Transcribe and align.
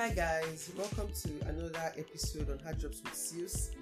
Hi 0.00 0.08
guys, 0.08 0.72
welcome 0.78 1.12
to 1.12 1.28
another 1.46 1.92
episode 1.98 2.48
on 2.48 2.58
Hard 2.60 2.78
Drops 2.78 3.02
with 3.04 3.14
Seals. 3.14 3.72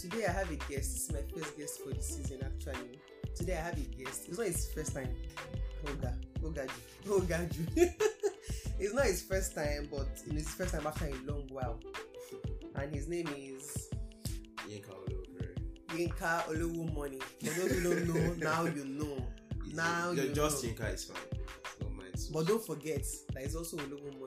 Today 0.00 0.24
I 0.24 0.30
have 0.30 0.48
a 0.48 0.54
guest. 0.54 0.70
This 0.70 1.08
is 1.08 1.12
my 1.12 1.18
first 1.22 1.58
guest 1.58 1.80
for 1.82 1.92
the 1.92 2.00
season 2.00 2.38
actually. 2.44 3.00
Today 3.34 3.54
I 3.56 3.62
have 3.62 3.76
a 3.76 3.80
guest. 3.80 4.28
It's 4.28 4.38
not 4.38 4.46
his 4.46 4.72
first 4.72 4.94
time. 4.94 5.08
Oga, 5.84 6.14
Ogaju, 6.44 6.70
Ogaju. 7.08 7.66
it's 8.78 8.94
not 8.94 9.06
his 9.06 9.22
first 9.24 9.56
time, 9.56 9.88
but 9.90 10.06
it's 10.12 10.30
his 10.30 10.48
first 10.50 10.74
time 10.74 10.86
after 10.86 11.06
a 11.06 11.14
long 11.28 11.48
while. 11.50 11.80
And 12.76 12.94
his 12.94 13.08
name 13.08 13.26
is 13.36 13.88
Yinka 14.68 14.94
Olokere. 14.94 15.56
Yinka 15.88 16.94
Money. 16.94 17.18
For 17.40 17.46
those 17.46 17.72
who 17.72 17.82
don't 17.82 18.14
know, 18.14 18.34
now 18.34 18.64
you 18.66 18.84
know. 18.84 19.26
Now 19.72 20.14
Ju- 20.14 20.22
you 20.22 20.34
just 20.34 20.62
know. 20.62 20.70
Yinka 20.70 20.94
is 20.94 21.04
fine. 21.06 21.40
Don't 21.80 21.96
mind. 21.96 22.14
But 22.32 22.46
don't 22.46 22.64
forget 22.64 23.04
that 23.32 23.42
it's 23.42 23.56
also 23.56 23.76
Olowo 23.78 24.20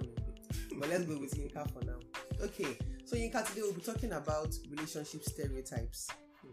But 0.78 0.90
let's 0.90 1.06
go 1.06 1.18
with 1.20 1.36
Yinka 1.36 1.72
for 1.74 1.84
now. 1.86 1.98
Okay, 2.42 2.78
so 3.06 3.16
Yinka 3.16 3.46
today 3.48 3.62
we'll 3.64 3.74
be 3.74 3.82
talking 3.82 4.14
about 4.14 4.54
relationship 4.70 5.24
stereotypes. 5.24 6.08
Hmm, 6.42 6.50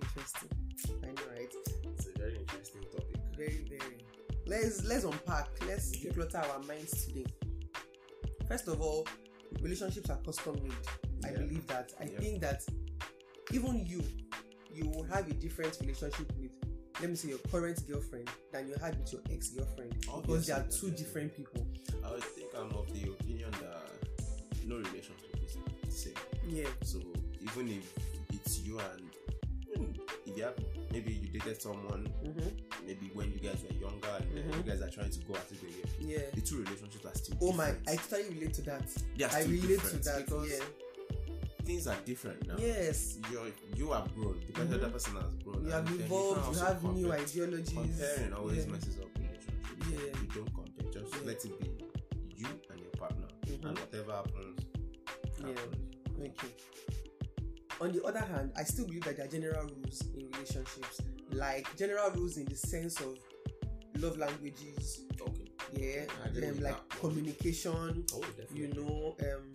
Interesting. 0.00 0.48
Interesting. 0.70 1.04
I 1.04 1.06
know, 1.12 1.22
right? 1.36 1.54
It's 1.94 2.06
a 2.06 2.18
very 2.18 2.36
interesting 2.36 2.82
topic. 2.90 3.16
Very, 3.36 3.64
very. 3.68 4.04
Let's 4.46 4.84
let's 4.84 5.04
unpack. 5.04 5.48
Let's 5.66 5.96
declutter 5.96 6.48
our 6.50 6.58
minds 6.60 7.06
today. 7.06 7.26
First 8.48 8.66
of 8.68 8.80
all, 8.80 9.06
relationships 9.60 10.10
are 10.10 10.18
custom 10.18 10.60
made. 10.62 10.72
I 11.24 11.30
Yeah. 11.30 11.38
believe 11.38 11.66
that. 11.68 11.92
I 12.00 12.04
Yeah. 12.04 12.18
think 12.18 12.40
that 12.42 12.64
even 13.52 13.86
you, 13.86 14.02
you 14.74 14.88
will 14.88 15.04
have 15.04 15.28
a 15.28 15.34
different 15.34 15.78
relationship 15.80 16.32
with, 16.38 16.50
let 17.02 17.10
me 17.10 17.16
say, 17.16 17.28
your 17.30 17.38
current 17.50 17.86
girlfriend 17.88 18.28
than 18.52 18.68
you 18.68 18.74
had 18.80 18.96
with 18.98 19.12
your 19.12 19.22
ex 19.32 19.48
girlfriend 19.50 19.92
because 20.22 20.46
they 20.46 20.52
are 20.52 20.62
two 20.70 20.90
different 20.90 21.36
people. 21.36 21.66
I 22.04 22.12
would 22.12 22.22
think 22.22 22.48
I'm 22.56 22.70
of 22.72 22.86
the 22.94 23.10
opinion 23.10 23.50
that 23.60 24.66
no 24.66 24.76
relationship 24.76 25.36
is 25.44 25.56
the 25.84 25.90
same. 25.90 26.14
Yeah. 26.48 26.68
So 26.84 27.00
even 27.40 27.68
if 27.68 27.92
it's 28.32 28.60
you 28.60 28.78
and 28.78 29.10
if 30.26 30.36
you 30.36 30.44
have 30.44 30.54
maybe 30.92 31.12
you 31.14 31.28
dated 31.38 31.60
someone 31.60 32.06
Mm-hmm. 32.24 32.86
maybe 32.86 33.10
when 33.14 33.32
you 33.32 33.38
guys 33.40 33.58
were 33.68 33.74
younger 33.76 34.08
and 34.20 34.26
Mhm. 34.52 34.56
you 34.64 34.70
guys 34.70 34.80
are 34.82 34.90
trying 34.90 35.10
to 35.10 35.18
go 35.20 35.34
it 35.34 35.50
again, 35.52 35.90
Yeah. 36.08 36.30
the 36.34 36.40
two 36.40 36.58
relationships 36.62 37.04
are 37.04 37.14
still 37.14 37.36
Oh 37.42 37.52
my! 37.52 37.66
different. 37.72 37.88
I 37.88 37.96
totally 37.96 38.34
relate 38.38 38.54
to 38.54 38.62
that. 38.62 38.82
They 39.16 39.24
are 39.24 39.30
I 39.34 39.42
relate 39.44 39.80
to 39.80 39.96
that. 39.98 40.24
because 40.24 40.50
Yeah. 40.50 40.64
Things 41.64 41.86
are 41.86 41.96
different 42.04 42.46
now. 42.46 42.54
Yes. 42.58 43.18
You're, 43.30 43.46
you 43.76 43.92
have 43.92 44.14
grown. 44.14 44.40
because 44.46 44.68
The 44.68 44.76
Mhm. 44.76 44.82
other 44.82 44.90
person 44.92 45.16
has 45.16 45.34
grown. 45.36 45.64
You 45.64 45.70
have 45.70 45.90
evolved. 46.00 46.40
You 46.40 46.46
also 46.48 46.64
have 46.66 46.82
new 46.84 47.12
ideologies. 47.12 47.72
Comparing 47.72 48.32
always 48.34 48.64
yeah. 48.66 48.72
messes 48.72 48.98
up 48.98 49.08
relationships. 49.16 49.90
Yeah. 49.90 50.20
You 50.20 50.28
don't 50.34 50.54
compare. 50.54 50.90
Just 51.02 51.14
Yeah. 51.14 51.20
let 51.26 51.44
it 51.44 51.60
be 51.60 51.84
you 52.36 52.48
and 52.70 52.80
your 52.80 52.90
partner, 52.98 53.28
Mhm. 53.46 53.64
and 53.68 53.78
whatever 53.78 54.12
happens, 54.12 54.60
Yeah. 55.40 55.46
happens. 55.48 55.76
Okay. 56.20 56.54
On 57.80 57.90
the 57.92 58.02
other 58.04 58.20
hand, 58.20 58.52
I 58.56 58.64
still 58.64 58.86
believe 58.86 59.04
that 59.04 59.16
there 59.16 59.26
are 59.26 59.28
general 59.28 59.66
rules 59.68 60.00
in 60.16 60.30
relationships, 60.32 61.00
like 61.32 61.74
general 61.76 62.10
rules 62.12 62.36
in 62.36 62.44
the 62.46 62.54
sense 62.56 63.00
of 63.00 63.18
love 63.98 64.16
languages, 64.18 65.00
Okay. 65.20 65.46
yeah, 65.72 66.04
I 66.24 66.46
um, 66.48 66.60
like 66.60 66.88
communication, 66.90 68.04
Oh, 68.12 68.20
definitely. 68.20 68.58
you 68.60 68.68
know, 68.74 69.16
um, 69.20 69.52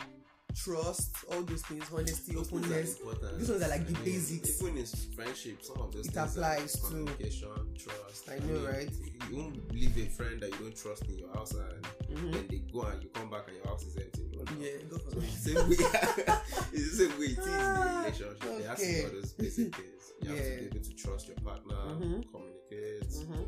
trust, 0.64 1.16
all 1.32 1.42
those 1.42 1.62
things, 1.62 1.84
honesty, 1.92 2.32
Those 2.34 2.52
openness. 2.52 2.98
important. 2.98 3.38
These 3.38 3.48
ones 3.50 3.62
are 3.62 3.68
like 3.68 3.86
the 3.86 3.92
mean, 3.94 4.04
basics. 4.04 4.60
Even 4.62 4.76
in 4.78 4.86
friendship, 5.14 5.62
some 5.62 5.78
of 5.80 5.92
those 5.92 6.06
It 6.08 6.12
things 6.12 6.36
applies 6.36 6.72
to- 6.72 6.80
communication, 6.86 7.50
trust. 7.78 8.28
I 8.28 8.38
know, 8.46 8.66
right? 8.66 8.90
You 9.30 9.36
won't 9.36 9.72
leave 9.72 9.96
a 9.98 10.06
friend 10.10 10.40
that 10.40 10.50
you 10.50 10.56
don't 10.58 10.76
trust 10.76 11.04
in 11.04 11.18
your 11.18 11.32
house, 11.34 11.52
and 11.52 11.82
Mhm. 12.18 12.32
then 12.32 12.46
they 12.48 12.58
go 12.72 12.82
and 12.82 13.02
you 13.02 13.08
come 13.10 13.30
back 13.30 13.44
and 13.48 13.56
your 13.56 13.66
house 13.66 13.84
is 13.84 13.96
empty. 13.96 14.28
No, 14.32 14.42
no. 14.44 14.60
Yeah, 14.60 14.78
go 14.90 14.98
for 14.98 15.10
So 15.10 15.18
it. 15.18 15.24
it's 15.24 15.44
the 15.44 15.54
same 15.54 15.68
way. 15.68 15.76
it's 16.72 16.90
the 16.90 16.96
same 17.08 17.18
way 17.18 17.26
it 17.26 17.38
is 17.38 17.46
in 17.46 17.54
a 17.54 17.98
relationship. 17.98 18.40
There 18.40 18.68
has 18.68 18.78
to 18.80 18.84
be 18.86 18.90
Okay. 18.92 19.04
all 19.04 19.10
those 19.20 19.32
basic 19.32 19.76
things. 19.76 20.02
You 20.22 20.28
have 20.30 20.38
Yeah. 20.38 20.44
to 20.54 20.60
be 20.60 20.66
able 20.66 20.84
to 20.88 20.94
trust 20.94 21.26
your 21.28 21.36
partner, 21.36 21.74
Mhm. 21.76 22.30
communicate. 22.32 23.10
Mhm. 23.10 23.46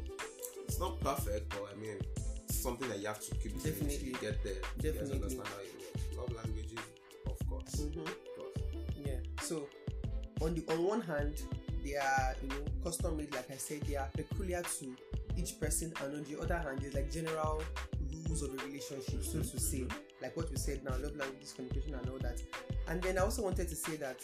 It's 0.68 0.78
not 0.78 1.00
perfect, 1.00 1.48
but 1.50 1.64
I 1.72 1.74
mean, 1.74 1.98
it's 2.48 2.60
something 2.62 2.88
that 2.88 2.98
you 3.00 3.06
have 3.08 3.20
to 3.20 3.34
keep 3.36 3.54
Definitely. 3.62 4.08
you 4.08 4.16
get 4.20 4.42
there. 4.44 4.54
You 4.54 4.82
Definitely. 4.82 5.14
understand 5.16 5.48
how 5.48 5.58
it 5.60 5.74
works. 5.74 6.16
Love 6.16 6.32
languages, 6.32 6.78
course. 7.64 7.80
Mhm. 7.80 8.00
Of 8.06 8.24
course. 8.36 8.56
Yeah. 9.04 9.16
So 9.42 9.68
on 10.42 10.54
the 10.54 10.64
on 10.72 10.84
one 10.84 11.00
hand, 11.00 11.42
they 11.84 11.96
are 11.96 12.34
you 12.42 12.48
know 12.48 12.64
custom 12.84 13.16
made, 13.16 13.34
like 13.34 13.50
I 13.50 13.56
said, 13.56 13.82
they 13.82 13.96
are 13.96 14.08
peculiar 14.14 14.62
to 14.62 14.96
each 15.36 15.58
person, 15.60 15.92
and 16.02 16.14
on 16.16 16.24
the 16.24 16.40
other 16.40 16.58
hand, 16.58 16.80
there's 16.80 16.94
like 16.94 17.10
general 17.10 17.62
rules 18.26 18.42
of 18.42 18.50
a 18.54 18.66
relationship, 18.66 19.22
so 19.24 19.40
to 19.40 19.60
say, 19.60 19.86
like 20.20 20.36
what 20.36 20.50
we 20.50 20.56
said 20.56 20.82
now, 20.84 20.92
love 20.98 21.16
languages, 21.16 21.52
communication, 21.54 21.94
and 21.94 22.08
all 22.08 22.18
that. 22.18 22.42
And 22.88 23.00
then 23.02 23.18
I 23.18 23.22
also 23.22 23.42
wanted 23.42 23.68
to 23.68 23.76
say 23.76 23.96
that 23.96 24.20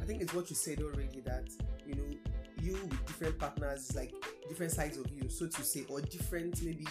I 0.00 0.04
think 0.04 0.20
it's 0.22 0.34
what 0.34 0.50
you 0.50 0.56
said 0.56 0.80
already 0.82 1.20
that 1.20 1.48
you 1.86 1.94
know 1.94 2.16
you 2.60 2.72
with 2.74 3.06
different 3.06 3.38
partners 3.38 3.94
like 3.96 4.12
different 4.48 4.72
sides 4.72 4.96
of 4.98 5.06
you, 5.12 5.28
so 5.28 5.46
to 5.46 5.62
say, 5.62 5.84
or 5.88 6.00
different 6.00 6.62
maybe 6.62 6.86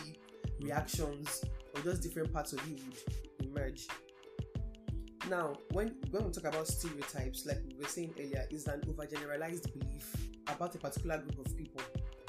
reactions 0.62 1.44
or 1.76 1.82
just 1.82 2.02
different 2.02 2.32
parts 2.34 2.54
of 2.54 2.60
you 2.68 2.76
would 2.76 3.48
emerge. 3.48 3.88
Now, 5.32 5.54
when 5.72 5.96
when 6.12 6.26
we 6.26 6.32
talk 6.34 6.44
about 6.44 6.68
stereotypes, 6.68 7.46
like 7.46 7.60
we 7.66 7.78
were 7.80 7.88
saying 7.88 8.14
earlier, 8.20 8.46
is 8.52 8.68
an 8.68 8.82
overgeneralized 8.82 9.72
belief 9.80 10.14
about 10.50 10.76
a 10.76 10.78
particular 10.78 11.20
group 11.20 11.46
of 11.46 11.58
people. 11.58 11.82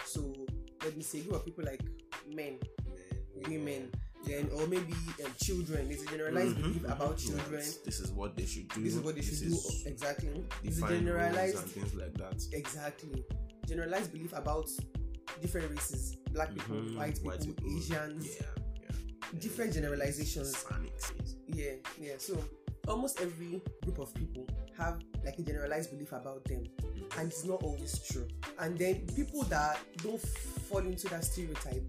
So 0.05 0.33
let 0.85 0.97
me 0.97 1.03
say, 1.03 1.23
group 1.23 1.35
of 1.35 1.45
people 1.45 1.65
like 1.65 1.83
men, 2.33 2.61
Men, 3.35 3.51
women, 3.51 3.91
then 4.25 4.49
or 4.55 4.69
maybe 4.69 4.95
um, 5.25 5.33
children. 5.43 5.89
There's 5.89 6.03
a 6.05 6.07
generalized 6.07 6.55
Mhm, 6.57 6.63
belief 6.63 6.85
about 6.85 7.19
Yes, 7.19 7.27
children. 7.27 7.65
This 7.85 7.99
is 7.99 8.13
what 8.13 8.37
they 8.37 8.47
should 8.47 8.69
do. 8.69 8.85
This 8.85 8.95
is 8.95 9.01
what 9.01 9.17
they 9.17 9.23
should 9.23 9.41
do 9.41 9.47
is 9.47 9.83
exactly. 9.85 10.45
It's 10.63 10.79
a 10.81 10.87
generalized 10.89 11.57
and 11.59 11.69
things 11.71 11.95
like 11.95 12.15
that. 12.19 12.41
exactly 12.53 13.25
generalized 13.67 14.13
belief 14.13 14.33
about 14.33 14.69
different 15.41 15.69
races, 15.73 16.15
black 16.31 16.55
people, 16.55 16.77
Mhm, 16.77 16.97
white 16.97 17.21
people, 17.21 17.67
Asians, 17.77 18.27
Yeah, 18.27 18.47
yeah. 18.81 19.41
different 19.41 19.73
generalizations. 19.75 20.55
Hispanics. 20.55 21.35
Yeah, 21.49 21.73
yeah. 22.01 22.15
So 22.19 22.39
almost 22.89 23.21
every 23.21 23.61
group 23.85 23.99
of 23.99 24.13
people 24.15 24.47
have 24.79 25.01
like 25.25 25.39
a 25.39 25.43
generalized 25.43 25.91
belief 25.91 26.13
about 26.13 26.45
them, 26.45 26.65
and 27.19 27.29
it's 27.29 27.45
not 27.45 27.63
always 27.63 27.99
true. 28.01 28.27
And 28.59 28.79
then 28.79 29.07
people 29.15 29.43
that 29.45 29.79
don't 30.03 30.21
fall 30.21 30.79
into 30.81 31.09
that 31.09 31.25
stereotype, 31.25 31.83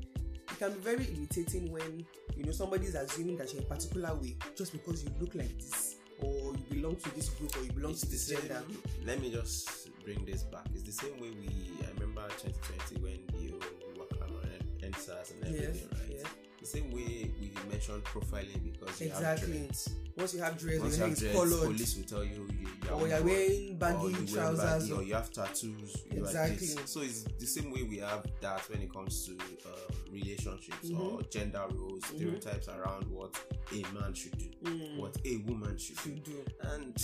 it 0.51 0.59
can 0.59 0.73
be 0.73 0.79
very 0.79 1.07
irritating 1.17 1.71
when 1.71 2.05
you 2.35 2.43
know 2.45 2.51
somebody 2.51 2.85
is 2.85 2.95
assuming 2.95 3.37
that 3.37 3.53
you're 3.53 3.63
a 3.63 3.65
particular 3.65 4.13
way 4.15 4.35
just 4.55 4.71
because 4.71 5.03
you 5.03 5.09
look 5.19 5.33
like 5.35 5.55
this, 5.57 5.95
or 6.21 6.53
you 6.53 6.81
belong 6.81 6.95
to 6.97 7.15
this 7.15 7.29
group, 7.29 7.55
or 7.57 7.63
you 7.63 7.71
belong 7.71 7.91
It's 7.91 8.01
to 8.01 8.05
the 8.07 8.11
this 8.11 8.27
same. 8.27 8.37
gender. 8.39 8.63
Let 9.05 9.21
me 9.21 9.31
just 9.31 9.89
bring 10.03 10.23
this 10.25 10.43
back. 10.43 10.65
It's 10.73 10.83
the 10.83 10.91
same 10.91 11.19
way 11.19 11.31
we. 11.31 11.71
I 11.85 11.91
remember 11.99 12.27
2020 12.41 13.01
when 13.01 13.41
you 13.41 13.59
were 13.97 14.05
on 14.25 14.49
EndSARS 14.81 15.31
and 15.41 15.53
Yes, 15.55 15.63
everything, 15.63 15.89
right? 15.91 16.17
yeah. 16.17 16.42
The 16.63 16.69
same 16.69 16.91
way 16.91 17.29
we 17.41 17.51
mentioned 17.69 18.05
profiling 18.05 18.63
because 18.63 19.01
Exactly. 19.01 19.51
dreads. 19.51 19.89
Once 20.15 20.33
you 20.33 20.39
have 20.41 20.57
dress, 20.57 20.79
Once 20.79 20.97
your 20.97 20.97
you 20.97 20.97
hair 20.97 21.07
have 21.09 21.11
is 21.11 21.19
dreads, 21.19 21.37
colored, 21.37 21.65
police 21.75 21.97
will 21.97 22.03
tell 22.05 22.23
you 22.23 22.47
you, 22.57 22.67
you 22.83 22.89
are 22.89 22.93
or 23.01 23.07
you're 23.09 23.21
wearing 23.23 23.71
or 23.73 23.75
baggy 23.79 24.21
you 24.21 24.27
trousers, 24.33 24.89
or 24.91 24.95
or 24.95 25.03
you 25.03 25.13
have 25.13 25.29
tattoos. 25.33 25.97
You 26.09 26.19
Exactly. 26.23 26.67
So 26.85 27.01
it's 27.01 27.23
the 27.23 27.45
same 27.45 27.69
way 27.69 27.83
we 27.83 27.97
have 27.97 28.25
that 28.39 28.61
when 28.69 28.81
it 28.81 28.93
comes 28.93 29.25
to 29.25 29.31
um, 29.33 30.13
relationships 30.13 30.89
or 30.91 31.19
Mhm. 31.19 31.31
gender 31.31 31.65
roles, 31.73 32.01
Mhm. 32.03 32.15
stereotypes 32.15 32.69
around 32.69 33.07
what 33.11 33.35
a 33.73 33.81
man 33.93 34.13
should 34.13 34.37
do, 34.37 34.49
Mm, 34.63 34.97
what 34.99 35.17
a 35.25 35.35
woman 35.39 35.77
should 35.77 35.97
do, 36.01 36.15
do. 36.31 36.45
and 36.61 36.95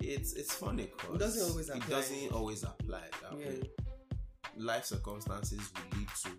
it's 0.00 0.32
it's 0.34 0.52
funny 0.52 0.90
because 0.94 1.14
It 1.14 1.18
doesn't 1.20 1.50
always 1.50 1.68
It 1.70 1.76
apply. 1.76 1.88
doesn't 1.88 2.32
always 2.32 2.62
apply 2.64 3.08
that 3.22 3.32
Yeah. 3.32 3.46
way. 3.46 3.62
Life 4.58 4.84
circumstances 4.84 5.60
will 5.74 5.98
lead 5.98 6.08
to 6.24 6.30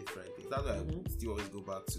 different 0.00 0.34
things. 0.36 0.41
That's 0.52 0.64
why 0.64 0.76
Mhm. 0.84 1.06
I 1.06 1.10
still 1.10 1.30
always 1.30 1.48
go 1.48 1.60
back 1.60 1.86
to 1.86 1.98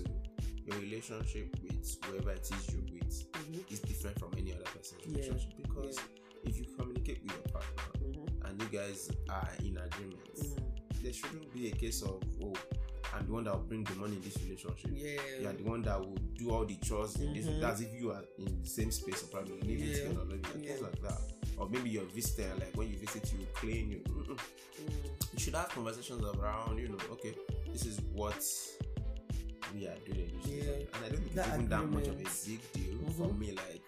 your 0.65 0.77
relationship 0.79 1.55
with 1.63 2.05
whoever 2.05 2.31
it 2.31 2.41
is 2.51 2.73
you're 2.73 2.83
with 2.83 3.25
Mhm, 3.33 3.71
is 3.71 3.79
different 3.81 4.19
from 4.19 4.31
any 4.37 4.53
other 4.53 4.63
person's 4.75 5.01
Yeah, 5.05 5.11
relationship 5.17 5.57
because 5.57 5.97
if 6.43 6.57
you 6.59 6.65
communicate 6.77 7.21
with 7.23 7.31
your 7.31 7.41
partner 7.51 8.07
mhm, 8.07 8.45
and 8.45 8.61
you 8.61 8.67
guys 8.69 9.09
are 9.29 9.49
in 9.63 9.77
agreement, 9.77 10.37
mhm. 10.37 11.01
there 11.01 11.13
shouldn't 11.13 11.51
be 11.53 11.67
a 11.67 11.71
case 11.71 12.01
of 12.03 12.21
oh, 12.43 12.53
I'm 13.13 13.25
the 13.27 13.31
one 13.33 13.43
that 13.43 13.53
will 13.55 13.63
bring 13.65 13.83
the 13.83 13.95
money 13.95 14.15
in 14.15 14.21
this 14.21 14.37
relationship. 14.37 14.91
Yeah. 14.93 15.39
You 15.41 15.47
are 15.47 15.53
the 15.53 15.63
one 15.63 15.81
that 15.83 15.99
will 15.99 16.17
do 16.35 16.49
all 16.51 16.65
the 16.65 16.75
chores 16.77 17.15
in 17.17 17.33
this. 17.33 17.45
Mhm. 17.45 17.59
That's 17.59 17.81
if 17.81 17.93
you 17.93 18.11
are 18.11 18.23
in 18.39 18.61
the 18.61 18.67
same 18.67 18.91
space 18.91 19.23
or 19.23 19.27
probably 19.27 19.53
living 19.61 19.89
Yeah. 19.89 19.93
together, 20.09 20.25
maybe 20.25 20.49
and 20.53 20.63
things 20.65 20.81
like 20.81 20.99
that. 21.01 21.21
Or 21.57 21.69
maybe 21.69 21.89
you're 21.91 22.05
visiting, 22.05 22.49
like 22.59 22.75
when 22.75 22.89
you 22.89 22.97
visit, 22.97 23.31
you 23.33 23.45
clean. 23.53 23.91
You 23.91 23.99
mm-mm. 23.99 24.37
Mm, 24.81 25.33
you 25.33 25.39
should 25.39 25.53
have 25.53 25.69
conversations 25.69 26.23
around. 26.23 26.79
You 26.79 26.87
know, 26.89 26.97
okay, 27.11 27.35
this 27.73 27.85
is 27.85 27.99
what 28.13 28.41
we 29.73 29.87
are 29.87 29.97
doing. 30.05 30.31
Yeah. 30.45 30.63
And 30.93 31.05
I 31.05 31.09
don't 31.09 31.19
think 31.21 31.33
That 31.33 31.47
it's 31.47 31.55
even 31.55 31.69
that 31.69 31.85
much 31.89 32.07
of 32.07 32.13
a 32.13 32.17
big 32.17 32.71
deal 32.73 32.97
for 33.17 33.27
Mhm. 33.27 33.39
me. 33.39 33.51
Like, 33.53 33.81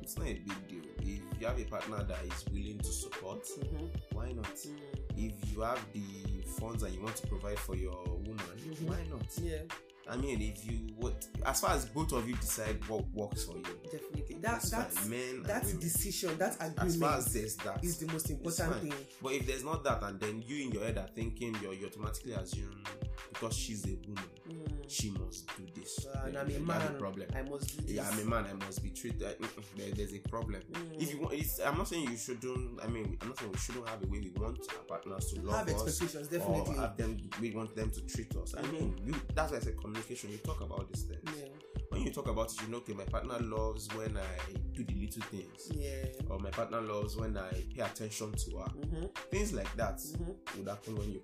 it's 0.00 0.16
not 0.16 0.26
a 0.28 0.34
big 0.34 0.68
deal. 0.68 0.84
If 1.00 1.40
you 1.40 1.46
have 1.46 1.58
a 1.58 1.64
partner 1.64 2.02
that 2.04 2.24
is 2.24 2.44
willing 2.52 2.78
to 2.78 2.92
support, 2.92 3.44
mhm, 3.58 3.90
why 4.12 4.32
not? 4.32 4.44
mm. 4.54 4.78
If 5.16 5.52
you 5.52 5.60
have 5.60 5.80
the 5.92 6.42
funds 6.58 6.82
and 6.82 6.94
you 6.94 7.02
want 7.02 7.16
to 7.16 7.26
provide 7.26 7.58
for 7.58 7.76
your 7.76 8.02
woman, 8.04 8.38
Mhm. 8.58 8.82
why 8.88 9.04
not? 9.10 9.26
Yeah. 9.42 9.62
I 10.06 10.16
mean, 10.18 10.42
if 10.42 10.66
you 10.66 10.80
what 10.98 11.26
as 11.46 11.60
far 11.62 11.70
as 11.70 11.86
both 11.86 12.12
of 12.12 12.28
you 12.28 12.36
decide 12.36 12.86
what 12.88 13.08
works 13.14 13.44
for 13.44 13.56
you, 13.56 13.62
definitely 13.90 14.36
that 14.42 14.62
that's 14.62 15.06
men 15.06 15.42
that 15.44 15.64
decision 15.80 16.36
that 16.36 16.60
as 16.78 16.96
far 16.96 17.16
as 17.16 17.32
there's 17.32 17.56
that, 17.56 17.82
is 17.82 17.96
the 17.98 18.06
most 18.12 18.28
important 18.28 18.82
thing 18.82 18.92
But 19.22 19.32
if 19.32 19.46
there's 19.46 19.64
not 19.64 19.82
that, 19.84 20.02
and 20.02 20.20
then 20.20 20.42
you 20.46 20.66
in 20.66 20.72
your 20.72 20.84
head 20.84 20.98
are 20.98 21.08
thinking, 21.14 21.56
you 21.62 21.72
you 21.72 21.86
automatically 21.86 22.32
assume 22.34 22.84
because 23.32 23.56
she's 23.56 23.84
a 23.86 23.96
woman, 24.06 24.24
Mm. 24.48 24.84
she 24.88 25.10
must 25.10 25.46
do 25.56 25.64
this. 25.74 26.06
Uh, 26.06 26.24
and 26.26 26.36
I'm 26.36 26.46
a 26.46 26.50
you 26.50 26.56
have 26.58 26.66
man 26.66 26.98
problem. 26.98 27.26
i 27.34 27.42
must 27.42 27.76
do 27.76 27.82
this 27.82 27.92
Yeah, 27.96 28.08
I'm 28.10 28.18
a 28.20 28.24
man. 28.24 28.44
I 28.46 28.52
must 28.66 28.82
be 28.82 28.90
treated. 28.90 29.20
There, 29.20 29.90
there's 29.94 30.12
a 30.14 30.18
problem. 30.18 30.60
Mm. 30.72 31.00
If 31.02 31.12
you 31.14 31.20
want, 31.20 31.32
it's, 31.34 31.60
I'm 31.60 31.78
not 31.78 31.88
saying 31.88 32.10
you 32.10 32.16
shouldn't. 32.16 32.80
I 32.82 32.86
mean, 32.88 33.16
I'm 33.22 33.28
not 33.28 33.38
saying 33.38 33.52
we 33.52 33.58
shouldn't 33.58 33.88
have 33.88 34.02
a 34.02 34.06
way 34.06 34.20
we 34.20 34.32
want 34.36 34.58
our 34.76 34.84
partners 34.84 35.32
to 35.32 35.40
love 35.40 35.66
have 35.66 35.76
us 35.76 35.82
expectations 35.88 36.28
or 36.28 36.38
definitely 36.38 36.76
have 36.76 36.96
them. 36.96 37.16
We 37.40 37.50
want 37.52 37.74
them 37.74 37.90
to 37.90 38.00
treat 38.02 38.34
us. 38.36 38.54
I 38.56 38.62
mean, 38.70 38.96
you, 39.04 39.14
that's 39.34 39.52
why 39.52 39.58
I 39.58 39.60
said 39.60 39.78
communication. 39.80 40.30
You 40.30 40.38
talk 40.38 40.60
about 40.60 40.92
these 40.92 41.04
things. 41.04 41.22
yeah 41.38 41.48
When 41.88 42.02
you 42.02 42.10
talk 42.12 42.28
about 42.28 42.52
it, 42.52 42.60
you 42.62 42.68
know, 42.68 42.78
okay, 42.78 42.92
my 42.92 43.04
partner 43.04 43.38
loves 43.40 43.88
when 43.94 44.16
I 44.16 44.52
do 44.72 44.84
the 44.84 44.94
little 44.94 45.22
things, 45.22 45.70
yeah 45.72 46.04
or 46.28 46.38
my 46.38 46.50
partner 46.50 46.80
loves 46.80 47.16
when 47.16 47.36
I 47.38 47.50
pay 47.74 47.80
attention 47.82 48.32
to 48.32 48.56
her. 48.58 48.64
mm-hmm. 48.78 49.06
Things 49.30 49.52
like 49.54 49.74
that 49.76 49.96
Mm-hmm. 49.98 50.58
would 50.58 50.68
happen 50.68 50.96
when 50.96 51.10
you're 51.12 51.22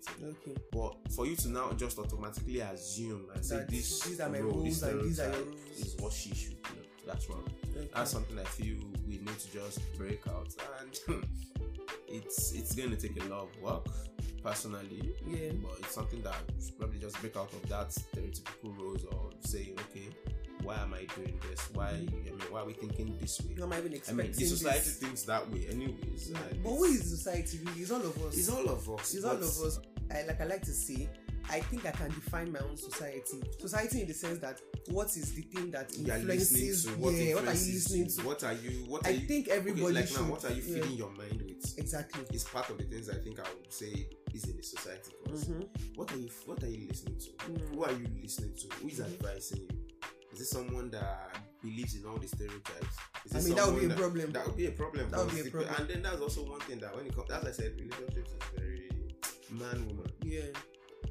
communicating. 0.00 0.52
okay 0.52 0.60
But 0.72 1.12
for 1.12 1.26
you 1.26 1.36
to 1.36 1.48
now 1.48 1.72
just 1.72 1.98
automatically 1.98 2.60
assume 2.60 3.26
and 3.34 3.44
say 3.44 3.64
this 3.68 4.00
these 4.00 4.20
are 4.20 4.28
my 4.28 4.38
rules 4.38 4.82
and 4.82 5.02
these 5.02 5.20
are 5.20 5.30
your 5.30 5.44
rules. 5.44 5.78
is 5.78 5.96
what 6.00 6.12
she 6.12 6.34
should 6.34 6.62
do. 6.62 6.70
That's 7.06 7.28
wrong. 7.28 7.44
okay 7.76 7.88
That's 7.94 8.10
something 8.10 8.38
I 8.38 8.44
feel 8.44 8.76
we 9.06 9.18
need 9.18 9.38
to 9.38 9.52
just 9.52 9.80
break 9.98 10.26
out, 10.28 10.54
and 10.80 11.24
it's 12.08 12.52
it's 12.52 12.74
going 12.74 12.90
to 12.90 12.96
take 12.96 13.22
a 13.24 13.26
lot 13.28 13.42
of 13.48 13.62
work, 13.62 13.86
personally. 14.42 15.14
yeah 15.26 15.50
But 15.62 15.78
it's 15.80 15.94
something 15.94 16.22
that 16.22 16.36
we 16.56 16.64
should 16.64 16.78
probably 16.78 16.98
just 16.98 17.20
break 17.20 17.36
out 17.36 17.52
of 17.52 17.68
that 17.68 17.88
stereotypical 17.90 18.78
roles 18.78 19.04
or 19.04 19.30
saying, 19.40 19.76
okay, 19.90 20.08
why 20.62 20.76
am 20.76 20.94
I 20.94 21.04
doing 21.16 21.38
this? 21.48 21.68
Why 21.74 21.88
I 21.90 21.92
mean, 21.92 22.38
why 22.50 22.60
are 22.60 22.66
we 22.66 22.72
thinking 22.74 23.16
this 23.20 23.40
way? 23.40 23.54
not 23.56 23.76
even 23.78 24.00
I 24.08 24.12
mean, 24.12 24.32
the 24.32 24.44
society 24.44 24.78
this. 24.80 24.96
thinks 24.96 25.22
that 25.24 25.50
way, 25.50 25.66
anyways. 25.70 26.28
and 26.30 26.62
but 26.62 26.70
who 26.70 26.84
is 26.84 27.08
society 27.08 27.58
really 27.64 27.80
it's 27.82 27.90
all 27.90 28.00
of 28.00 28.16
us 28.24 28.36
It's 28.36 28.48
all 28.48 28.68
of 28.68 28.88
us. 28.90 29.14
It's 29.14 29.24
all 29.24 29.36
of 29.36 29.42
us. 29.42 29.80
I 30.10 30.22
like 30.26 30.40
I 30.40 30.44
like 30.44 30.62
to 30.62 30.72
say, 30.72 31.08
I 31.50 31.60
think 31.60 31.86
I 31.86 31.90
can 31.90 32.08
define 32.10 32.52
my 32.52 32.58
own 32.60 32.76
society. 32.76 33.42
Society 33.58 34.02
in 34.02 34.08
the 34.08 34.14
sense 34.14 34.38
that 34.40 34.60
what 34.88 35.08
is 35.08 35.32
the 35.34 35.42
thing 35.42 35.70
that 35.70 35.90
You 35.96 36.12
influences? 36.12 36.84
to 36.84 36.90
what 36.92 37.14
yeah, 37.14 37.34
what 37.34 37.44
are 37.48 37.54
you 37.54 37.72
listening 37.74 38.08
to? 38.08 38.22
What 38.22 38.44
are 38.44 38.52
you? 38.52 38.84
What 38.88 39.06
are 39.06 39.10
I 39.10 39.12
you? 39.12 39.26
think 39.26 39.48
okay, 39.48 39.56
everybody 39.56 39.94
like 39.94 40.08
should. 40.08 40.20
now, 40.20 40.30
what 40.32 40.44
are 40.44 40.50
you 40.52 40.62
yeah, 40.66 40.74
feeding 40.82 40.96
your 40.98 41.10
mind 41.10 41.42
with? 41.42 41.78
Exactly. 41.78 42.24
It's 42.30 42.44
part 42.44 42.68
of 42.70 42.78
the 42.78 42.84
things 42.84 43.08
I 43.08 43.14
think 43.14 43.38
I 43.40 43.44
would 43.44 43.72
say 43.72 44.06
is 44.34 44.44
in 44.44 44.56
the 44.56 44.62
society. 44.62 45.12
Mhm. 45.28 45.66
What 45.96 46.12
are 46.12 46.18
you? 46.18 46.28
What 46.46 46.62
are 46.62 46.68
you 46.68 46.86
listening 46.88 47.18
to? 47.18 47.30
Mm. 47.50 47.74
Who 47.74 47.84
are 47.84 47.92
you 47.92 48.06
listening 48.22 48.54
to? 48.54 48.76
Who 48.76 48.88
is 48.88 48.98
Mhm. 49.00 49.04
advising 49.06 49.60
you? 49.62 49.68
Is 50.32 50.40
it 50.40 50.46
someone 50.46 50.90
that 50.90 51.36
believes 51.62 51.94
in 51.94 52.04
all 52.06 52.16
the 52.16 52.26
stereotypes? 52.28 52.96
Is 53.26 53.34
I 53.36 53.40
mean, 53.40 53.54
that 53.56 53.66
would 53.66 53.80
be 53.80 53.86
a 53.86 53.90
someone 53.90 53.98
problem. 53.98 54.32
That 54.32 54.46
would 54.46 54.56
be 54.56 54.66
a 54.66 54.70
problem. 54.72 55.10
That 55.10 55.24
would 55.24 55.34
be 55.34 55.40
a 55.40 55.50
problem. 55.50 55.74
And 55.78 55.88
then 55.88 56.02
that's 56.02 56.20
also 56.20 56.44
one 56.48 56.60
thing 56.60 56.78
that 56.80 56.94
when 56.96 57.06
it 57.06 57.14
comes, 57.14 57.30
as 57.30 57.44
I 57.44 57.50
said, 57.52 57.72
relationships 57.78 58.30
is 58.32 58.38
very 58.58 58.90
man 59.50 59.86
woman. 59.86 60.10
Yeah. 60.22 60.42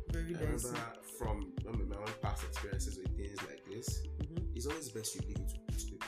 Very 0.09 0.35
I 0.35 0.39
remember 0.39 0.75
from 1.17 1.53
I 1.67 1.71
mean, 1.71 1.87
my 1.89 1.95
own 1.97 2.07
past 2.21 2.43
experiences 2.43 2.97
with 2.97 3.15
things 3.15 3.37
like 3.43 3.63
this, 3.69 4.01
Mhm. 4.23 4.55
it's 4.55 4.65
always 4.65 4.89
best 4.89 5.15
you 5.15 5.21
leave 5.27 5.37
it 5.37 5.49
to 5.77 5.85
people. 5.85 6.07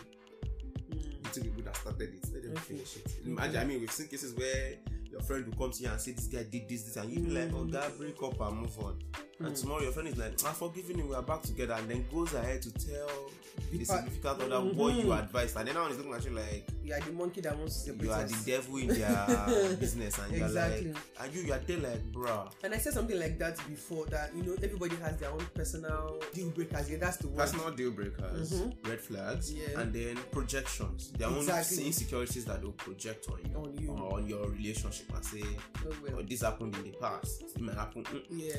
Mm. 0.90 1.34
Two 1.34 1.42
people 1.42 1.64
that 1.64 1.78
started 1.78 2.14
it, 2.14 2.26
let 2.34 2.44
them 2.44 2.52
Okay. 2.52 2.62
finish 2.76 2.98
it. 2.98 3.12
Imagine, 3.26 3.58
I 3.58 3.66
mean, 3.66 3.80
we've 3.80 3.92
seen 3.92 4.08
cases 4.08 4.34
where 4.34 4.78
your 5.10 5.22
friend 5.22 5.46
will 5.46 5.54
come 5.58 5.72
to 5.72 5.84
you 5.84 5.90
and 5.90 6.02
say, 6.02 6.12
This 6.12 6.28
guy 6.28 6.44
did 6.44 6.68
this, 6.68 6.84
this, 6.84 6.98
and 6.98 7.10
you 7.12 7.20
be 7.22 7.30
like, 7.32 7.54
Oh, 7.54 7.64
Mm. 7.66 7.72
God, 7.72 7.98
break 7.98 8.22
up 8.24 8.42
and 8.42 8.58
move 8.62 8.78
on. 8.80 9.00
And 9.44 9.54
Mm. 9.56 9.60
tomorrow 9.62 9.82
your 9.84 9.92
friend 9.92 10.08
is 10.08 10.18
like, 10.18 10.32
I'm 10.46 10.54
forgiving 10.56 10.98
you, 11.00 11.08
we 11.08 11.16
are 11.16 11.22
back 11.22 11.42
together, 11.42 11.74
and 11.74 11.90
then 11.90 12.06
goes 12.12 12.34
ahead 12.34 12.62
to 12.62 12.72
tell 12.72 13.30
the, 13.72 13.78
The 13.78 13.86
significant 13.86 14.42
other 14.42 14.62
what 14.62 14.96
you 14.96 15.04
Mhm. 15.06 15.20
advised. 15.24 15.58
And 15.58 15.68
then 15.68 15.76
now 15.76 15.88
he's 15.88 15.98
looking 15.98 16.14
at 16.14 16.26
you 16.26 16.32
like, 16.32 16.68
You 16.84 16.94
are 16.94 17.00
the 17.02 17.12
monkey 17.12 17.42
that 17.42 17.58
wants 17.58 17.76
to 17.84 17.92
separate 17.92 18.04
You 18.06 18.12
are 18.12 18.24
us. 18.24 18.32
the 18.44 18.52
devil 18.52 18.78
in 18.78 18.88
their 18.88 19.76
business, 19.80 20.18
and 20.20 20.36
you're 20.38 20.50
like, 20.50 20.96
And 21.20 21.34
you, 21.36 21.42
you're 21.44 21.60
there 21.60 21.78
like, 21.78 22.12
Bruh. 22.12 22.52
And 22.64 22.74
I 22.74 22.78
said 22.78 22.94
something 22.94 23.20
like 23.20 23.38
that 23.40 23.58
before 23.70 24.06
that 24.08 24.36
you 24.36 24.44
know 24.44 24.56
everybody 24.64 24.96
has 24.98 25.18
their 25.18 25.30
own 25.32 25.46
personal 25.54 26.20
deal 26.34 26.50
breakers. 26.52 26.90
Yeah, 26.90 26.98
that's 26.98 27.18
the 27.18 27.28
word. 27.28 27.38
Personal 27.38 27.72
deal 27.72 27.92
breakers, 27.92 28.52
Mhm. 28.54 28.88
red 28.88 29.02
flags, 29.02 29.52
Yeah. 29.54 29.80
and 29.82 29.94
then 29.94 30.18
projections. 30.32 31.12
Their 31.12 31.30
Exactly. 31.36 31.80
own 31.80 31.86
insecurities 31.88 32.46
that 32.46 32.62
they'll 32.62 32.72
project 32.72 33.28
on 33.30 33.40
you, 33.50 33.58
On 33.58 33.78
you. 33.78 33.90
or 33.92 34.14
on 34.20 34.28
your 34.28 34.50
relationship 34.50 35.14
and 35.14 35.24
say, 35.26 35.44
Oh, 35.86 35.94
well. 36.04 36.20
oh, 36.20 36.22
this 36.24 36.42
happened 36.42 36.76
in 36.78 36.84
the 36.84 36.92
past. 36.98 37.44
It 37.56 37.60
might 37.62 37.76
happen. 37.76 38.04
Mm. 38.06 38.24
Yeah. 38.30 38.56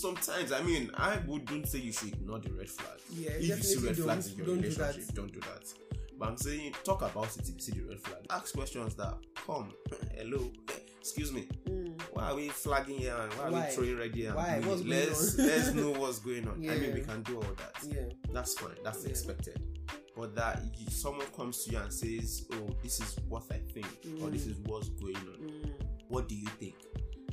Sometimes, 0.00 0.52
I 0.52 0.62
mean, 0.62 0.90
I 0.96 1.18
wouldn't 1.26 1.68
say 1.68 1.78
you 1.78 1.92
should 1.92 2.14
ignore 2.14 2.38
the 2.40 2.52
red 2.52 2.68
flags. 2.70 3.02
Yeah, 3.10 3.30
if 3.32 3.42
you 3.48 3.56
see 3.62 3.86
red 3.86 3.96
flags 3.96 4.30
in 4.32 4.38
your 4.38 4.46
don't 4.46 4.60
relationship, 4.62 5.14
don't 5.14 5.32
do 5.32 5.40
that. 5.40 5.72
But 6.18 6.28
I'm 6.28 6.36
saying, 6.36 6.74
talk 6.84 7.02
about 7.02 7.36
it 7.36 7.48
if 7.48 7.54
you 7.54 7.60
see 7.60 7.72
the 7.72 7.88
red 7.88 8.00
flag. 8.00 8.18
Ask 8.30 8.54
questions 8.54 8.94
that 8.96 9.14
come. 9.46 9.72
Hello, 10.16 10.50
excuse 11.00 11.32
me. 11.32 11.48
Mm. 11.68 12.00
Why 12.12 12.30
are 12.30 12.34
we 12.36 12.48
flagging 12.48 12.98
here 12.98 13.16
and 13.18 13.32
why 13.34 13.44
are 13.46 13.50
Why? 13.50 13.66
we 13.68 13.74
throwing 13.74 13.98
red 13.98 14.14
here? 14.14 14.32
Why? 14.34 14.60
let's 14.64 15.36
let's 15.38 15.72
know 15.74 15.90
what's 15.90 16.20
going 16.20 16.46
on. 16.48 16.54
I 16.68 16.76
mean, 16.78 16.94
we 16.94 17.00
can 17.00 17.22
do 17.22 17.36
all 17.36 17.42
that. 17.42 17.74
Yeah. 17.86 18.02
That's 18.32 18.54
fine. 18.54 18.76
That's 18.84 19.02
Yeah. 19.04 19.10
expected. 19.10 19.60
But 20.16 20.34
that 20.36 20.62
you, 20.78 20.90
someone 20.90 21.26
comes 21.34 21.64
to 21.64 21.72
you 21.72 21.78
and 21.78 21.92
says, 21.92 22.46
"Oh, 22.52 22.68
this 22.82 23.00
is 23.00 23.16
what 23.28 23.44
I 23.50 23.58
think," 23.72 23.86
or 24.22 24.28
"This 24.30 24.44
Mm. 24.44 24.50
is 24.50 24.56
what's 24.64 24.90
going 24.90 25.16
on." 25.16 25.38
Mm. 25.40 25.70
What 26.08 26.28
do 26.28 26.34
you 26.36 26.46
think? 26.60 26.74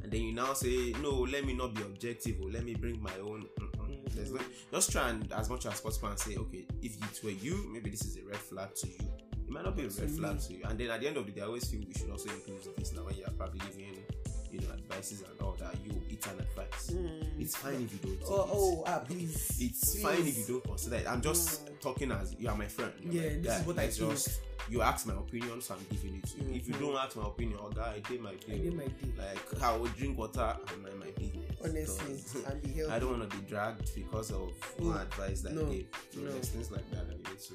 And 0.10 0.18
then 0.18 0.26
you 0.26 0.34
now 0.34 0.54
say, 0.54 0.92
"No, 1.04 1.22
let 1.22 1.46
me 1.46 1.54
not 1.54 1.76
be 1.76 1.84
objective, 1.84 2.42
or 2.42 2.50
let 2.50 2.64
me 2.66 2.74
bring 2.74 3.00
my 3.00 3.14
own." 3.22 3.46
Mm-mm. 3.62 4.04
Mm. 4.10 4.32
No, 4.72 4.80
just 4.80 4.92
try 4.92 5.08
and 5.10 5.32
as 5.34 5.52
much 5.52 5.68
as 5.68 5.82
possible 5.82 6.08
and 6.10 6.18
say, 6.18 6.36
"Okay, 6.36 6.66
if 6.82 6.96
it 6.98 7.24
were 7.24 7.30
you, 7.30 7.70
maybe 7.72 7.92
this 7.92 8.02
is 8.02 8.18
a 8.18 8.26
red 8.26 8.38
flag 8.38 8.74
to 8.74 8.88
you." 8.88 9.08
It 9.34 9.52
might 9.52 9.66
not 9.66 9.76
be 9.76 9.84
a 9.84 9.90
red 9.90 10.10
flag 10.10 10.40
to 10.40 10.54
you. 10.54 10.64
And 10.68 10.80
then 10.80 10.90
at 10.90 11.02
the 11.02 11.10
end 11.10 11.18
of 11.18 11.28
the 11.28 11.32
day, 11.32 11.42
I 11.42 11.46
always 11.46 11.70
feel 11.70 11.82
we 11.88 11.94
should 11.94 12.10
also 12.10 12.32
include 12.32 12.76
this 12.76 12.92
now 12.92 13.04
when 13.04 13.18
you 13.18 13.26
are 13.26 13.34
probably 13.34 13.60
giving, 13.60 14.04
you 14.52 14.62
know, 14.62 14.74
advices 14.74 15.22
and 15.30 15.40
all 15.44 15.56
that. 15.60 15.76
You, 15.86 16.02
it's 16.10 16.26
an 16.26 16.40
advice. 16.40 16.90
Mm. 16.90 17.19
It's 17.40 17.56
fine 17.56 17.82
if 17.84 17.94
you 17.94 18.00
don't. 18.00 18.20
Oh, 18.28 18.50
oh, 18.52 18.84
ah, 18.86 19.00
please. 19.00 19.58
It's 19.60 19.94
Please. 19.96 20.04
fine 20.04 20.28
if 20.28 20.38
you 20.38 20.46
don't 20.48 20.64
consider 20.66 20.98
it. 20.98 21.08
I'm 21.08 21.22
just 21.22 21.66
Mm. 21.66 21.80
talking 21.80 22.12
as 22.12 22.36
you 22.38 22.50
are 22.50 22.56
my 22.58 22.68
friend. 22.68 22.92
You're 23.02 23.14
Yeah, 23.14 23.30
my 23.30 23.36
this 23.36 23.46
guy. 23.48 23.60
is 23.62 23.66
what 23.66 23.80
I 23.80 23.88
think. 23.88 24.12
just 24.12 24.42
you 24.70 24.82
ask 24.82 25.08
my 25.08 25.14
opinion, 25.16 25.62
so 25.62 25.74
I'm 25.76 25.86
giving 25.90 26.18
it 26.18 26.26
to 26.28 26.38
you. 26.44 26.54
If 26.56 26.68
you 26.68 26.74
Mhm. 26.76 26.80
don't 26.82 26.96
ask 26.98 27.16
my 27.16 27.26
opinion, 27.28 27.60
oh 27.62 27.70
guy, 27.70 27.94
I 27.96 28.00
did 28.02 28.22
my 28.22 28.32
I 28.32 28.36
thing. 28.38 28.64
did 28.64 28.74
my 28.76 28.88
day. 28.88 29.12
Like 29.18 29.64
I 29.64 29.78
would 29.78 29.96
drink 29.96 30.18
water 30.18 30.58
and 30.72 30.84
mind 30.84 31.00
my 31.00 31.12
business. 31.12 31.60
Honestly, 31.64 32.44
and 32.46 32.62
be 32.62 32.70
healthy. 32.74 32.92
I 32.96 33.00
don't 33.00 33.18
want 33.20 33.32
to 33.32 33.38
be 33.38 33.44
dragged 33.48 33.96
because 33.96 34.32
of 34.32 34.52
No. 34.80 34.88
one 34.90 34.98
advice 34.98 35.42
that 35.42 35.54
No. 35.54 35.66
I 35.68 35.70
gave. 35.76 35.88
So 36.14 36.20
No. 36.20 36.32
there's 36.32 36.50
things 36.50 36.72
like 36.72 36.90
that 36.92 37.08
that 37.08 37.18
you 37.18 37.24
need 37.24 37.40
to 37.40 37.54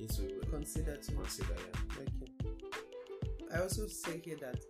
need 0.00 0.10
to 0.42 0.46
consider 0.50 0.96
to. 0.96 1.12
consider. 1.12 1.54
Yeah. 1.54 2.02
Okay. 2.02 3.54
I 3.54 3.60
also 3.62 3.86
say 3.88 4.20
here 4.24 4.36
that 4.40 4.64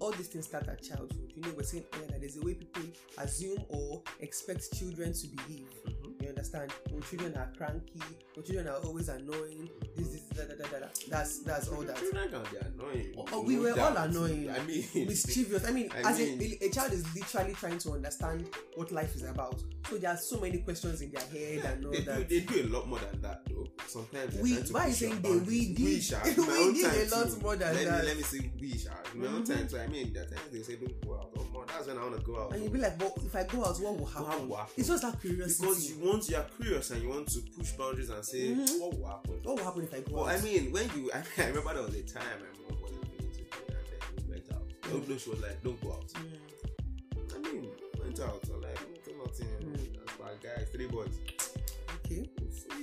all 0.00 0.12
these 0.12 0.28
things 0.28 0.46
start 0.46 0.68
at 0.68 0.82
childhood. 0.82 1.32
You 1.34 1.42
know, 1.42 1.50
we're 1.56 1.62
saying 1.62 1.84
earlier 1.94 2.08
that 2.08 2.20
there's 2.20 2.36
a 2.36 2.42
way 2.42 2.54
people 2.54 2.82
assume 3.18 3.58
or 3.68 4.02
expect 4.20 4.72
children 4.78 5.12
to 5.12 5.26
behave. 5.28 5.68
Mhm. 5.86 6.22
You 6.22 6.28
understand? 6.30 6.72
When 6.90 7.02
children 7.02 7.34
are 7.36 7.50
cranky, 7.56 8.00
when 8.34 8.44
children 8.44 8.68
are 8.68 8.76
always 8.84 9.08
annoying, 9.08 9.68
this, 9.96 10.08
this, 10.08 10.20
da, 10.22 10.44
da, 10.44 10.54
da, 10.62 10.78
da. 10.80 10.86
That's 11.08 11.40
that's 11.40 11.68
all 11.68 11.82
that. 11.82 11.96
Children 11.96 12.28
can 12.30 12.42
be 12.50 12.56
annoying. 12.58 13.14
Oh, 13.32 13.42
we 13.42 13.56
were 13.58 13.78
all 13.80 13.96
annoying. 13.96 14.50
I 14.50 14.58
mean, 14.64 14.84
Mischievous. 14.94 15.64
I 15.66 15.70
mean, 15.70 15.90
I 15.94 16.10
as 16.10 16.18
mean- 16.18 16.58
a, 16.60 16.66
a 16.66 16.70
child 16.70 16.92
is 16.92 17.04
literally 17.14 17.54
trying 17.54 17.78
to 17.78 17.92
understand 17.92 18.48
what 18.74 18.90
life 18.92 19.14
is 19.16 19.22
about. 19.24 19.62
So 19.88 19.96
there 19.96 20.10
are 20.10 20.16
so 20.16 20.38
many 20.40 20.58
questions 20.58 21.00
in 21.00 21.10
their 21.12 21.22
head 21.24 21.64
and 21.64 21.86
all 21.86 21.92
they 21.92 21.98
do, 21.98 22.04
that. 22.04 22.28
they 22.28 22.40
do 22.40 22.62
a 22.62 22.68
lot 22.68 22.88
more 22.88 22.98
than 22.98 23.20
that 23.22 23.42
though. 23.48 23.57
Sometimes 23.88 24.34
We- 24.36 24.62
to 24.62 24.72
why 24.72 24.86
you 24.88 24.92
saying 24.92 25.20
they? 25.22 25.36
We 25.38 25.72
did. 25.72 25.78
We 25.78 26.44
my 26.44 26.56
own 26.58 26.74
did 26.74 27.12
a 27.12 27.16
lot 27.16 27.26
too. 27.30 27.40
more 27.40 27.56
than 27.56 27.74
let 27.74 27.84
that. 27.86 28.02
Me, 28.02 28.08
let 28.08 28.16
me 28.18 28.22
say 28.22 28.50
we 28.60 28.78
sha. 28.78 28.90
In 29.14 29.20
my 29.20 29.26
own 29.28 29.44
time, 29.44 29.68
so 29.68 29.80
I 29.80 29.86
mean, 29.86 30.12
there 30.12 30.24
are 30.24 30.26
times 30.26 30.50
they 30.52 30.62
say 30.62 30.76
don't 30.76 31.00
go 31.06 31.14
out. 31.14 31.30
Oh, 31.38 31.44
more. 31.52 31.64
That's 31.66 31.86
when 31.86 31.96
I 31.98 32.02
want 32.02 32.16
to 32.20 32.22
go 32.26 32.40
out. 32.42 32.52
And 32.52 32.62
you'll 32.62 32.72
be 32.72 32.78
like, 32.80 32.98
but 32.98 33.12
if 33.24 33.34
I 33.34 33.44
go 33.44 33.64
out, 33.64 33.80
what 33.80 33.98
will 33.98 34.06
happen? 34.06 34.24
What 34.26 34.48
will 34.48 34.56
happen? 34.56 34.74
It's 34.76 34.88
just 34.88 35.02
that 35.02 35.20
curiosity. 35.20 35.60
because 35.66 35.90
you 35.90 35.98
want, 36.06 36.28
you're 36.28 36.46
curious 36.60 36.90
and 36.90 37.02
you 37.02 37.08
want 37.08 37.28
to 37.28 37.40
push 37.56 37.70
boundaries 37.72 38.10
and 38.10 38.24
say 38.24 38.48
Mhm. 38.54 38.80
what 38.80 38.98
will 38.98 39.06
happen. 39.06 39.40
what 39.42 39.56
will 39.56 39.64
happen 39.64 39.82
if 39.84 39.94
I 39.94 40.00
go 40.00 40.16
Well, 40.16 40.24
out? 40.28 40.38
I 40.38 40.40
mean, 40.42 40.70
when 40.70 40.90
you, 40.94 41.10
I, 41.14 41.22
I 41.42 41.46
remember 41.48 41.74
there 41.74 41.82
was 41.82 41.94
a 41.94 42.02
time 42.02 42.22
my 42.40 42.70
mom 42.70 42.82
wasn't 42.82 43.02
too 43.02 43.44
good 43.50 43.74
and 43.74 43.86
then 43.88 44.26
we 44.26 44.30
went 44.32 44.52
out. 44.52 44.68
Mm. 44.82 44.92
Although 44.94 45.16
she 45.16 45.30
was 45.30 45.40
like, 45.40 45.62
don't 45.62 45.80
go 45.82 45.92
out. 45.92 46.06
Mm, 46.12 47.34
I 47.34 47.38
mean, 47.52 47.68
went 47.98 48.20
out. 48.20 48.44
I'm 48.52 48.60
like, 48.60 48.78
nothing. 49.16 49.48
Mm. 49.62 49.96
That's 50.04 50.18
my 50.20 50.32
guy, 50.42 50.64
three 50.72 50.86
boys. 50.86 51.18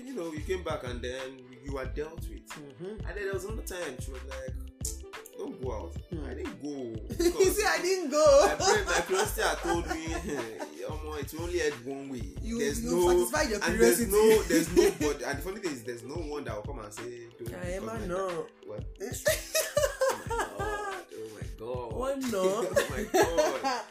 You 0.06 0.14
know, 0.14 0.32
you 0.32 0.42
came 0.42 0.64
back 0.64 0.84
and 0.84 1.02
then 1.02 1.40
you 1.64 1.74
were 1.74 1.86
dealt 1.86 2.22
with. 2.30 2.48
Mm-hmm. 2.50 3.08
And 3.08 3.18
then 3.18 3.24
there 3.24 3.34
was 3.34 3.46
another 3.46 3.64
time 3.64 3.96
she 4.00 4.12
was 4.12 4.22
like, 4.30 4.54
don't 5.38 5.62
go 5.62 5.74
out. 5.74 5.94
Hmm. 6.10 6.26
I 6.30 6.34
didn't 6.34 6.62
go. 6.62 6.70
you 7.20 7.52
see, 7.52 7.66
I 7.68 7.82
didn't 7.82 8.12
go. 8.12 8.56
my 8.60 9.02
curiosity 9.02 9.42
had 9.42 9.58
told 9.58 9.88
me, 9.90 10.08
Omo, 10.88 11.20
it 11.20 11.34
only 11.40 11.60
had 11.60 11.74
one 11.86 12.10
way. 12.10 12.22
You, 12.42 12.60
there's 12.60 12.84
you 12.84 12.92
no, 12.92 13.10
satisfy 13.10 13.42
your 13.50 13.60
and 13.64 13.80
there's 13.80 13.98
curiosity. 13.98 14.12
no, 14.12 14.44
there's 14.44 14.76
no, 14.76 14.92
but 15.00 15.22
and 15.24 15.38
the 15.40 15.42
funny 15.42 15.60
thing 15.60 15.72
is, 15.72 15.84
there's 15.84 16.04
no 16.04 16.16
one 16.16 16.44
that 16.46 16.56
will 16.56 16.74
come 16.74 16.80
and 16.84 16.94
say, 16.94 17.28
don't 17.38 17.54
I 17.56 17.72
am 17.72 17.86
my- 17.86 18.06
no. 18.06 18.46
What? 18.66 18.84
Oh 20.28 20.40
my 20.40 20.62
god! 20.70 21.06
Oh 21.14 21.30
my 21.36 21.42
god! 21.60 21.94
One 21.94 22.32
no. 22.32 22.44
oh 22.44 22.88
my 22.90 23.04
god! 23.64 23.82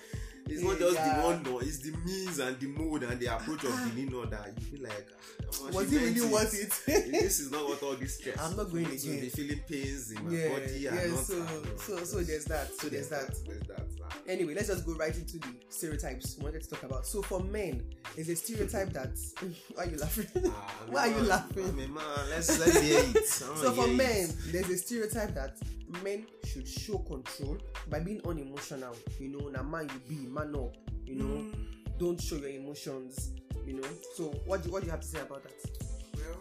It's 0.55 0.63
not 0.63 0.81
Yeah. 0.81 0.87
just 0.87 0.97
the 1.05 1.23
one, 1.23 1.43
no. 1.43 1.59
It's 1.59 1.79
the 1.79 1.91
means 2.05 2.39
and 2.39 2.59
the 2.61 2.67
mood 2.67 3.03
and 3.03 3.19
the 3.21 3.27
approach 3.35 3.65
of 3.65 3.71
the 3.95 4.01
Nino 4.01 4.25
that 4.27 4.53
you 4.57 4.79
feel 4.79 4.83
like. 4.89 5.07
ah, 5.13 5.71
Was 5.73 5.93
it 5.93 6.01
really 6.01 6.33
worth 6.33 6.55
it? 6.55 6.73
this 7.13 7.41
is 7.41 7.51
not 7.51 7.69
what 7.69 7.83
all 7.83 7.95
this 7.95 8.15
stress. 8.19 8.39
I'm 8.41 8.57
not 8.57 8.71
going 8.71 8.87
to 8.87 8.93
again. 8.93 9.21
be 9.21 9.29
feeling 9.29 9.61
pains 9.69 10.13
in 10.13 10.25
my 10.25 10.31
yeah, 10.37 10.49
body. 10.49 10.65
and 10.65 10.81
yeah. 10.81 11.07
not, 11.07 11.25
So, 11.25 11.47
ah, 11.47 11.53
no. 11.65 11.77
so, 11.77 12.05
so 12.05 12.17
there's 12.23 12.45
that. 12.47 12.73
So 12.75 12.89
there's 12.89 13.09
that. 13.09 13.35
There's 13.47 13.63
that. 13.69 13.87
ah. 14.05 14.17
Anyway, 14.29 14.55
let's 14.55 14.69
just 14.69 14.87
go 14.87 14.93
right 14.95 15.15
into 15.17 15.39
the 15.39 15.49
stereotypes 15.69 16.37
we 16.39 16.45
wanted 16.45 16.63
to 16.63 16.69
talk 16.71 16.83
about. 16.85 17.07
So 17.07 17.21
for 17.23 17.41
men, 17.41 17.83
there's 18.15 18.29
a 18.29 18.37
stereotype 18.37 18.91
that 18.93 19.17
why 19.75 19.85
are 19.85 19.91
you 19.91 19.97
laughing? 19.99 20.27
Ah, 20.47 20.75
Why 20.89 21.09
are 21.09 21.11
you 21.19 21.23
laughing? 21.25 21.67
I 21.69 21.71
mean, 21.73 21.93
man, 21.95 22.05
let's 22.31 22.59
let's 22.59 22.81
hear 22.81 23.01
it. 23.01 23.25
So 23.35 23.73
for 23.73 23.87
men, 23.89 24.31
there's 24.53 24.71
a 24.71 24.77
stereotype 24.79 25.35
that 25.35 25.57
men 26.03 26.27
should 26.45 26.67
show 26.67 26.99
control 26.99 27.59
by 27.89 28.01
being 28.01 28.21
unemotional. 28.27 28.97
You 29.19 29.29
know, 29.29 29.49
na 29.49 29.63
man 29.63 29.89
you 29.93 30.01
be, 30.17 30.27
man 30.27 30.55
up. 30.55 30.77
You 31.07 31.17
know, 31.17 31.25
Mm, 31.25 31.99
don't 31.99 32.21
show 32.21 32.37
your 32.37 32.51
emotions. 32.51 33.33
You 33.67 33.75
know. 33.75 33.89
So 34.17 34.25
what 34.47 34.63
do 34.63 34.71
what 34.71 34.81
do 34.81 34.87
you 34.87 34.91
have 34.93 35.01
to 35.01 35.07
say 35.07 35.21
about 35.21 35.43
that? 35.43 35.53
well, 36.17 36.41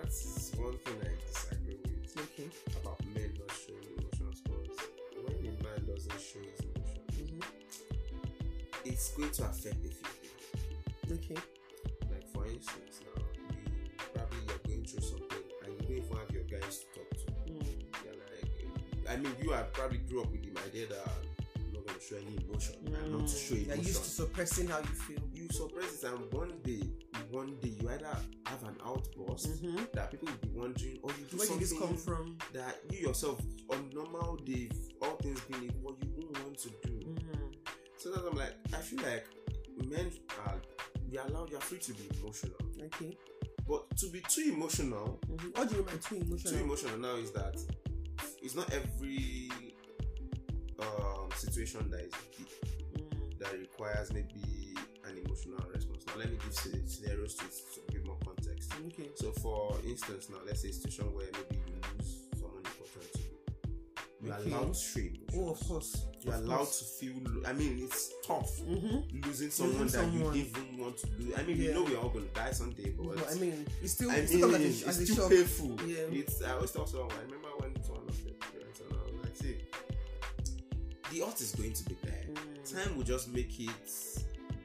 that's 0.00 0.52
one 0.56 0.76
thing 0.78 0.96
I 1.02 1.14
disagree 1.26 1.78
with 1.82 2.16
Okay. 2.34 2.48
about 2.80 3.00
men 3.14 3.32
not 3.38 3.50
showing 3.56 3.86
emotions. 3.98 4.40
Because 4.42 4.78
when 5.24 5.36
a 5.46 5.62
man 5.62 5.86
doesn't 5.86 6.20
show 6.20 6.40
his 6.40 6.60
emotions, 6.60 7.30
hmm 7.32 7.40
it's 8.84 9.10
going 9.16 9.30
to 9.30 9.44
affect 9.44 9.82
the 9.82 9.88
few 9.90 10.10
things. 10.20 11.24
Okay. 11.24 11.40
Like 12.10 12.26
for 12.32 12.46
instance, 12.46 13.00
now 13.04 13.22
you 13.36 14.06
probably 14.14 14.38
you're 14.48 14.58
going 14.66 14.84
through 14.84 15.00
something 15.02 15.31
I 19.12 19.16
mean, 19.16 19.32
you 19.42 19.50
have 19.50 19.72
probably 19.72 19.98
grew 19.98 20.22
up 20.22 20.30
with 20.32 20.42
the 20.42 20.60
idea 20.64 20.86
that 20.88 21.06
I'm 21.56 21.72
not 21.74 21.86
going 21.86 21.98
to 21.98 22.04
show 22.04 22.16
any 22.16 22.36
emotion. 22.44 22.76
I'm 22.86 23.12
not 23.18 23.28
to 23.28 23.36
show 23.36 23.54
Mm. 23.54 23.66
You're 23.66 23.76
used 23.76 24.04
to 24.04 24.10
suppressing 24.10 24.68
how 24.68 24.78
you 24.78 24.84
feel. 25.06 25.18
you 25.34 25.48
suppress 25.50 26.02
it, 26.02 26.08
and 26.10 26.32
one 26.32 26.52
day, 26.62 26.82
one 27.30 27.56
day, 27.60 27.74
you 27.80 27.88
either 27.88 28.16
have 28.46 28.62
an 28.64 28.76
outburst 28.84 29.62
Mm-hmm. 29.62 29.84
that 29.94 30.10
people 30.10 30.28
will 30.28 30.48
be 30.48 30.58
wondering, 30.58 30.98
or 31.02 31.10
you 31.10 31.24
do 31.30 31.36
Where 31.36 31.46
did 31.48 31.60
this 31.60 31.70
something 31.70 31.88
come 31.88 31.96
from? 31.96 32.38
that 32.54 32.78
you 32.90 32.98
yourself, 33.08 33.40
on 33.70 33.90
normal 33.94 34.36
day, 34.44 34.70
all 35.02 35.16
things 35.16 35.40
being 35.50 35.64
equal, 35.64 35.96
you 36.02 36.10
won't 36.16 36.42
want 36.44 36.58
to 36.58 36.68
do. 36.84 36.94
Mm-hmm. 37.00 37.46
So 37.98 38.10
that's 38.10 38.24
I'm 38.26 38.36
like, 38.36 38.54
I 38.72 38.78
feel 38.78 39.00
like 39.02 39.26
men 39.88 40.10
are 40.46 40.60
you're 41.10 41.24
allowed, 41.26 41.50
you're 41.50 41.60
free 41.60 41.78
to 41.78 41.92
be 41.92 42.08
emotional, 42.20 42.56
Okay. 42.86 43.16
but 43.68 43.94
to 43.98 44.06
be 44.10 44.20
too 44.28 44.52
emotional, 44.54 45.20
Mm-hmm. 45.30 45.48
What 45.58 45.68
do 45.68 45.76
you 45.76 45.84
mean 45.84 45.98
too 45.98 46.16
emotional? 46.16 46.52
too 46.54 46.64
emotional 46.64 46.98
now 46.98 47.16
is 47.16 47.30
that 47.32 47.56
it's 48.42 48.54
not 48.54 48.70
every 48.72 49.50
um, 50.80 51.28
situation 51.36 51.90
that 51.90 52.00
is 52.00 52.12
deep 52.36 52.48
Mm. 52.92 53.38
that 53.38 53.52
requires 53.58 54.12
maybe 54.12 54.74
an 55.04 55.16
emotional 55.24 55.58
response. 55.74 56.04
Now, 56.06 56.14
let 56.18 56.30
me 56.30 56.36
give 56.44 56.54
scenarios 56.54 57.34
to, 57.36 57.44
to 57.44 57.80
give 57.92 58.04
more 58.06 58.18
context. 58.24 58.72
Okay. 58.88 59.08
So, 59.14 59.32
for 59.32 59.76
instance, 59.86 60.28
now 60.30 60.36
let's 60.46 60.60
say 60.62 60.68
a 60.68 60.72
situation 60.72 61.06
where 61.14 61.26
maybe 61.32 61.62
you 61.66 61.74
lose 61.96 62.18
someone 62.38 62.58
important 62.58 63.12
to 63.14 63.18
you. 63.20 63.28
You're 64.22 64.34
Okay. 64.34 64.50
allowed 64.50 64.74
to 64.74 65.00
emotions. 65.00 65.18
Oh, 65.34 65.50
of 65.50 65.60
course. 65.66 66.06
You're 66.20 66.34
Of 66.34 66.44
allowed 66.44 66.56
course. 66.58 66.78
to 66.78 66.84
feel. 67.06 67.46
I 67.46 67.52
mean, 67.54 67.78
it's 67.82 68.12
tough 68.26 68.50
Mm-hmm. 68.60 69.26
losing 69.26 69.50
someone 69.50 69.80
Losing 69.82 69.86
that 69.86 70.12
someone. 70.12 70.36
you 70.36 70.44
didn't 70.44 70.62
even 70.62 70.78
want 70.78 70.96
to 70.98 71.06
lose. 71.18 71.34
I 71.38 71.42
mean, 71.44 71.58
we 71.58 71.68
know 71.72 71.82
we're 71.84 71.98
all 71.98 72.10
going 72.10 72.28
to 72.28 72.34
die 72.34 72.52
someday, 72.52 72.90
but. 72.90 73.16
But 73.16 73.30
I 73.30 73.34
mean, 73.36 73.66
it's 73.82 73.92
still, 73.94 74.10
I 74.10 74.16
mean, 74.16 74.26
still 74.28 74.54
a, 74.54 74.58
as 74.58 75.00
it's 75.00 75.12
still 75.12 75.28
painful. 75.30 75.80
Yeah. 75.86 76.20
It's 76.20 76.42
I 76.42 76.52
always 76.52 76.70
tell 76.70 76.86
someone. 76.86 77.10
I 77.12 77.22
remember 77.24 77.41
the 81.30 81.42
is 81.42 81.54
going 81.54 81.72
to 81.72 81.84
be 81.84 81.96
there. 82.02 82.24
Mm. 82.32 82.72
Time 82.84 82.96
will 82.96 83.04
just 83.04 83.28
make 83.32 83.58
it 83.60 84.24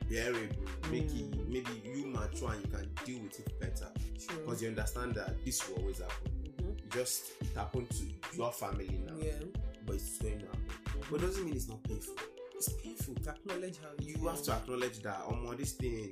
bearable. 0.09 0.55
Make 0.91 1.03
it 1.05 1.31
Mm. 1.31 1.47
maybe 1.47 1.81
you 1.83 2.05
mature 2.07 2.51
and 2.51 2.63
you 2.65 2.71
can 2.71 2.89
deal 3.05 3.19
with 3.23 3.39
it 3.39 3.59
better 3.59 3.91
because 4.15 4.61
you 4.61 4.69
understand 4.69 5.15
that 5.15 5.43
this 5.45 5.67
will 5.67 5.77
always 5.79 5.99
happen. 5.99 6.31
Mhm. 6.57 6.77
It 6.79 6.91
just 6.91 7.31
it 7.41 7.47
happened 7.55 7.89
to 7.91 8.35
your 8.37 8.51
family 8.51 8.87
now, 9.05 9.17
Yeah. 9.17 9.39
but 9.85 9.95
it's 9.95 10.17
going 10.17 10.39
to 10.39 10.45
happen. 10.45 10.63
But 11.09 11.21
it 11.21 11.25
doesn't 11.25 11.45
mean 11.45 11.55
it's 11.55 11.67
not 11.67 11.83
painful. 11.83 12.15
It's 12.55 12.69
painful. 12.81 13.15
To 13.15 13.29
acknowledge 13.29 13.77
how 13.77 13.89
You 13.99 14.27
have 14.27 14.41
to 14.43 14.51
acknowledge 14.53 14.99
that. 15.03 15.21
Oh, 15.27 15.53
this 15.53 15.73
thing 15.73 16.11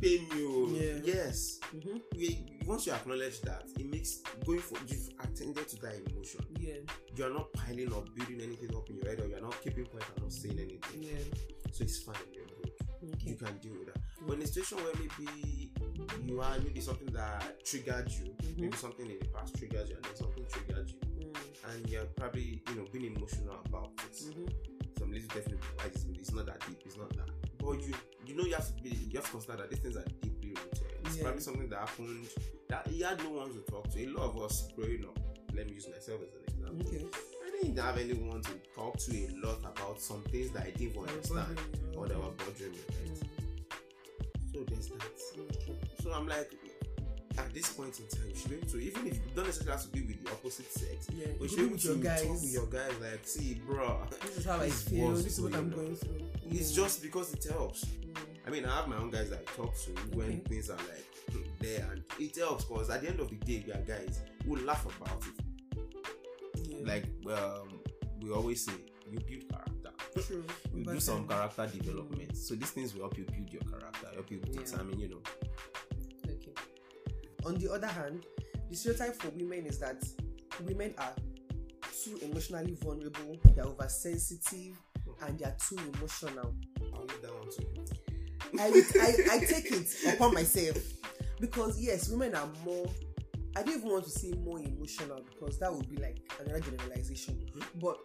pain 0.00 0.26
you. 0.36 0.70
Yeah. 0.76 1.00
Yes. 1.04 1.60
hmm 1.72 1.98
we, 2.16 2.44
once 2.66 2.86
you 2.86 2.92
acknowledge 2.92 3.40
that, 3.42 3.64
it 3.78 3.86
makes 3.86 4.22
going 4.44 4.60
for 4.60 4.78
you've 4.86 5.08
attended 5.20 5.68
to 5.68 5.76
that 5.82 5.94
emotion. 6.10 6.44
Yeah. 6.58 6.80
You 7.16 7.24
are 7.26 7.30
not 7.30 7.52
piling 7.52 7.92
or 7.92 8.02
building 8.14 8.40
anything 8.40 8.74
up 8.74 8.88
in 8.90 8.96
your 8.96 9.06
head, 9.08 9.20
or 9.20 9.26
you 9.28 9.36
are 9.36 9.40
not 9.40 9.60
keeping 9.62 9.84
quiet 9.86 10.04
and 10.14 10.24
not 10.24 10.32
saying 10.32 10.58
anything. 10.58 11.02
Yeah. 11.02 11.70
So 11.72 11.84
it's 11.84 11.98
fine. 12.02 12.16
You're 12.32 12.44
good. 12.46 12.72
You 13.22 13.36
can 13.36 13.56
deal 13.58 13.72
with 13.78 13.86
that. 13.94 13.98
But 14.26 14.34
in 14.34 14.42
a 14.42 14.46
situation 14.46 14.78
where 14.78 14.94
maybe 14.98 15.70
you 16.26 16.40
are 16.40 16.58
maybe 16.58 16.80
something 16.80 17.12
that 17.12 17.64
triggered 17.64 18.10
you, 18.10 18.34
Mhm. 18.40 18.58
maybe 18.58 18.76
something 18.76 19.10
in 19.10 19.18
the 19.18 19.26
past 19.26 19.54
triggered 19.56 19.88
you, 19.88 19.96
and 19.96 20.04
then 20.04 20.16
something 20.16 20.44
triggered 20.46 20.90
you, 20.90 20.98
Mm. 20.98 21.34
and 21.70 21.88
you're 21.90 22.06
probably 22.16 22.62
you 22.68 22.74
know 22.74 22.84
being 22.92 23.14
emotional 23.14 23.60
about 23.66 23.92
it. 24.06 24.16
Some 24.98 25.12
little 25.12 25.28
definitely 25.28 25.58
why 25.76 25.86
it's 25.86 26.32
not 26.32 26.46
that 26.46 26.60
deep. 26.66 26.80
It's 26.86 26.96
not 26.96 27.10
that. 27.16 27.28
But 27.58 27.80
you 27.86 27.94
you 28.26 28.34
know 28.34 28.44
you 28.44 28.54
have 28.54 28.74
to 28.74 28.82
be 28.82 28.90
you 28.90 29.16
have 29.18 29.26
to 29.26 29.30
consider 29.32 29.56
that 29.58 29.70
these 29.70 29.80
things 29.80 29.96
are 29.96 30.04
deeply 30.20 30.50
rooted. 30.50 30.82
It's 31.04 31.16
Yeah. 31.16 31.22
probably 31.24 31.42
something 31.42 31.68
that 31.68 31.78
happened 31.88 32.28
that 32.68 32.86
he 32.88 33.00
had 33.02 33.18
no 33.22 33.30
one 33.30 33.52
to 33.52 33.60
talk 33.70 33.88
to. 33.90 34.02
A 34.02 34.06
lot 34.06 34.30
of 34.30 34.42
us 34.42 34.68
growing 34.74 35.04
up. 35.04 35.18
Let 35.52 35.66
me 35.68 35.74
use 35.74 35.88
myself 35.88 36.20
as 36.22 36.34
an 36.34 36.43
example. 36.72 36.86
Okay. 36.88 37.06
I 37.46 37.62
didn't 37.62 37.78
have 37.82 37.98
anyone 37.98 38.42
to 38.42 38.50
talk 38.74 38.96
to 38.98 39.12
a 39.16 39.28
lot 39.46 39.58
about 39.60 40.00
some 40.00 40.22
things 40.24 40.50
that 40.50 40.66
I 40.66 40.70
didn't 40.70 40.98
understand 40.98 41.58
or 41.96 42.08
that 42.08 42.16
were 42.16 42.30
bothering 42.30 42.72
me. 42.72 42.78
Right? 42.88 43.18
So 44.52 44.64
there's 44.68 44.88
that. 44.88 46.02
So 46.02 46.12
I'm 46.12 46.26
like, 46.28 46.50
at 47.38 47.52
this 47.52 47.72
point 47.72 47.98
in 47.98 48.06
time, 48.06 48.28
you 48.30 48.36
should 48.36 48.50
be 48.50 48.56
able 48.56 48.68
to, 48.68 48.78
even 48.78 49.06
if 49.08 49.14
you 49.14 49.20
don't 49.34 49.46
necessarily 49.46 49.72
have 49.72 49.82
to 49.82 49.88
be 49.88 50.02
with 50.02 50.24
the 50.24 50.30
opposite 50.30 50.70
sex, 50.72 51.08
Yeah. 51.12 51.26
but 51.38 51.42
you 51.42 51.48
should 51.48 51.58
be 51.58 51.64
able 51.64 51.78
to 51.78 51.88
your 51.88 51.96
guys. 51.96 52.22
talk 52.22 52.30
with 52.32 52.52
your 52.52 52.66
guys, 52.66 52.92
like, 53.00 53.20
see, 53.26 53.54
bro, 53.66 54.00
This 54.22 54.36
is 54.38 54.44
how 54.44 54.58
I 54.60 54.70
feel. 54.70 55.10
This 55.12 55.26
is 55.26 55.40
what 55.40 55.54
I'm 55.54 55.70
going 55.70 55.86
going 55.86 55.96
through. 55.96 56.20
It's 56.50 56.72
Mm. 56.72 56.76
just 56.76 57.02
because 57.02 57.32
it 57.32 57.44
helps. 57.50 57.84
Mm. 57.86 58.16
I 58.46 58.50
mean, 58.50 58.64
I 58.66 58.76
have 58.76 58.88
my 58.88 58.96
own 58.96 59.10
guys 59.10 59.30
that 59.30 59.40
I 59.40 59.44
talk 59.56 59.74
to 59.84 59.90
when 60.16 60.26
Okay. 60.28 60.42
things 60.48 60.70
are 60.70 60.76
like 60.76 61.06
there, 61.60 61.88
and 61.90 62.04
it 62.20 62.36
helps 62.36 62.64
because 62.66 62.90
at 62.90 63.00
the 63.02 63.08
end 63.08 63.18
of 63.20 63.30
the 63.30 63.36
day, 63.36 63.64
we 63.66 63.72
are 63.72 63.82
guys 63.82 64.20
who 64.46 64.56
laugh 64.56 64.84
about 65.00 65.20
it. 65.26 65.43
Yeah. 66.84 66.92
Like 66.92 67.04
um, 67.38 67.68
we 68.20 68.30
always 68.30 68.64
say, 68.64 68.72
you 69.10 69.18
build 69.20 69.48
character. 69.50 69.90
True. 70.26 70.44
You 70.74 70.82
Over 70.82 70.94
do 70.94 71.00
some 71.00 71.26
character 71.28 71.66
development. 71.66 72.36
So 72.36 72.54
these 72.54 72.70
things 72.70 72.94
will 72.94 73.02
help 73.02 73.18
you 73.18 73.24
build 73.24 73.50
your 73.52 73.62
character, 73.62 74.08
help 74.14 74.30
you 74.30 74.40
Yeah. 74.46 74.60
determine, 74.60 74.98
you 75.00 75.08
know. 75.08 75.22
Okay. 76.26 76.52
On 77.44 77.54
the 77.56 77.70
other 77.72 77.86
hand, 77.86 78.24
the 78.70 78.76
stereotype 78.76 79.14
for 79.16 79.28
women 79.30 79.66
is 79.66 79.78
that 79.80 80.02
women 80.66 80.94
are 80.98 81.12
too 82.02 82.18
emotionally 82.22 82.74
vulnerable, 82.82 83.36
they're 83.54 83.64
oversensitive, 83.64 84.76
and 85.26 85.38
they're 85.38 85.56
too 85.68 85.78
emotional. 85.94 86.54
I'll 86.94 87.00
leave 87.02 87.22
that 87.22 87.34
one 87.34 87.50
to 87.50 87.62
you. 87.62 87.84
I, 88.58 88.66
I, 89.00 89.36
I 89.36 89.38
take 89.44 89.70
it 89.72 90.14
upon 90.14 90.34
myself 90.34 90.76
because 91.40 91.80
yes, 91.80 92.08
women 92.08 92.34
are 92.34 92.48
more. 92.64 92.86
I 93.56 93.62
don't 93.62 93.76
even 93.78 93.88
want 93.90 94.04
to 94.04 94.10
say 94.10 94.32
more 94.32 94.58
emotional 94.58 95.22
because 95.30 95.58
that 95.58 95.72
would 95.72 95.88
be 95.88 95.96
like 95.96 96.18
another 96.40 96.60
generalization. 96.60 97.34
Mhm. 97.54 97.80
But 97.80 97.98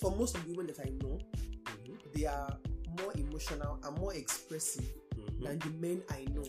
for 0.00 0.10
most 0.16 0.36
of 0.36 0.44
the 0.46 0.52
women 0.52 0.66
that 0.74 0.80
I 0.80 0.90
know, 0.90 1.18
Mhm. 1.64 2.12
they 2.14 2.24
are 2.26 2.58
more 3.00 3.12
emotional 3.16 3.78
and 3.84 3.98
more 3.98 4.14
expressive 4.14 4.84
Mhm. 5.14 5.42
than 5.44 5.58
the 5.58 5.70
men 5.78 6.02
I 6.10 6.24
know. 6.32 6.44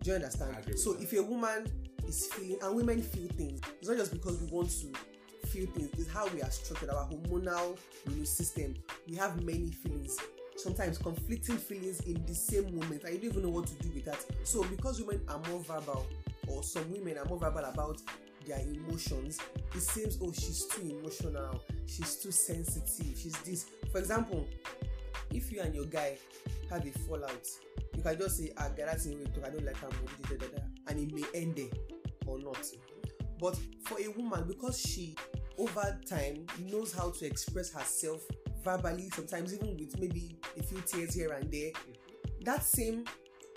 Do 0.00 0.10
you 0.10 0.14
understand? 0.16 0.56
I 0.56 0.74
So 0.74 0.92
that. 0.94 1.02
if 1.02 1.12
a 1.12 1.22
woman 1.22 1.66
is 2.06 2.26
feeling, 2.26 2.58
and 2.62 2.74
women 2.76 3.02
feel 3.02 3.28
things, 3.28 3.60
it's 3.80 3.88
not 3.88 3.96
just 3.96 4.12
because 4.12 4.40
we 4.40 4.48
want 4.48 4.68
to 4.70 5.46
feel 5.48 5.66
things. 5.70 5.90
It's 5.96 6.08
how 6.08 6.26
we 6.28 6.42
are 6.42 6.50
structured. 6.50 6.90
Our 6.90 7.08
hormonal 7.08 7.78
you 8.08 8.16
know, 8.16 8.24
system. 8.24 8.74
We 9.08 9.14
have 9.16 9.42
many 9.44 9.70
feelings. 9.70 10.18
Sometimes 10.56 10.98
conflicting 10.98 11.56
feelings 11.56 12.00
in 12.00 12.24
the 12.26 12.34
same 12.34 12.76
moment, 12.76 13.02
you 13.04 13.10
don't 13.18 13.24
even 13.24 13.42
know 13.42 13.48
what 13.50 13.66
to 13.68 13.74
do 13.76 13.88
with 13.94 14.04
that. 14.04 14.24
So 14.44 14.62
because 14.64 15.00
women 15.00 15.22
are 15.28 15.38
more 15.48 15.60
verbal, 15.60 16.04
or 16.48 16.62
some 16.62 16.90
women 16.90 17.18
are 17.18 17.24
more 17.24 17.38
verbal 17.38 17.64
about 17.64 18.00
their 18.46 18.58
emotions, 18.60 19.38
it 19.74 19.80
seems 19.80 20.18
oh 20.20 20.32
she's 20.32 20.66
too 20.66 20.96
emotional, 20.98 21.62
she's 21.86 22.16
too 22.16 22.30
sensitive, 22.30 23.18
she's 23.18 23.36
this. 23.42 23.66
For 23.90 23.98
example, 23.98 24.46
if 25.32 25.50
you 25.52 25.60
and 25.60 25.74
your 25.74 25.86
guy 25.86 26.18
have 26.70 26.86
a 26.86 26.90
fallout, 27.00 27.46
you 27.94 28.02
can 28.02 28.18
just 28.18 28.38
say, 28.38 28.52
ah, 28.58 28.68
guy, 28.76 28.84
that's 28.86 29.06
in 29.06 29.26
I 29.44 29.50
don't 29.50 29.64
like 29.64 29.76
her, 29.76 29.88
da, 29.88 30.28
da, 30.28 30.36
da, 30.36 30.56
da," 30.56 30.62
and 30.88 30.98
it 30.98 31.14
may 31.14 31.40
end 31.40 31.56
there 31.56 31.70
or 32.26 32.38
not. 32.38 32.66
But 33.38 33.58
for 33.84 33.98
a 34.00 34.08
woman, 34.08 34.44
because 34.46 34.80
she 34.80 35.16
over 35.58 35.98
time 36.08 36.46
knows 36.70 36.92
how 36.92 37.10
to 37.10 37.26
express 37.26 37.72
herself 37.72 38.22
verbally, 38.64 39.10
sometimes 39.14 39.54
even 39.54 39.76
with 39.76 39.98
maybe 39.98 40.36
a 40.58 40.62
few 40.62 40.80
tears 40.80 41.14
here 41.14 41.32
and 41.32 41.50
there, 41.50 41.70
that 42.44 42.62
same, 42.64 43.04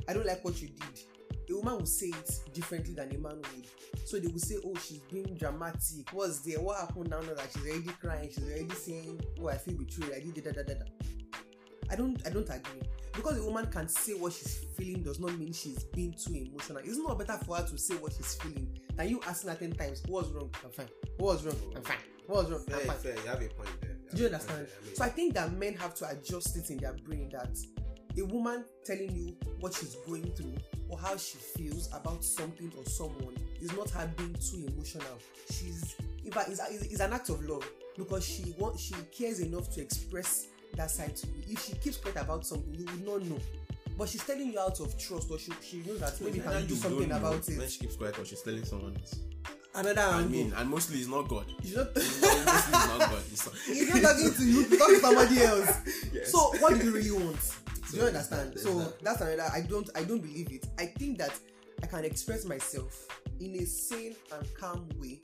I 0.08 0.14
don't 0.14 0.26
like 0.26 0.44
what 0.44 0.62
you 0.62 0.70
did. 0.70 1.15
A 1.50 1.56
woman 1.56 1.78
will 1.80 1.86
say 1.86 2.08
it 2.08 2.40
differently 2.54 2.94
than 2.94 3.14
a 3.14 3.18
man 3.18 3.38
would. 3.38 3.68
So 4.08 4.20
they 4.20 4.28
will 4.28 4.40
say, 4.40 4.56
Oh, 4.66 4.74
she's 4.76 5.00
being 5.12 5.36
dramatic. 5.36 6.12
What's 6.12 6.40
there? 6.40 6.60
What 6.60 6.80
happened 6.80 7.10
now? 7.10 7.22
Now 7.22 7.34
that 7.34 7.50
she's 7.54 7.66
already 7.66 7.90
crying, 8.02 8.30
she's 8.34 8.44
already 8.44 8.70
saying, 8.76 9.22
Oh, 9.42 9.50
I 9.50 9.58
feel 9.58 9.76
betrayed. 9.76 10.12
I 10.16 10.20
did 10.20 10.44
da 10.44 10.52
da 10.52 10.64
da 10.64 10.74
da. 10.74 10.80
da." 10.80 10.86
I 11.90 11.96
don't 11.96 12.20
I 12.26 12.32
don't 12.32 12.50
agree. 12.50 12.82
Because 13.14 13.38
a 13.38 13.44
woman 13.44 13.68
can 13.68 13.88
say 13.88 14.14
what 14.14 14.34
she's 14.34 14.66
feeling 14.76 15.04
does 15.04 15.20
not 15.20 15.38
mean 15.38 15.54
she's 15.54 15.84
being 15.86 16.14
too 16.14 16.34
emotional. 16.34 16.80
It's 16.84 16.98
not 16.98 17.18
better 17.18 17.38
for 17.46 17.56
her 17.58 17.66
to 17.68 17.78
say 17.78 17.96
what 17.96 18.14
she's 18.14 18.34
feeling 18.36 18.78
than 18.96 19.10
you 19.10 19.22
asking 19.28 19.52
her 19.52 19.56
ten 19.56 19.72
times, 19.74 20.04
What's 20.08 20.30
wrong? 20.30 20.50
I'm 20.64 20.72
fine. 20.72 20.88
What's 21.18 21.44
wrong? 21.44 21.56
I'm 21.76 21.82
fine. 21.84 21.98
What's 22.28 22.50
wrong? 22.50 22.64
I'm 22.74 22.80
fine. 22.80 22.98
fair. 22.98 23.16
You 23.16 23.30
have 23.30 23.42
a 23.42 23.48
point 23.50 23.70
there. 23.82 23.96
Do 24.14 24.22
you 24.22 24.26
understand? 24.28 24.68
So 24.94 25.04
I 25.04 25.10
think 25.10 25.36
that 25.36 25.54
men 25.54 25.76
have 25.76 25.94
to 25.96 26.10
adjust 26.10 26.58
it 26.58 26.70
in 26.72 26.78
their 26.78 26.94
brain 26.94 27.30
that 27.32 27.56
a 28.18 28.26
woman 28.26 28.64
telling 28.86 29.14
you 29.16 29.36
what 29.60 29.74
she's 29.74 29.96
going 30.08 30.32
through 30.34 30.56
or 30.90 30.98
how 30.98 31.18
she 31.18 31.38
feels 31.38 31.88
about 31.94 32.24
something 32.24 32.72
or 32.78 32.86
someone 32.86 33.36
is 33.62 33.72
not 33.76 33.90
her 33.92 34.10
being 34.18 34.34
too 34.36 34.66
emotional. 34.68 35.18
She's 35.52 35.96
in 36.24 36.32
fact 36.32 36.50
an 36.50 37.14
act 37.14 37.30
of 37.30 37.44
love 37.44 37.68
because 37.98 38.26
she 38.26 38.54
wants 38.58 38.82
she 38.84 38.96
cares 39.18 39.40
enough 39.40 39.70
to 39.76 39.82
express 39.82 40.48
that 40.76 40.92
side 40.92 41.16
to 41.18 41.28
you. 41.28 41.34
If 41.50 41.66
she 41.66 41.74
keeps 41.74 41.98
quiet 41.98 42.18
about 42.18 42.46
something, 42.46 42.74
you 42.74 42.86
would 42.86 43.06
not 43.06 43.22
know. 43.24 43.40
But 43.98 44.10
she's 44.10 44.24
telling 44.26 44.52
you 44.52 44.60
out 44.60 44.78
of 44.82 44.98
trust, 45.00 45.32
or 45.32 45.40
she, 45.40 45.54
she 45.62 45.78
knows 45.88 46.02
that 46.02 46.20
maybe 46.20 46.38
you 46.40 46.44
can 46.44 46.66
do 46.68 46.76
something 46.76 47.10
about 47.12 47.48
When 47.48 47.62
it. 47.62 47.72
she 47.72 47.80
keeps 47.80 47.96
quiet 47.96 48.20
or 48.20 48.26
she's 48.26 48.42
telling 48.42 48.66
someone 48.66 48.94
else. 48.98 49.16
Another 49.74 50.02
I 50.02 50.18
angle. 50.20 50.30
mean, 50.32 50.54
and 50.56 50.70
mostly 50.70 51.00
it's 51.00 51.08
not 51.08 51.28
God. 51.30 51.46
Not, 51.48 51.88
It's 51.96 52.22
not- 52.22 52.46
mostly 52.46 52.52
it's 52.52 52.72
not 52.74 53.00
God. 53.00 53.24
It's 53.32 53.46
not- 53.46 53.56
talking 54.04 54.34
to 54.34 54.44
you, 54.46 54.78
talking 54.78 54.96
to 54.96 55.02
somebody 55.02 55.42
else. 55.44 55.78
Yes. 56.14 56.32
So 56.32 56.40
what 56.60 56.78
do 56.80 56.86
you 56.86 56.92
really 56.94 57.12
want? 57.12 57.38
Do 57.92 57.98
you 57.98 58.04
understand? 58.04 58.58
So 58.60 58.80
that. 58.80 59.04
that's 59.04 59.22
another. 59.22 59.50
I 59.54 59.62
don't. 59.62 59.90
I 59.96 60.04
don't 60.04 60.22
believe 60.22 60.52
it. 60.52 60.68
I 60.80 60.86
think 60.86 61.18
that 61.20 61.38
I 61.84 61.88
can 61.88 62.06
express 62.06 62.46
myself 62.46 63.08
in 63.40 63.56
a 63.56 63.66
sane 63.66 64.16
and 64.34 64.54
calm 64.56 64.88
way. 64.98 65.20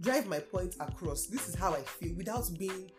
Drive 0.00 0.26
my 0.26 0.38
point 0.38 0.76
across. 0.80 1.26
This 1.26 1.48
is 1.48 1.54
how 1.54 1.74
I 1.74 1.80
feel 1.80 2.14
without 2.16 2.48
being 2.58 2.90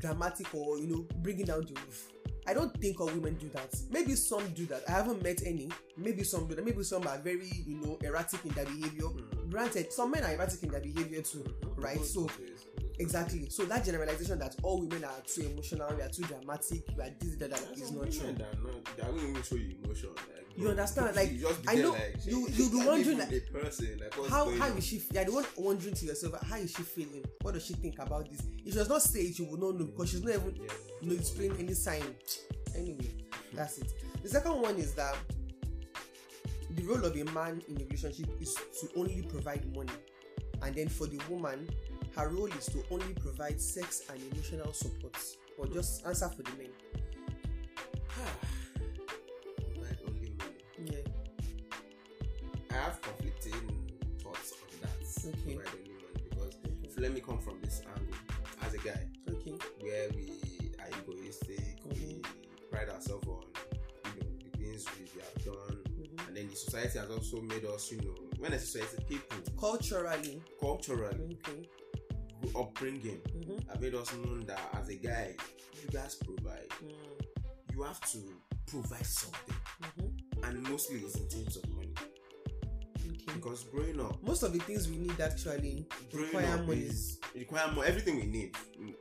dramatic 0.00 0.52
or 0.54 0.78
you 0.78 0.88
know 0.88 1.06
bringing 1.18 1.46
down 1.46 1.60
the 1.60 1.74
roof. 1.74 2.10
I 2.46 2.54
don't 2.54 2.74
think 2.80 3.00
all 3.00 3.06
women 3.06 3.34
do 3.34 3.48
that. 3.50 3.74
Maybe 3.90 4.14
some 4.14 4.46
do 4.54 4.66
that. 4.66 4.82
I 4.88 4.92
haven't 4.92 5.22
met 5.22 5.42
any. 5.44 5.68
Maybe 5.96 6.24
some 6.24 6.46
do 6.46 6.54
that. 6.54 6.64
Maybe 6.64 6.82
some 6.82 7.06
are 7.06 7.18
very 7.18 7.50
you 7.66 7.76
know 7.76 7.98
erratic 8.02 8.44
in 8.44 8.50
their 8.52 8.64
behavior. 8.64 9.04
Mm. 9.04 9.50
Granted, 9.50 9.92
some 9.92 10.10
men 10.10 10.24
are 10.24 10.32
erratic 10.32 10.62
in 10.62 10.70
their 10.70 10.80
behavior 10.80 11.22
too, 11.22 11.44
right? 11.76 12.02
So 12.04 12.28
Exactly. 13.00 13.48
So 13.48 13.64
that 13.64 13.84
generalization 13.84 14.38
that 14.40 14.56
all 14.62 14.80
women 14.80 15.04
are 15.04 15.20
too 15.26 15.42
emotional, 15.42 15.88
we 15.96 16.02
are 16.02 16.08
too 16.10 16.22
dramatic, 16.24 16.82
we 16.96 17.02
are 17.02 17.10
this, 17.18 17.36
that, 17.36 17.50
that 17.50 17.62
is 17.74 17.90
not 17.92 18.10
true. 18.12 18.32
That, 18.36 18.62
not, 18.62 18.84
that 18.96 19.06
won't 19.10 19.22
even 19.22 19.42
show 19.42 19.54
you 19.56 19.74
emotion. 19.82 20.10
Like, 20.14 20.46
You 20.56 20.68
understand? 20.68 21.16
Like, 21.16 21.38
just 21.40 21.60
I 21.66 21.76
know 21.76 21.92
like, 21.92 22.16
you- 22.26 22.46
you 22.50 22.70
be 22.70 22.86
wondering, 22.86 23.18
like, 23.18 23.32
a 23.32 23.40
person. 23.58 23.98
Like, 24.00 24.28
How 24.28 24.44
going 24.44 24.58
how 24.58 24.70
on? 24.70 24.76
is 24.76 24.86
she? 24.86 25.02
Yeah, 25.12 25.24
the 25.24 25.32
one 25.32 25.46
wondering 25.56 25.94
to 25.94 26.04
yourself, 26.06 26.34
ah, 26.36 26.44
how 26.44 26.56
is 26.56 26.70
she 26.72 26.82
feeling? 26.82 27.24
What 27.40 27.54
does 27.54 27.64
she 27.64 27.72
think 27.74 27.98
about 27.98 28.28
this? 28.30 28.40
If 28.66 28.72
she 28.72 28.78
does 28.78 28.88
not 28.90 29.00
say 29.00 29.20
it, 29.20 29.38
you 29.38 29.46
will 29.46 29.58
not 29.58 29.80
know 29.80 29.86
because 29.86 30.10
she's 30.10 30.22
not 30.22 30.34
even 30.34 30.56
you 31.00 31.08
know, 31.10 31.16
displaying 31.16 31.56
any 31.58 31.72
sign. 31.72 32.02
Anyway, 32.76 33.14
that's 33.54 33.78
it. 33.78 33.92
The 34.22 34.28
second 34.28 34.60
one 34.60 34.76
is 34.76 34.92
that 34.94 35.16
the 36.76 36.82
role 36.84 37.02
of 37.04 37.16
a 37.16 37.24
man 37.32 37.62
in 37.68 37.76
a 37.80 37.84
relationship 37.84 38.28
is 38.40 38.54
to 38.80 38.88
only 38.96 39.22
provide 39.22 39.64
money, 39.74 39.90
and 40.62 40.74
then 40.74 40.88
for 40.88 41.06
the 41.06 41.18
woman, 41.30 41.66
her 42.16 42.28
role 42.28 42.46
is 42.46 42.66
to 42.66 42.82
only 42.90 43.12
provide 43.14 43.60
sex 43.60 44.02
and 44.10 44.20
emotional 44.32 44.72
support, 44.72 45.16
or 45.58 45.66
just 45.66 46.04
answer 46.06 46.28
for 46.28 46.42
the 46.42 46.50
men. 46.58 46.70
Provide 49.74 49.98
only 50.06 50.32
money. 50.38 50.92
Yeah. 50.92 51.70
I 52.70 52.74
have 52.74 53.00
conflicting 53.02 53.88
thoughts 54.22 54.52
on 54.52 54.80
that. 54.82 55.28
Okay. 55.28 55.54
Provide 55.54 55.74
only 55.78 55.90
money 55.94 56.24
because 56.30 56.56
if 56.84 56.98
let 56.98 57.12
me 57.12 57.20
come 57.20 57.38
from 57.38 57.60
this 57.62 57.82
angle 57.96 58.14
as 58.62 58.74
a 58.74 58.78
guy 58.78 59.06
Okay. 59.28 59.54
where 59.80 60.08
we 60.14 60.32
are 60.78 60.88
egoistic, 61.02 61.76
we 61.86 62.22
pride 62.70 62.88
ourselves 62.90 63.26
on 63.28 63.42
you 64.16 64.20
know 64.20 64.28
the 64.50 64.58
things 64.58 64.84
we 64.98 65.20
have 65.20 65.44
done, 65.44 65.78
Mhm. 65.98 66.28
and 66.28 66.36
then 66.36 66.48
the 66.48 66.56
society 66.56 66.98
has 66.98 67.10
also 67.10 67.40
made 67.40 67.64
us 67.64 67.90
you 67.92 67.98
know 68.02 68.14
when 68.38 68.52
say 68.52 68.80
society 68.80 69.04
people 69.18 69.38
Culturally. 69.58 70.42
culturally 70.60 71.38
Okay. 71.46 71.68
Upbringing 72.56 73.20
Mm-hmm. 73.36 73.68
have 73.70 73.80
made 73.80 73.94
us 73.94 74.12
known 74.14 74.44
that 74.46 74.60
as 74.80 74.88
a 74.88 74.94
guy 74.96 75.34
you 75.82 75.88
guys 75.90 76.14
provide 76.16 76.68
Mm. 76.82 77.74
you 77.74 77.82
have 77.82 78.00
to 78.12 78.18
provide 78.66 79.06
something 79.06 79.54
Mm-hmm. 79.82 80.44
and 80.44 80.62
mostly 80.68 80.98
it's 81.00 81.16
in 81.16 81.28
terms 81.28 81.56
of 81.56 81.68
money 81.70 81.94
Okay. 83.06 83.32
because 83.34 83.64
growing 83.64 84.00
up 84.00 84.22
Most 84.22 84.42
of 84.42 84.52
the 84.52 84.58
things 84.60 84.88
we 84.88 84.96
need 84.96 85.18
actually 85.20 85.86
require 86.12 86.58
money. 86.64 86.80
is 86.82 87.18
require 87.34 87.70
more 87.72 87.84
everything 87.84 88.16
we 88.16 88.26
need 88.26 88.56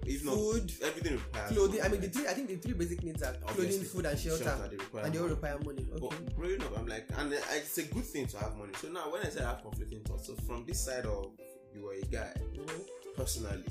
if 0.05 0.23
not 0.25 0.35
Food, 0.35 0.71
everything 0.83 1.13
requires 1.13 1.51
clothing. 1.51 1.81
I 1.81 1.87
mean, 1.87 2.01
the 2.01 2.09
three. 2.09 2.27
I 2.27 2.33
think 2.33 2.47
the 2.47 2.55
three 2.57 2.73
basic 2.73 3.03
needs 3.03 3.21
are 3.23 3.33
clothing, 3.33 3.49
Obviously, 3.65 3.85
food, 3.85 4.05
and 4.05 4.19
shelter, 4.19 4.55
they 4.69 4.77
require 4.77 5.03
and 5.05 5.13
they 5.13 5.17
all 5.19 5.23
money. 5.25 5.35
require 5.35 5.59
money. 5.63 5.87
Okay. 5.93 5.99
But 6.25 6.35
growing 6.35 6.61
up, 6.63 6.77
I'm 6.77 6.87
like, 6.87 7.07
and 7.17 7.31
it's 7.33 7.77
a 7.77 7.83
good 7.83 8.03
thing 8.05 8.25
to 8.27 8.37
have 8.39 8.55
money. 8.57 8.71
So 8.81 8.89
now, 8.89 9.11
when 9.11 9.21
I 9.21 9.29
say 9.29 9.41
I 9.43 9.49
have 9.49 9.61
conflicting 9.61 10.01
thoughts, 10.01 10.27
so 10.27 10.35
from 10.47 10.65
this 10.65 10.83
side 10.83 11.05
of 11.05 11.31
you 11.73 11.87
are 11.87 11.93
a 11.93 12.01
guy, 12.01 12.33
Mhm. 12.53 12.85
Personally, 13.19 13.63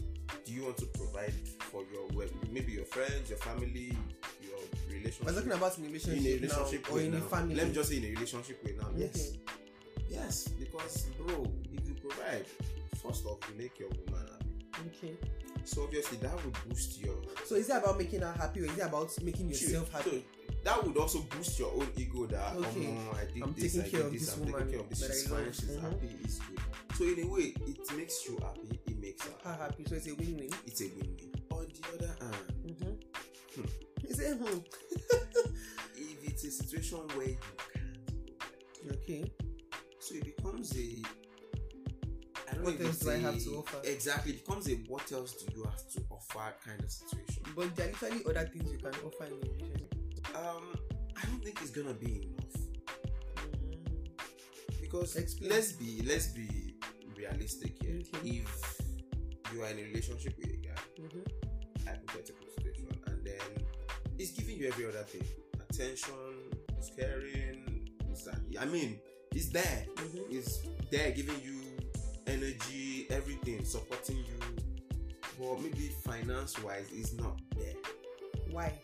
do 0.45 0.53
you 0.53 0.65
want 0.65 0.77
to 0.77 0.87
provide 0.87 1.33
for 1.73 1.83
your 1.93 2.07
well, 2.13 2.29
maybe 2.53 2.73
your 2.73 2.85
friends, 2.85 3.31
your 3.31 3.39
family, 3.39 3.97
your 4.43 4.59
relationship? 4.91 5.25
We're 5.27 5.33
talking 5.33 5.53
about 5.53 5.79
in 5.79 5.85
a 5.85 5.87
relationship, 5.87 6.19
in 6.21 6.27
a 6.27 6.35
relationship 6.37 6.87
now, 6.89 6.95
or 6.95 7.01
in 7.01 7.11
now. 7.13 7.17
a 7.17 7.21
family. 7.23 7.55
Let 7.55 7.69
me 7.69 7.75
just 7.75 7.89
say 7.91 7.97
in 7.97 8.05
a 8.05 8.11
relationship 8.11 8.63
way 8.65 8.75
now. 8.79 8.89
Yes, 8.97 9.17
Okay. 9.17 9.41
yes, 10.11 10.49
because 10.49 11.07
bro, 11.17 11.47
if 11.73 11.89
you 11.89 11.95
provide, 11.95 12.45
first 13.03 13.25
off, 13.25 13.39
you 13.49 13.57
make 13.63 13.79
your 13.79 13.89
woman 13.89 14.27
happy. 14.33 14.91
Okay. 14.97 15.17
So 15.65 15.83
obviously 15.85 16.19
that 16.19 16.45
would 16.45 16.57
boost 16.69 17.01
your 17.01 17.17
So 17.45 17.55
is 17.57 17.69
it 17.71 17.77
about 17.77 17.97
making 17.99 18.21
her 18.21 18.33
happy, 18.33 18.61
or 18.61 18.65
is 18.67 18.77
it 18.79 18.85
about 18.85 19.11
making 19.23 19.49
yourself 19.49 19.91
So, 19.91 19.97
happy? 19.99 20.25
that 20.65 20.85
would 20.85 20.97
also 20.97 21.21
boost 21.21 21.59
your 21.59 21.73
own 21.73 21.89
ego 21.97 22.27
that 22.27 22.55
Okay. 22.57 22.81
"Omo, 22.87 23.15
I 23.17 23.25
did 23.33 23.43
I'm 23.43 23.53
this, 23.55 23.73
taking 23.73 23.81
I 23.81 23.89
care 23.89 24.01
did 24.01 24.07
of 24.07 24.13
this, 24.13 24.21
this 24.27 24.35
I'm 24.35 24.41
woman 24.41 24.55
taking 24.55 24.71
care 24.73 24.81
of 24.81 24.89
this, 24.91 25.07
she's 25.07 25.27
fine, 25.29 25.45
love." 25.47 25.55
she's 25.55 25.65
Mhm. 25.71 25.81
happy, 25.81 26.11
it's 26.25 26.39
good. 26.39 26.61
So 26.97 27.05
in 27.05 27.21
a 27.21 27.27
way, 27.27 27.55
it 27.67 27.97
makes 27.97 28.27
you 28.29 28.39
happy, 28.41 28.78
makes 29.27 29.45
her 29.45 29.53
happy. 29.53 29.85
So 29.89 29.95
it's 29.97 30.09
a 30.09 30.15
win-win. 30.15 30.51
It's 30.67 30.81
a 30.83 30.85
win-win. 30.85 31.33
On 31.51 31.67
the 31.67 31.89
other 31.95 32.17
hand, 32.21 32.55
Mm-hmm. 32.69 32.95
Hmm. 33.55 34.45
Hmm. 34.45 34.59
if 35.97 36.25
it's 36.29 36.45
a 36.45 36.51
situation 36.51 36.99
where 37.15 37.29
you 37.29 37.37
can't 37.73 38.93
Okay. 38.93 39.33
so 40.01 40.15
it 40.15 40.25
becomes 40.37 40.77
a 40.77 41.03
I 42.49 42.55
don't 42.55 42.65
What 42.65 42.81
know 42.81 42.87
else 42.87 42.99
do 42.99 43.11
I 43.11 43.17
have 43.17 43.39
to 43.43 43.51
offer? 43.57 43.79
Exactly, 43.85 44.33
it 44.33 44.45
becomes 44.47 44.69
a 44.69 44.75
what 44.89 45.11
else 45.13 45.33
do 45.35 45.47
you 45.55 45.65
have 45.65 45.89
to 45.93 46.01
offer 46.11 46.55
kind 46.65 46.81
of 46.83 46.91
situation. 46.91 47.43
But 47.57 47.75
there 47.77 47.89
are 47.89 47.91
literally 47.91 48.25
other 48.29 48.49
things 48.49 48.73
you 48.73 48.79
can 48.79 48.95
offer 49.05 49.25
in 49.25 49.33
a 49.33 49.37
relationship. 49.37 49.95
Um, 50.37 50.79
I 51.17 51.27
don't 51.27 51.43
think 51.43 51.61
it's 51.61 51.71
gonna 51.71 51.95
be 51.95 52.29
enough. 52.29 52.55
Mm. 53.37 54.81
because 54.81 55.17
Explain. 55.17 55.51
let's 55.51 55.73
be 55.73 56.03
let's 56.07 56.27
be 56.29 56.75
realistic 57.17 57.83
here. 57.83 58.01
Okay. 58.15 58.29
If 58.39 58.78
you 59.55 59.63
are 59.63 59.69
in 59.71 59.79
a 59.79 59.83
relationship 59.83 60.35
with 60.39 60.47
a 60.51 60.57
guy, 60.57 60.75
Mhm. 61.01 61.85
hypothetical 61.85 62.47
situation, 62.57 62.89
and 63.07 63.25
then 63.25 63.65
he's 64.17 64.33
giving 64.33 64.57
you 64.57 64.69
every 64.69 64.87
other 64.87 65.03
thing, 65.05 65.25
attention, 65.61 66.51
he's 66.77 66.91
caring, 66.97 67.89
he's, 68.09 68.29
I 68.59 68.65
mean, 68.67 69.01
he's 69.33 69.51
there, 69.51 69.87
Mhm. 69.97 70.29
he's 70.31 70.61
there 70.91 71.11
giving 71.13 71.41
you 71.43 71.63
energy, 72.27 73.07
everything, 73.11 73.65
supporting 73.65 74.19
you, 74.19 74.39
but 75.39 75.61
maybe 75.61 75.89
finance 76.05 76.59
wise, 76.63 76.89
he's 76.91 77.15
not 77.15 77.41
there. 77.57 77.75
Why? 78.51 78.79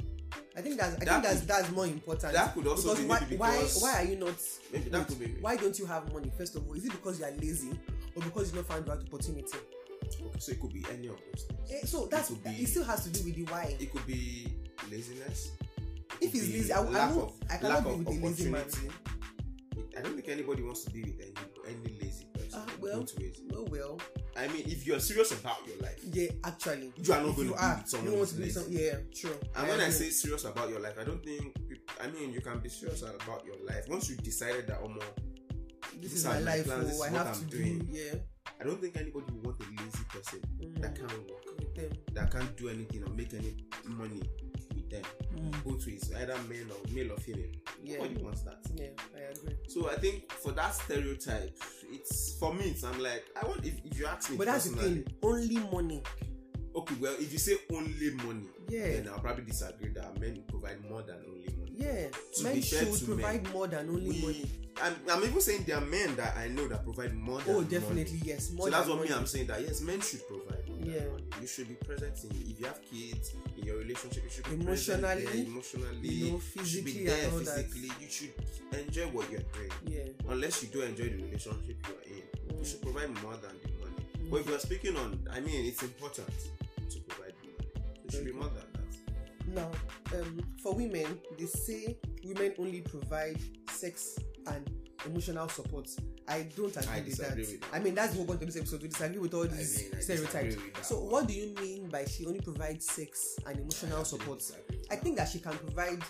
I 0.57 0.63
think 0.63 0.77
that's 0.79 0.95
I 0.95 0.99
That 1.01 1.09
think 1.09 1.23
that's 1.25 1.39
could- 1.41 1.49
that's 1.49 1.71
more 1.71 1.87
important. 1.87 2.33
that 2.33 2.55
could 2.55 2.67
also 2.69 2.95
because 2.95 3.25
be 3.29 3.37
why, 3.37 3.59
why 3.59 3.63
why 3.81 4.03
are 4.03 4.05
you 4.05 4.17
not 4.17 4.37
Maybe 4.73 4.89
that 4.91 5.09
could 5.09 5.19
be 5.19 5.27
why 5.41 5.57
don't 5.57 5.77
you 5.79 5.87
have 5.87 6.13
money 6.13 6.31
first 6.39 6.55
of 6.55 6.67
all? 6.67 6.75
Is 6.75 6.85
it 6.85 6.93
because 6.93 7.19
you 7.19 7.25
are 7.25 7.31
lazy 7.33 7.71
or 8.15 8.23
because 8.23 8.51
you 8.53 8.57
not 8.59 8.67
found 8.67 8.87
the 8.87 8.93
right 8.95 9.01
opportunity? 9.05 9.59
Okay. 10.07 10.39
So 10.39 10.53
it 10.53 10.61
could 10.61 10.73
be 10.73 10.85
any 10.93 11.09
of 11.09 11.17
those 11.33 11.45
things. 11.45 11.71
Eh, 11.73 11.87
so 11.87 12.07
that's 12.07 12.29
could 12.29 12.39
it, 12.45 12.59
be- 12.59 12.65
still 12.67 12.85
has 12.85 13.05
to 13.05 13.11
do 13.11 13.25
with 13.25 13.35
the 13.37 13.45
why. 13.53 13.77
It 13.79 13.93
could 13.93 14.07
be 14.07 14.55
laziness. 14.91 15.53
It 16.21 16.27
If 16.29 16.35
it's 16.35 16.49
lazy, 16.53 16.73
I, 16.73 16.79
I, 16.79 16.81
won't, 16.83 17.17
of- 17.19 17.33
I 17.51 17.57
cannot 17.57 17.85
be 17.85 17.91
with 17.91 18.09
a 18.09 18.27
lazy 18.27 18.51
man. 18.51 18.65
I 19.97 20.01
don't 20.03 20.15
think 20.17 20.29
anybody 20.29 20.63
wants 20.63 20.85
to 20.85 20.91
be 20.91 21.03
with 21.03 21.21
any 21.21 21.35
any 21.69 21.99
lazy 22.01 22.27
person. 22.35 22.51
Ah, 22.55 22.67
well. 22.81 23.07
Oh 23.55 23.67
well, 23.71 24.01
I 24.37 24.49
mean, 24.49 24.65
if 24.67 24.87
you're 24.87 24.99
serious 25.01 25.31
about 25.33 25.59
your 25.67 25.77
life, 25.79 26.01
yeah, 26.13 26.29
actually, 26.45 26.93
you 26.97 27.13
are 27.13 27.23
not 27.23 27.37
going 27.37 27.49
to 27.49 27.55
are, 27.55 27.75
be 27.77 27.81
with 27.83 27.89
someone 27.91 28.13
you 28.13 28.19
want 28.19 28.29
to 28.31 28.35
be 28.35 28.43
lazy. 28.45 28.53
some, 28.55 28.65
yeah, 28.71 28.95
true. 29.15 29.39
And 29.57 29.69
when 29.69 29.81
I 29.81 29.91
say 29.91 30.11
serious 30.11 30.45
about 30.45 30.69
your 30.71 30.81
life, 30.81 30.95
I 31.01 31.05
don't 31.05 31.25
think. 31.25 31.57
I 32.03 32.09
mean, 32.09 32.33
you 32.33 32.41
can 32.41 32.59
be 32.59 32.69
serious 32.69 33.03
about 33.03 33.45
your 33.47 33.57
life 33.67 33.85
once 33.89 34.11
you 34.11 34.17
decided 34.17 34.67
that, 34.67 34.79
oh, 34.83 34.89
more. 34.89 34.99
this 36.01 36.11
these 36.13 36.15
is 36.15 36.25
my 36.27 36.39
life, 36.41 36.65
plans, 36.67 36.89
this 36.89 37.01
oh, 37.01 37.05
I 37.05 37.07
is 37.07 37.13
what 37.13 37.27
have 37.27 37.37
I'm 37.37 37.49
to 37.49 37.57
doing. 37.57 37.79
do, 37.79 37.87
yeah, 37.91 38.15
I 38.61 38.65
don't 38.65 38.81
think 38.81 38.97
anybody 38.97 39.27
would 39.33 39.45
want 39.45 39.61
a 39.61 39.65
lazy 39.83 40.05
person 40.09 40.41
mm, 40.61 40.81
that 40.81 40.95
can't 40.97 41.11
work, 41.13 41.45
with 41.59 41.75
them. 41.75 41.91
that 42.13 42.31
can't 42.31 42.57
do 42.57 42.69
anything 42.69 43.03
or 43.05 43.11
make 43.11 43.33
any 43.35 43.57
money 43.87 44.23
with 44.75 44.91
them. 44.91 45.03
Mm, 45.37 45.65
Both 45.65 45.87
ways, 45.87 46.11
either 46.17 46.37
male 46.49 46.67
or 46.73 46.93
male 46.95 47.13
or 47.13 47.17
female. 47.19 47.51
yeah, 47.83 47.99
Nobody 47.99 48.23
wants 48.23 48.43
that. 48.43 48.59
yeah, 48.75 48.87
I 49.17 49.33
agree. 49.33 49.57
So 49.69 49.91
I 49.91 49.97
think 49.97 50.31
for 50.33 50.53
that 50.53 50.75
stereotype, 50.75 51.57
it's 51.91 52.39
for 52.39 52.55
me. 52.55 52.67
It's 52.71 52.85
I'm 52.85 52.99
like 53.03 53.25
I 53.41 53.47
want 53.47 53.65
if, 53.65 53.75
if 53.85 53.99
you 53.99 54.07
ask 54.07 54.31
me 54.31 54.37
But 54.37 54.47
that's 54.47 54.69
the 54.71 54.77
thing, 54.83 55.05
only 55.23 55.57
money. 55.73 56.03
okay, 56.77 56.95
well, 57.01 57.15
if 57.19 57.33
you 57.33 57.39
say 57.39 57.57
only 57.73 58.11
money, 58.25 58.47
Yeah. 58.69 58.87
then 58.93 59.09
I'll 59.09 59.21
probably 59.21 59.45
disagree 59.45 59.91
that 59.95 60.19
men 60.21 60.43
provide 60.49 60.81
more 60.89 61.03
than 61.03 61.17
only 61.29 61.49
money. 61.59 61.64
Yeah, 61.77 62.09
To 62.37 62.43
men 62.45 62.55
be 62.55 62.61
fair 62.61 62.85
should 62.85 62.95
to 62.95 63.05
provide 63.05 63.43
men, 63.45 63.53
more 63.53 63.67
than 63.67 63.89
only 63.89 64.11
We, 64.11 64.21
money. 64.23 64.51
I'm, 64.83 64.95
I'm 65.11 65.23
even 65.25 65.41
saying 65.41 65.65
there 65.67 65.77
are 65.79 65.81
men 65.85 66.15
that 66.17 66.37
I 66.37 66.49
know 66.49 66.67
that 66.69 66.85
provide 66.85 67.15
more 67.15 67.41
than 67.41 67.55
Oh, 67.55 67.59
money. 67.61 67.69
definitely 67.69 68.21
yes. 68.25 68.51
More 68.53 68.67
so 68.67 68.71
that's 68.73 68.89
what 68.89 69.03
me. 69.03 69.09
I'm 69.13 69.27
saying 69.27 69.47
that 69.49 69.61
yes, 69.61 69.81
men 69.81 70.01
should 70.01 70.27
provide 70.29 70.69
more 70.69 70.79
Yeah. 70.87 71.01
than 71.01 71.11
money. 71.13 71.25
You 71.41 71.47
should 71.47 71.69
be 71.69 71.75
present 71.75 72.15
in 72.25 72.31
if 72.51 72.61
you 72.61 72.67
have 72.67 72.81
kids 72.83 73.35
in 73.59 73.65
your 73.65 73.79
relationship. 73.79 74.23
You 74.25 74.31
should 74.31 74.45
be 74.45 74.55
Emotionally, 74.55 75.03
present 75.03 75.33
there, 75.33 75.45
emotionally, 75.47 76.09
you 76.09 76.31
know, 76.33 76.41
you 76.55 76.65
should 76.65 76.85
be 76.85 76.91
physically 76.93 77.07
there 77.07 77.29
and 77.29 77.47
that. 77.47 77.65
physically. 77.67 77.91
You 78.01 78.09
should 78.11 78.33
enjoy 78.87 79.07
what 79.09 79.31
you're 79.31 79.41
doing. 79.53 79.71
Yeah. 79.87 80.31
Unless 80.33 80.63
you 80.63 80.69
do 80.71 80.83
enjoy 80.83 81.05
the 81.11 81.23
relationship 81.23 81.77
you 81.89 81.95
are 81.95 82.07
in, 82.55 82.59
you 82.59 82.65
should 82.65 82.83
provide 82.83 83.11
more 83.23 83.35
than 83.35 83.55
the 83.63 83.69
money. 83.83 84.07
Mm. 84.23 84.31
But 84.31 84.41
if 84.41 84.49
you're 84.49 84.59
speaking 84.61 84.97
on, 84.97 85.19
I 85.33 85.41
mean, 85.41 85.67
it's 85.67 85.83
important 85.83 86.29
to 86.91 86.99
provide 87.01 87.35
the 87.43 87.49
money. 87.51 87.87
It 88.07 88.13
should 88.13 88.25
be 88.25 88.33
more 88.33 88.45
than. 88.51 88.63
Now, 89.47 89.71
um, 90.15 90.41
for 90.63 90.75
women, 90.75 91.19
they 91.39 91.47
say 91.47 91.99
women 92.25 92.55
only 92.59 92.81
provide 92.81 93.39
sex 93.71 94.19
and 94.47 94.71
emotional 95.07 95.49
support. 95.49 95.89
I 96.27 96.49
don't 96.57 96.75
agree, 96.75 96.89
I 96.91 97.01
with, 97.03 97.17
that. 97.19 97.37
with 97.37 97.61
that. 97.61 97.69
I 97.73 97.79
mean, 97.81 97.95
that's 97.95 98.15
what 98.15 98.21
we're 98.27 98.37
going 98.37 98.39
to 98.39 98.47
this 98.47 98.57
episode. 98.57 98.83
We 98.83 98.89
disagree 98.89 99.19
with 99.19 99.35
all 99.35 99.45
these 99.47 99.83
mean, 99.83 99.93
I 99.97 100.01
stereotypes. 100.01 100.57
with 100.57 100.75
that 100.75 100.85
So, 100.87 101.01
what 101.01 101.29
do 101.29 101.35
you 101.35 101.55
mean 101.61 101.89
by 101.91 102.07
she 102.07 102.25
only 102.27 102.41
provides 102.41 102.87
sex 102.87 103.37
and 103.47 103.59
emotional 103.59 104.01
I 104.01 104.05
support? 104.05 104.43
I 104.91 104.97
think 104.97 105.17
that 105.19 105.29
she 105.29 105.41
can 105.41 105.53
provide 105.59 106.03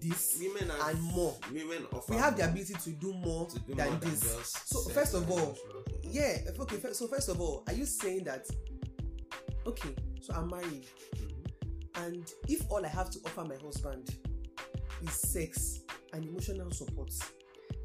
this 0.00 0.38
women 0.40 0.70
are, 0.70 0.90
and 0.90 1.00
more. 1.02 1.36
Women 1.52 1.86
offer 1.92 2.12
We 2.14 2.18
have 2.18 2.36
the 2.36 2.44
ability 2.44 2.74
to 2.74 2.90
do 2.90 3.12
more 3.12 3.46
to 3.48 3.58
do 3.60 3.74
than 3.74 3.90
more 3.90 3.98
than 3.98 4.10
this. 4.10 4.20
just 4.22 4.68
So, 4.68 4.88
first 4.88 5.14
of 5.14 5.30
all. 5.30 5.56
Yeah. 6.02 6.38
Okay. 6.58 6.76
So 6.92 7.06
first 7.06 7.28
of 7.28 7.40
all, 7.40 7.62
are 7.66 7.72
you 7.74 7.84
saying 7.86 8.24
that? 8.24 8.46
Okay. 9.66 9.94
So 10.20 10.34
I'm 10.34 10.48
married, 10.50 10.84
Mhm. 11.14 11.31
And 11.96 12.30
if 12.48 12.64
all 12.70 12.84
I 12.84 12.88
have 12.88 13.10
to 13.10 13.18
offer 13.26 13.44
my 13.44 13.56
husband 13.56 14.14
is 15.02 15.12
sex 15.12 15.80
and 16.12 16.24
emotional 16.24 16.70
support, 16.70 17.12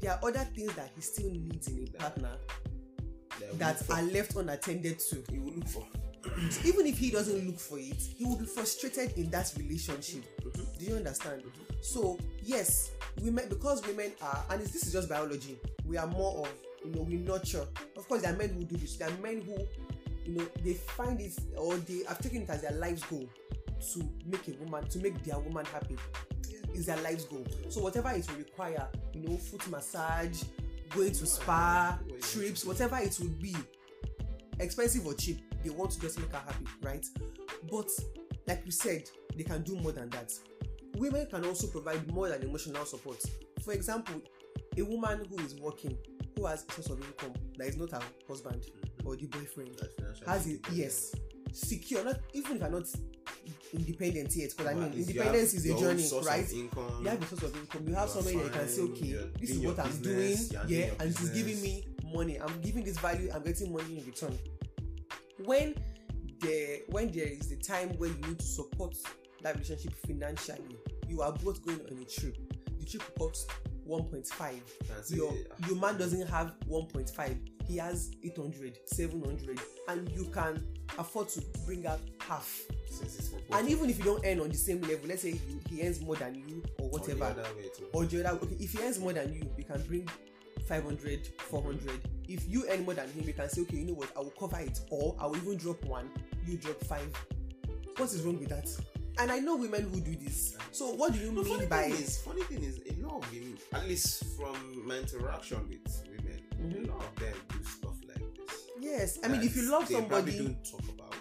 there 0.00 0.12
are 0.12 0.20
other 0.22 0.46
things 0.54 0.74
that 0.74 0.90
he 0.94 1.00
still 1.00 1.30
needs 1.30 1.68
in 1.68 1.86
a 1.94 1.98
partner 1.98 2.36
that 3.54 3.82
are 3.90 4.02
left 4.02 4.34
unattended 4.36 4.98
to. 4.98 5.22
he 5.30 5.38
will 5.38 5.52
look 5.54 5.68
for. 5.68 5.86
So 6.50 6.68
even 6.68 6.86
if 6.86 6.98
he 6.98 7.10
doesn't 7.10 7.46
look 7.46 7.58
for 7.58 7.78
it, 7.78 7.96
he 8.16 8.24
will 8.24 8.36
be 8.36 8.44
frustrated 8.44 9.12
in 9.16 9.30
that 9.30 9.52
relationship. 9.56 10.24
Mhm. 10.42 10.78
Do 10.78 10.84
you 10.84 10.96
understand? 10.96 11.42
So 11.80 12.18
yes, 12.42 12.90
women 13.22 13.48
because 13.48 13.86
women 13.86 14.12
are, 14.20 14.44
and 14.50 14.60
this 14.60 14.74
is 14.74 14.92
just 14.92 15.08
biology. 15.08 15.58
We 15.86 15.96
are 15.96 16.06
more 16.08 16.40
of 16.46 16.52
you 16.84 16.90
know 16.92 17.02
we 17.02 17.16
nurture. 17.16 17.66
Of 17.96 18.08
course, 18.08 18.22
there 18.22 18.34
are 18.34 18.36
men 18.36 18.50
who 18.50 18.64
do 18.64 18.76
this. 18.76 18.96
There 18.96 19.08
are 19.08 19.16
men 19.22 19.40
who 19.42 19.58
you 20.26 20.38
know 20.38 20.46
they 20.62 20.74
find 20.74 21.20
it 21.20 21.32
or 21.56 21.76
they 21.76 22.02
have 22.06 22.20
taken 22.20 22.42
it 22.42 22.50
as 22.50 22.62
their 22.62 22.72
life's 22.72 23.02
goal 23.04 23.28
to 23.92 24.08
make 24.26 24.48
a 24.48 24.52
woman 24.62 24.88
to 24.88 24.98
make 24.98 25.22
their 25.24 25.38
woman 25.38 25.64
happy. 25.66 25.96
Is 26.74 26.86
their 26.86 26.98
life's 26.98 27.24
goal. 27.24 27.46
So 27.70 27.80
whatever 27.80 28.10
it 28.10 28.28
will 28.28 28.36
require, 28.36 28.88
you 29.14 29.26
know, 29.26 29.36
foot 29.36 29.68
massage, 29.68 30.42
going 30.94 31.12
to 31.12 31.26
spa, 31.26 31.98
trips, 32.20 32.64
whatever 32.64 32.98
it 32.98 33.16
would 33.20 33.38
be, 33.40 33.56
expensive 34.60 35.06
or 35.06 35.14
cheap, 35.14 35.40
they 35.64 35.70
want 35.70 35.90
to 35.92 36.00
just 36.00 36.18
make 36.18 36.30
her 36.30 36.38
happy, 36.38 36.66
right? 36.82 37.04
But 37.70 37.88
like 38.46 38.62
you 38.64 38.70
said, 38.72 39.08
they 39.36 39.44
can 39.44 39.62
do 39.62 39.76
more 39.76 39.92
than 39.92 40.10
that. 40.10 40.32
Women 40.96 41.26
can 41.26 41.44
also 41.46 41.66
provide 41.68 42.10
more 42.12 42.28
than 42.28 42.42
emotional 42.42 42.84
support. 42.84 43.22
For 43.64 43.72
example, 43.72 44.20
a 44.76 44.82
woman 44.82 45.26
who 45.28 45.42
is 45.44 45.54
working, 45.56 45.96
who 46.36 46.46
has 46.46 46.64
a 46.68 46.72
source 46.72 46.90
of 46.90 47.00
income 47.04 47.34
that 47.56 47.66
is 47.68 47.76
not 47.76 47.90
her 47.92 48.02
husband 48.28 48.66
or 49.04 49.16
the 49.16 49.26
boyfriend, 49.26 49.70
has 50.26 50.46
independent. 50.46 50.76
yes, 50.78 51.14
secure. 51.52 52.04
Not 52.04 52.20
even 52.32 52.56
if 52.56 52.60
you're 52.62 52.70
not 52.70 52.86
independent 53.72 54.34
yet, 54.34 54.50
because 54.56 54.72
I 54.72 54.74
mean, 54.74 54.92
independence 54.92 55.54
is 55.54 55.66
a 55.66 55.78
journey, 55.78 56.08
right? 56.24 56.52
income. 56.52 57.00
you 57.02 57.08
have 57.08 57.22
a 57.22 57.26
source 57.26 57.42
of 57.42 57.56
income. 57.56 57.88
You 57.88 57.94
have 57.94 58.08
somebody 58.08 58.36
that 58.36 58.44
you 58.44 58.50
can 58.50 58.68
say, 58.68 58.82
okay, 58.82 59.30
this 59.40 59.50
is 59.50 59.58
what 59.60 59.78
I'm 59.78 59.86
business, 59.88 60.48
doing, 60.48 60.52
you're 60.52 60.64
doing 60.64 60.80
yeah, 60.80 61.02
and 61.04 61.10
it's 61.10 61.28
giving 61.30 61.60
business. 61.60 61.62
me 61.62 61.86
money. 62.14 62.40
I'm 62.40 62.60
giving 62.60 62.84
this 62.84 62.98
value. 62.98 63.30
I'm 63.34 63.42
getting 63.42 63.72
money 63.72 63.98
in 63.98 64.06
return. 64.06 64.38
When 65.44 65.74
there, 66.40 66.78
when 66.88 67.10
there 67.10 67.26
is 67.26 67.48
the 67.48 67.56
time 67.56 67.90
where 67.98 68.10
you 68.10 68.20
need 68.26 68.38
to 68.38 68.46
support 68.46 68.96
that 69.42 69.54
relationship 69.54 69.94
financially, 70.06 70.76
you 71.08 71.22
are 71.22 71.32
both 71.32 71.64
going 71.64 71.80
on 71.80 71.98
a 71.98 72.04
trip. 72.04 72.36
The 72.78 72.86
trip 72.86 73.02
costs 73.18 73.46
1.5. 73.88 74.28
Can 74.38 75.02
say, 75.02 75.16
Your 75.16 75.32
your 75.66 75.76
man 75.76 75.96
doesn't 75.96 76.26
have 76.28 76.54
1.5. 76.68 77.38
He 77.66 77.76
has 77.76 78.10
800, 78.22 78.78
700, 78.86 79.60
and 79.88 80.08
you 80.10 80.26
can 80.26 80.64
afford 80.98 81.28
to 81.30 81.42
bring 81.66 81.86
out 81.86 82.00
half. 82.20 82.62
since 82.90 83.18
it's 83.18 83.28
for 83.28 83.36
both 83.48 83.58
And 83.60 83.68
even 83.70 83.90
if 83.90 83.98
you 83.98 84.04
don't 84.04 84.24
earn 84.26 84.40
on 84.40 84.48
the 84.48 84.56
same 84.56 84.80
level, 84.82 85.06
let's 85.08 85.22
say 85.22 85.30
you, 85.30 85.60
he 85.68 85.86
earns 85.86 86.00
more 86.00 86.16
than 86.16 86.34
you 86.34 86.62
or 86.78 86.86
or 86.86 86.98
the 87.00 87.14
whatever, 87.14 87.24
other 87.24 87.42
way 87.56 87.70
or 87.92 88.04
the 88.06 88.24
other 88.26 88.38
okay 88.42 88.56
if 88.58 88.72
he 88.72 88.82
earns 88.82 88.98
more 88.98 89.12
than 89.12 89.32
you 89.32 89.42
you 89.56 89.64
can 89.64 89.82
bring 89.82 90.08
500 90.66 91.28
400 91.38 91.90
if 92.28 92.48
you 92.48 92.66
earn 92.70 92.84
more 92.84 92.94
than 92.94 93.08
him 93.12 93.24
you 93.26 93.32
can 93.32 93.48
say 93.48 93.62
okay 93.62 93.76
you 93.78 93.86
know 93.86 93.94
what 93.94 94.10
i 94.16 94.20
will 94.20 94.30
cover 94.38 94.58
it 94.60 94.80
or 94.90 95.16
i 95.18 95.26
will 95.26 95.36
even 95.36 95.56
drop 95.56 95.82
one 95.84 96.10
you 96.46 96.56
drop 96.58 96.78
five 96.84 97.08
what 97.96 98.12
is 98.12 98.22
wrong 98.22 98.38
with 98.38 98.48
that 98.48 98.68
and 99.18 99.30
i 99.32 99.38
know 99.38 99.56
women 99.56 99.82
who 99.92 100.00
do 100.00 100.14
this 100.16 100.56
so 100.72 100.94
what 100.94 101.12
do 101.12 101.18
you 101.20 101.32
No, 101.32 101.42
mean 101.42 101.66
by 101.68 101.84
is, 101.84 102.18
funny 102.20 102.42
thing 102.42 102.62
is, 102.62 102.80
a 102.90 103.06
lot 103.06 103.22
of 103.24 103.32
women, 103.32 103.56
at 103.72 103.88
least 103.88 104.24
from 104.36 104.56
my 104.86 104.96
interaction 104.98 105.66
with 105.68 106.02
women, 106.08 106.42
Mhm. 106.60 106.88
a 106.88 106.92
lot 106.92 107.04
of 107.04 107.14
them 107.16 107.34
do 107.48 107.54
stuff 107.56 107.56
like 107.56 107.58
this. 107.62 107.67
Yes 108.80 109.18
i 109.24 109.28
mean 109.28 109.40
if 109.42 109.56
you 109.56 109.70
love 109.70 109.86
somebody 109.88 110.38
don't 110.38 110.64
talk 110.64 110.80
about. 110.88 111.14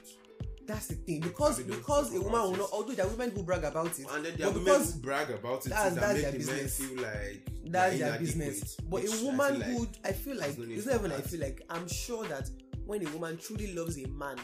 that's 0.66 0.88
the 0.88 0.96
thing 0.96 1.20
because 1.22 1.60
because 1.62 2.14
a 2.16 2.22
woman 2.22 2.42
will 2.42 2.56
not 2.58 2.70
although 2.74 2.94
there 2.94 3.06
are 3.06 3.10
women 3.10 3.32
who 3.32 3.44
brag 3.44 3.64
about 3.64 3.98
it 4.00 4.06
And 4.14 4.26
then 4.26 4.36
there 4.38 4.48
are 4.48 4.52
women 4.52 4.66
because 4.66 4.94
who 4.96 5.00
brag 5.02 5.30
about 5.30 5.66
it 5.66 5.70
that's- 5.70 5.96
that's 5.96 6.22
their 6.22 6.32
business. 6.32 6.78
feel 6.80 7.02
like 7.02 7.48
that's 7.66 7.98
their 8.00 8.20
business 8.20 8.76
but 8.90 9.04
a 9.04 9.12
I 9.12 9.24
woman 9.24 9.60
like 9.60 9.78
would 9.80 9.98
i 10.06 10.12
feel 10.12 10.38
like 10.38 10.56
it's 10.58 10.86
not 10.86 10.96
even 10.96 11.12
i 11.12 11.22
feel 11.22 11.40
like 11.42 11.62
i'm 11.70 11.88
sure 11.88 12.26
that 12.28 12.50
when 12.86 13.06
a 13.06 13.10
woman 13.12 13.38
truly 13.38 13.74
loves 13.74 13.98
a 13.98 14.08
man 14.08 14.38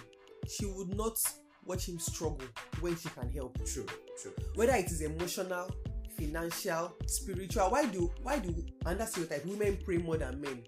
she 0.49 0.65
would 0.65 0.93
not 0.95 1.17
watch 1.65 1.87
him 1.87 1.97
struggle 1.99 2.45
when 2.81 2.95
she 2.97 3.07
can 3.09 3.29
help 3.31 3.57
True, 3.65 3.85
true. 4.21 4.33
whether 4.55 4.73
it 4.75 4.85
is 4.91 4.99
emotional 5.01 5.69
financial 6.17 6.93
spiritual 7.07 7.69
why 7.69 7.85
do 7.85 8.11
why 8.21 8.37
do 8.39 8.53
and 8.85 8.99
that's 8.99 9.11
stereotype 9.11 9.45
women 9.45 9.77
pray 9.85 9.97
more 9.97 10.17
than 10.17 10.39
men 10.41 10.61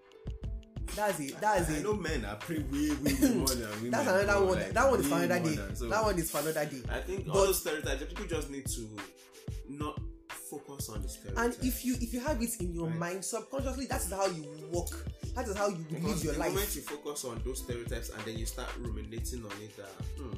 that's 0.95 1.19
it 1.19 1.35
that's 1.41 1.69
I 1.69 1.73
it 1.77 1.83
know 1.83 1.93
men 1.93 2.23
are 2.25 2.35
pretty 2.35 2.63
way, 2.63 2.95
way, 3.03 3.13
way 3.13 3.33
more 3.35 3.47
than 3.47 3.69
women. 3.81 3.91
that's 3.91 4.07
another 4.07 4.45
one 4.45 4.55
like, 4.59 4.73
that 4.73 4.89
one 4.91 4.99
is 4.99 5.07
for 5.07 5.15
another 5.17 5.39
day 5.49 5.55
than- 5.55 5.75
so 5.75 5.89
that 5.89 6.03
one 6.03 6.19
is 6.19 6.31
for 6.31 6.39
another 6.39 6.65
day 6.65 6.81
I 6.91 6.99
think 6.99 7.27
all 7.27 7.33
those 7.45 7.59
stereotypes, 7.61 8.03
people 8.03 8.25
just 8.25 8.49
need 8.49 8.65
to 8.67 8.87
not 9.69 9.99
focus 10.29 10.89
on 10.89 11.01
the 11.01 11.09
stereotypes. 11.09 11.57
and 11.57 11.65
if 11.65 11.83
you 11.83 11.95
if 11.99 12.13
you 12.13 12.19
have 12.19 12.41
it 12.41 12.51
in 12.59 12.73
your 12.73 12.87
Right. 12.87 12.99
mind 12.99 13.25
subconsciously 13.25 13.87
that 13.87 14.01
is 14.01 14.11
how 14.11 14.27
you 14.27 14.45
walk 14.71 14.89
that 15.33 15.47
is 15.47 15.55
how 15.57 15.67
you 15.69 15.83
because 15.89 16.03
live 16.03 16.23
your 16.23 16.33
the 16.33 16.39
life 16.39 16.53
moment 16.53 16.75
you 16.75 16.81
focus 16.81 17.25
on 17.25 17.41
those 17.43 17.59
stereotypes 17.59 18.09
and 18.09 18.23
then 18.25 18.37
you 18.37 18.45
start 18.45 18.69
ruminating 18.79 19.43
on 19.43 19.51
it, 19.61 19.75
that 19.77 19.89
hmm, 20.17 20.33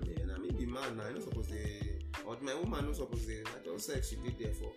I 0.00 0.04
mean, 0.04 0.30
I 0.34 0.38
may 0.38 0.50
be 0.50 0.66
man 0.66 0.96
now. 0.98 1.04
I 1.08 1.12
not 1.12 1.22
supposed 1.22 1.48
to, 1.48 1.56
or 2.26 2.36
my 2.42 2.54
woman 2.54 2.84
not 2.86 2.96
supposed 2.96 3.26
to. 3.26 3.40
I 3.42 3.64
just 3.64 3.86
sex 3.86 4.10
she 4.10 4.16
did 4.16 4.38
there 4.38 4.52
for. 4.52 4.70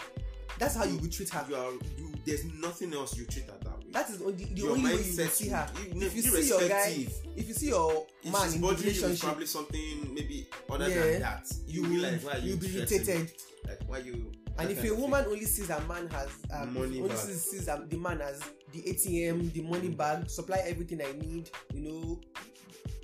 that's 0.57 0.75
how 0.75 0.85
you 0.85 0.97
will 0.97 1.09
treat 1.09 1.29
her 1.29 1.45
You 1.49 1.55
are, 1.57 1.71
you. 1.97 2.13
There's 2.25 2.45
nothing 2.45 2.93
else 2.93 3.17
you 3.17 3.25
treat 3.25 3.45
her 3.47 3.57
that 3.91 4.09
is 4.09 4.17
the, 4.19 4.25
only- 4.25 4.43
the 4.45 4.53
Your 4.61 4.71
only 4.71 4.83
way 4.83 4.97
you 4.97 5.03
see 5.03 5.49
her 5.49 5.69
will- 5.93 6.03
if 6.03 6.15
you 6.15 6.21
see 6.21 6.47
your 6.49 6.67
guy 6.69 7.07
if 7.35 7.47
you 7.47 7.53
see 7.53 7.67
your 7.69 8.05
if 8.23 8.31
man 8.33 8.53
in 8.53 8.61
you 8.63 8.69
relationship 8.69 9.19
probably 9.19 9.45
something 9.45 10.13
maybe 10.13 10.47
other 10.69 10.89
Yeah. 10.89 10.95
than 11.03 11.21
that, 11.21 11.51
you 11.67 11.73
you, 11.75 11.81
will 11.83 11.89
realize 11.89 12.23
why 12.25 12.35
you 12.37 12.49
you'll 12.49 12.57
be 12.59 12.77
irritated 12.77 13.31
Like 13.67 13.79
why 13.87 13.97
you. 13.99 14.31
and 14.57 14.69
if 14.71 14.83
a 14.83 14.93
woman 14.95 15.25
only 15.25 15.45
sees 15.45 15.69
a 15.69 15.79
man 15.81 16.07
has 16.09 16.29
um, 16.53 16.73
Money 16.73 16.97
only 17.01 17.09
bag. 17.09 17.17
sees, 17.17 17.41
sees 17.49 17.69
um, 17.69 17.87
the 17.89 17.97
man 17.97 18.21
as 18.21 18.41
the 18.71 18.81
ATM, 18.83 19.51
the 19.53 19.61
money 19.61 19.89
bag, 19.89 20.29
supply 20.29 20.57
everything 20.67 21.01
I 21.01 21.11
need, 21.13 21.49
you 21.73 21.81
know, 21.81 22.19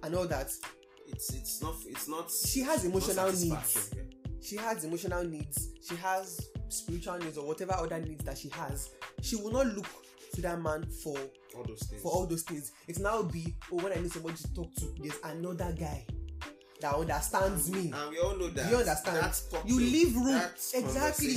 and 0.03 0.13
all 0.15 0.27
that. 0.27 0.51
It's 1.07 1.33
it's 1.33 1.61
not 1.61 1.75
it's 1.87 2.07
not. 2.07 2.29
She 2.31 2.61
has 2.61 2.85
emotional 2.85 3.31
needs. 3.31 3.91
She 4.41 4.57
has 4.57 4.83
emotional 4.83 5.23
needs. 5.23 5.69
She 5.87 5.95
has 5.95 6.49
spiritual 6.69 7.17
needs 7.17 7.37
or 7.37 7.47
whatever 7.47 7.73
other 7.73 7.99
needs 7.99 8.23
that 8.25 8.37
she 8.37 8.49
has. 8.49 8.91
She 9.21 9.35
will 9.37 9.51
not 9.51 9.67
look 9.67 9.87
to 10.35 10.41
that 10.41 10.61
man 10.61 10.85
for. 11.03 11.17
All 11.55 11.63
those 11.63 11.83
things. 11.83 12.01
for 12.01 12.11
all 12.11 12.27
those 12.27 12.41
things. 12.43 12.71
It's 12.87 12.99
now 12.99 13.23
be 13.23 13.55
oh 13.71 13.77
when 13.77 13.91
I 13.93 13.95
need 13.95 14.11
somebody 14.11 14.35
to 14.35 14.53
talk 14.53 14.73
to, 14.75 14.93
there's 15.01 15.17
another 15.23 15.73
guy 15.77 16.05
that 16.81 16.93
understands 16.93 17.71
me. 17.71 17.93
And 17.95 18.11
we 18.11 18.19
all 18.19 18.35
know 18.37 18.49
that. 18.49 18.69
You 18.69 18.77
understand? 18.77 19.17
That's 19.17 19.47
talking, 19.49 19.71
you 19.71 19.79
leave 19.79 20.15
room 20.15 20.41
exactly 20.73 21.27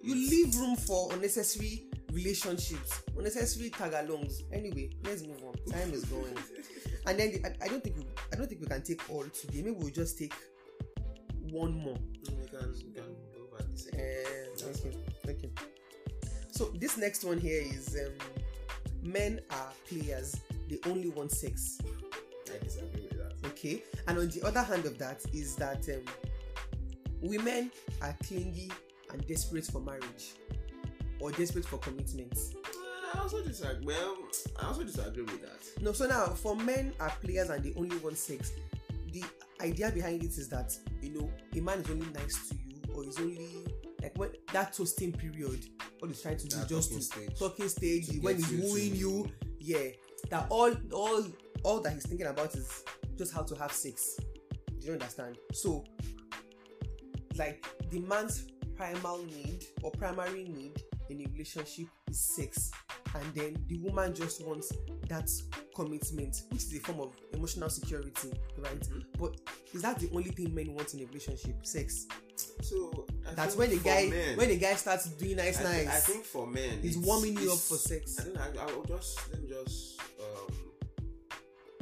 you 0.00 0.14
leave 0.14 0.54
room 0.56 0.76
for 0.76 1.12
unnecessary 1.12 1.82
relationships 2.12 3.02
unnecessary 3.18 3.68
tag-alongs 3.70 4.42
anyway 4.52 4.88
let's 5.04 5.22
move 5.22 5.42
on 5.44 5.54
time 5.70 5.92
is 5.92 6.04
going 6.04 6.32
and 7.06 7.18
then 7.18 7.32
the, 7.32 7.44
I, 7.44 7.64
I 7.66 7.68
don't 7.68 7.82
think 7.84 7.96
we, 7.96 8.04
i 8.32 8.36
don't 8.36 8.46
think 8.48 8.60
we 8.62 8.66
can 8.68 8.80
take 8.82 9.02
all 9.10 9.24
today 9.24 9.60
maybe 9.62 9.72
we'll 9.72 9.90
just 9.90 10.16
take 10.18 10.32
one 11.50 11.72
more 11.74 11.96
Mm, 11.96 12.38
We 12.40 12.46
can, 12.48 12.72
we 12.86 12.92
can 12.94 13.16
go 13.34 13.48
over 13.52 13.62
this. 13.70 13.88
uh, 13.92 14.68
okay 14.70 14.96
okay 15.28 15.50
so 16.50 16.66
this 16.76 16.96
next 16.96 17.24
one 17.24 17.38
here 17.38 17.62
is 17.66 17.96
um, 18.06 18.12
men 19.06 19.40
are 19.50 19.72
players 19.88 20.36
they 20.68 20.78
only 20.90 21.08
want 21.08 21.30
sex 21.30 21.78
I 22.54 22.64
disagree 22.64 23.02
with 23.02 23.18
that. 23.18 23.48
okay 23.48 23.82
and 24.08 24.18
on 24.18 24.28
the 24.28 24.42
other 24.42 24.62
hand 24.62 24.84
of 24.84 24.98
that 24.98 25.24
is 25.32 25.56
that 25.56 25.88
um, 25.88 26.04
women 27.20 27.70
are 28.02 28.16
clingy 28.24 28.70
and 29.12 29.26
desperate 29.26 29.64
for 29.64 29.80
marriage 29.80 30.34
or 31.20 31.30
desperate 31.32 31.64
for 31.64 31.78
commitment. 31.78 32.38
I 33.14 33.20
also 33.20 33.42
disagree. 33.42 33.86
Well, 33.86 34.16
I 34.60 34.66
also 34.66 34.84
disagree 34.84 35.22
with 35.22 35.40
that. 35.42 35.82
No, 35.82 35.92
so 35.92 36.06
now 36.06 36.26
for 36.26 36.56
men 36.56 36.92
are 37.00 37.12
players 37.22 37.50
and 37.50 37.62
they 37.64 37.72
only 37.76 37.96
want 37.98 38.18
sex. 38.18 38.52
The 39.12 39.24
idea 39.60 39.90
behind 39.90 40.22
it 40.22 40.36
is 40.36 40.48
that 40.48 40.76
you 41.00 41.10
know 41.14 41.30
a 41.54 41.60
man 41.60 41.78
is 41.78 41.90
only 41.90 42.06
nice 42.12 42.48
to 42.48 42.56
you 42.66 42.94
or 42.94 43.04
is 43.04 43.18
only 43.18 43.48
like 44.02 44.16
when 44.18 44.30
that 44.52 44.72
toasting 44.72 45.12
period, 45.12 45.66
what 46.06 46.14
he's 46.14 46.22
trying 46.22 46.36
to 46.38 46.46
do 46.48 46.56
just 46.66 46.88
talking 46.90 46.98
to 46.98 47.02
stage. 47.04 47.38
talking 47.38 47.68
stage 47.68 48.06
To 48.08 48.18
when 48.20 48.36
he's 48.36 48.52
you 48.52 48.60
to- 48.60 48.66
wooing 48.68 48.94
you, 48.96 49.28
yeah. 49.60 49.88
That 50.30 50.46
all 50.50 50.72
all 50.92 51.24
all 51.62 51.80
that 51.80 51.92
he's 51.92 52.06
thinking 52.06 52.26
about 52.26 52.54
is 52.54 52.82
just 53.16 53.32
how 53.32 53.42
to 53.42 53.54
have 53.56 53.72
sex. 53.72 54.16
Do 54.80 54.86
you 54.86 54.92
understand? 54.94 55.36
So 55.52 55.84
like 57.36 57.64
the 57.90 58.00
man's 58.00 58.46
primal 58.76 59.18
need 59.24 59.64
or 59.82 59.90
primary 59.92 60.44
need 60.44 60.82
in 61.10 61.20
a 61.22 61.30
relationship 61.32 61.86
is 62.08 62.18
sex 62.20 62.70
and 63.14 63.24
then 63.34 63.56
the 63.68 63.78
woman 63.78 64.14
just 64.14 64.44
wants 64.46 64.72
that 65.08 65.30
commitment 65.74 66.42
which 66.50 66.64
is 66.64 66.74
a 66.76 66.80
form 66.80 67.00
of 67.00 67.14
emotional 67.32 67.70
security 67.70 68.32
right 68.58 68.80
Mhm. 68.80 69.04
but 69.18 69.36
is 69.72 69.82
that 69.82 69.98
the 69.98 70.10
only 70.12 70.30
thing 70.30 70.54
men 70.54 70.74
want 70.74 70.92
in 70.94 71.00
a 71.00 71.06
relationship 71.06 71.64
sex 71.64 72.06
So 72.62 73.06
that's 73.34 73.56
when 73.56 73.70
the 73.70 73.78
guy 73.78 74.08
men, 74.08 74.36
when 74.36 74.48
the 74.48 74.58
guy 74.58 74.74
starts 74.74 75.06
doing 75.10 75.36
nice 75.36 75.60
I, 75.60 75.64
nice 75.64 75.88
I 75.88 76.00
think 76.12 76.24
for 76.24 76.46
men, 76.46 76.78
he's 76.82 76.96
it's- 76.96 77.04
warming 77.06 77.36
you 77.38 77.52
up 77.52 77.58
for 77.58 77.76
sex 77.76 78.18
I 78.18 78.22
think 78.22 78.38
I, 78.38 78.62
I 78.62 78.66
will 78.74 78.84
just 78.84 79.18
let 79.32 79.42
me 79.42 79.48
just 79.48 80.00
um 80.20 80.54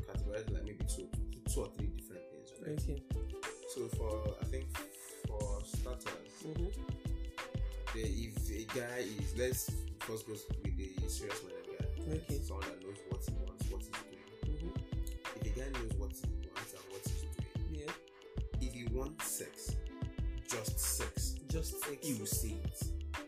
categorize 0.07 0.53
like 0.53 0.65
maybe 0.65 0.85
two, 0.89 1.09
two 1.53 1.61
or 1.61 1.69
three 1.77 1.89
different 1.89 2.23
things. 2.31 2.51
Right? 2.61 2.79
okay 2.79 3.03
So 3.75 3.89
for 3.97 4.35
I 4.41 4.45
think 4.47 4.65
for 5.27 5.61
starters, 5.65 6.33
mm-hmm. 6.47 6.67
the, 7.95 8.01
if 8.03 8.51
a 8.51 8.79
guy 8.79 8.99
is 8.99 9.37
let's 9.37 9.71
first 10.01 10.27
go 10.27 10.33
with 10.33 10.77
the 10.77 11.09
serious 11.09 11.41
minded 11.43 11.67
guy, 11.79 12.15
Okay. 12.15 12.41
someone 12.47 12.67
that 12.67 12.83
knows 12.83 12.99
just 21.65 21.85
sex 21.85 22.07
he 22.07 22.15
will 22.15 22.27
say 22.27 22.57
it. 22.65 22.83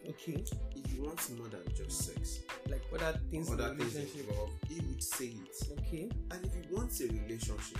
okay 0.08 0.44
If 0.74 0.92
you 0.92 1.02
want 1.02 1.38
more 1.38 1.48
than 1.48 1.62
just 1.74 2.06
sex, 2.06 2.40
like 2.68 2.82
other 2.94 3.18
things 3.30 3.48
in 3.48 3.54
other 3.54 3.74
the 3.74 3.84
relationship 3.84 4.26
he 4.68 4.80
would 4.80 5.02
say 5.02 5.26
it. 5.26 5.78
okay 5.78 6.10
And 6.30 6.44
if 6.44 6.52
he 6.54 6.74
wants 6.74 7.00
a 7.00 7.06
relationship, 7.08 7.78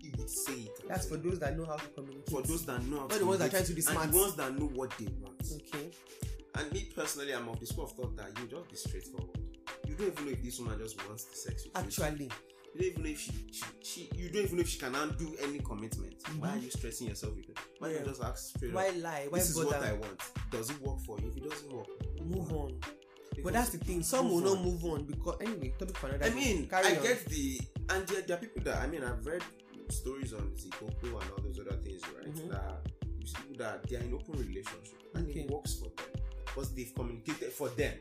he 0.00 0.12
would 0.16 0.30
say 0.30 0.52
it. 0.54 0.88
that's 0.88 1.08
for 1.08 1.16
those 1.16 1.38
that 1.40 1.56
know 1.58 1.66
how 1.66 1.76
to 1.76 1.88
communicate 1.88 2.30
for 2.30 2.42
those 2.42 2.64
that 2.66 2.82
know 2.84 3.00
how 3.00 3.06
Not 3.06 3.18
the 3.18 3.26
ones 3.26 3.38
that 3.40 3.50
try 3.50 3.62
to 3.62 3.72
be 3.72 3.80
smart. 3.80 4.04
and 4.04 4.14
the 4.14 4.18
ones 4.18 4.34
that 4.36 4.58
know 4.58 4.66
what 4.66 4.90
they 4.98 5.06
want. 5.20 5.42
okay 5.56 5.90
And 6.58 6.72
me 6.72 6.88
personally, 6.94 7.34
I'm 7.34 7.48
of 7.48 7.60
the 7.60 7.66
school 7.66 7.84
of 7.84 7.92
thought 7.92 8.16
that 8.16 8.28
you 8.40 8.46
just 8.48 8.70
be 8.70 8.76
straightforward. 8.76 9.38
You 9.86 9.94
don't 9.94 10.08
even 10.12 10.24
know 10.26 10.32
if 10.32 10.42
this 10.42 10.58
woman 10.58 10.78
just 10.78 11.06
wants 11.06 11.24
the 11.24 11.36
sex 11.36 11.64
with 11.64 11.74
you. 11.74 12.02
actually 12.04 12.30
You 12.74 12.80
don't 12.80 12.90
even 12.90 13.02
know 13.04 13.10
if 13.10 13.20
she, 13.20 13.32
she, 13.52 13.64
she 13.82 14.10
you 14.16 14.28
don't 14.30 14.44
even 14.44 14.56
know 14.56 14.62
if 14.62 14.68
she 14.68 14.78
can 14.78 14.94
undo 14.94 15.36
any 15.42 15.58
commitment. 15.60 16.14
Why 16.38 16.48
mm-hmm. 16.48 16.58
are 16.58 16.62
you 16.62 16.70
stressing 16.70 17.08
yourself 17.08 17.34
with 17.36 17.48
it? 17.50 17.55
Why 17.78 17.90
Yeah. 17.90 17.98
not 17.98 18.06
just 18.06 18.22
ask 18.22 18.56
straight 18.56 18.72
why 18.72 18.88
up? 18.88 19.02
lie 19.02 19.26
why 19.28 19.38
This 19.38 19.50
is 19.50 19.56
what 19.56 19.82
I 19.82 19.92
want. 19.92 20.20
Does 20.50 20.70
it 20.70 20.80
work 20.80 21.00
for 21.00 21.18
you? 21.20 21.28
If 21.28 21.36
it 21.36 21.48
doesn't 21.48 21.72
work, 21.72 21.86
move 22.24 22.52
on 22.52 22.80
Because- 23.30 23.44
but 23.44 23.52
that's 23.52 23.70
the 23.70 23.78
thing 23.78 24.02
some 24.02 24.30
will 24.30 24.40
not 24.40 24.62
move 24.64 24.84
on 24.84 25.04
because 25.04 25.36
anyway 25.40 25.74
topic 25.78 25.96
for 25.98 26.08
another 26.08 26.24
I 26.26 26.30
mean, 26.34 26.68
I 26.72 26.96
on. 26.96 27.02
get 27.02 27.24
the 27.26 27.60
and 27.90 28.06
there, 28.08 28.22
there 28.22 28.36
are 28.36 28.40
people 28.40 28.62
that 28.64 28.76
I 28.82 28.86
mean 28.86 29.04
I've 29.04 29.24
read 29.26 29.42
stories 29.90 30.32
on 30.32 30.50
Zikoko 30.56 31.04
and 31.20 31.30
all 31.30 31.42
those 31.42 31.60
other 31.60 31.76
things, 31.76 32.02
right? 32.16 32.32
Mhm. 32.34 32.50
That 32.50 32.86
you 33.20 33.26
see 33.26 33.36
people 33.42 33.56
that 33.58 33.86
they 33.88 33.96
are 33.96 34.00
in 34.00 34.14
open 34.14 34.34
relationship 34.38 35.02
and 35.14 35.28
Okay. 35.28 35.40
it 35.40 35.50
works 35.50 35.74
for 35.74 35.84
them 35.90 36.22
because 36.46 36.74
they've 36.74 36.92
communicated 36.94 37.52
for 37.52 37.68
them. 37.70 37.94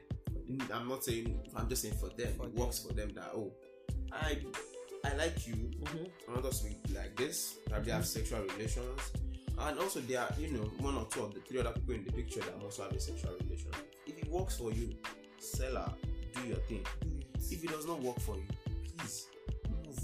I'm 0.71 0.87
not 0.87 1.03
saying 1.03 1.39
I'm 1.55 1.67
just 1.69 1.81
saying 1.81 1.95
for 1.97 2.09
them. 2.09 2.33
For 2.37 2.45
it 2.45 2.55
them. 2.55 2.63
works 2.65 2.79
for 2.79 2.93
them 2.93 3.09
that 3.13 3.31
oh, 3.35 3.51
I 4.11 4.41
I 5.03 5.13
like 5.15 5.45
you. 5.47 5.55
Mhm. 5.55 6.09
I 6.27 6.31
want 6.31 6.45
us 6.45 6.61
to 6.61 6.69
be 6.69 6.93
like 6.93 7.15
this. 7.15 7.57
Probably 7.67 7.91
have 7.91 8.07
sexual 8.07 8.41
relations. 8.41 9.01
And 9.57 9.79
also 9.79 9.99
there 10.01 10.21
are, 10.21 10.29
you 10.37 10.49
know, 10.51 10.63
one 10.79 10.95
or 10.95 11.05
two 11.05 11.23
of 11.23 11.33
the 11.33 11.39
three 11.39 11.59
other 11.59 11.71
people 11.71 11.95
in 11.95 12.03
the 12.05 12.11
picture 12.11 12.41
that 12.41 12.55
also 12.63 12.83
have 12.83 12.91
a 12.91 12.99
sexual 12.99 13.33
relation. 13.43 13.69
If 14.05 14.17
it 14.19 14.27
works 14.29 14.57
for 14.57 14.71
you, 14.71 14.93
seller, 15.39 15.91
do 16.33 16.41
your 16.47 16.57
thing. 16.67 16.85
It. 17.01 17.41
If 17.51 17.63
it 17.63 17.69
does 17.69 17.85
not 17.85 18.01
work 18.01 18.19
for 18.19 18.35
you, 18.35 18.43
please 18.97 19.27
move. 19.69 19.99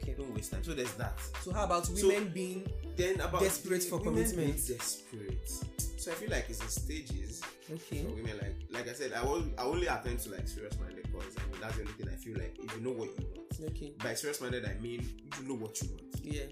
okay 0.00 0.14
Don't 0.14 0.34
waste 0.34 0.52
time. 0.52 0.62
So 0.62 0.74
there's 0.74 0.92
that. 0.94 1.18
so 1.42 1.52
how 1.52 1.64
about 1.64 1.86
So- 1.86 2.08
women 2.08 2.30
being 2.32 2.66
Then 2.96 3.20
about 3.20 3.40
Desperate 3.40 3.82
for 3.84 4.00
commitment. 4.00 4.54
Desperate. 4.66 5.48
So 5.96 6.12
I 6.12 6.14
feel 6.14 6.30
like 6.30 6.46
it's 6.48 6.60
in 6.62 6.68
stages. 6.68 7.42
okay 7.70 8.02
For 8.04 8.10
women, 8.14 8.38
like 8.40 8.56
like 8.70 8.88
I 8.88 8.92
said, 8.92 9.12
I 9.12 9.22
will 9.24 9.44
I 9.58 9.62
only 9.62 9.86
attend 9.88 10.20
to 10.20 10.30
like 10.30 10.46
serious 10.48 10.78
minded 10.78 11.10
boys. 11.12 11.34
I 11.36 11.50
mean 11.50 11.60
that's 11.60 11.74
the 11.76 11.82
only 11.82 11.92
thing 11.94 12.08
I 12.08 12.16
feel 12.16 12.34
like 12.38 12.56
if 12.62 12.74
you 12.76 12.80
know 12.82 12.92
what 12.92 13.08
you 13.18 13.26
want. 13.36 13.72
okay 13.72 13.92
By 14.02 14.14
serious 14.14 14.40
minded 14.40 14.64
I 14.64 14.74
mean 14.80 15.08
you 15.40 15.48
know 15.48 15.54
what 15.54 15.80
you 15.82 15.88
want. 15.90 16.02
yeah 16.22 16.44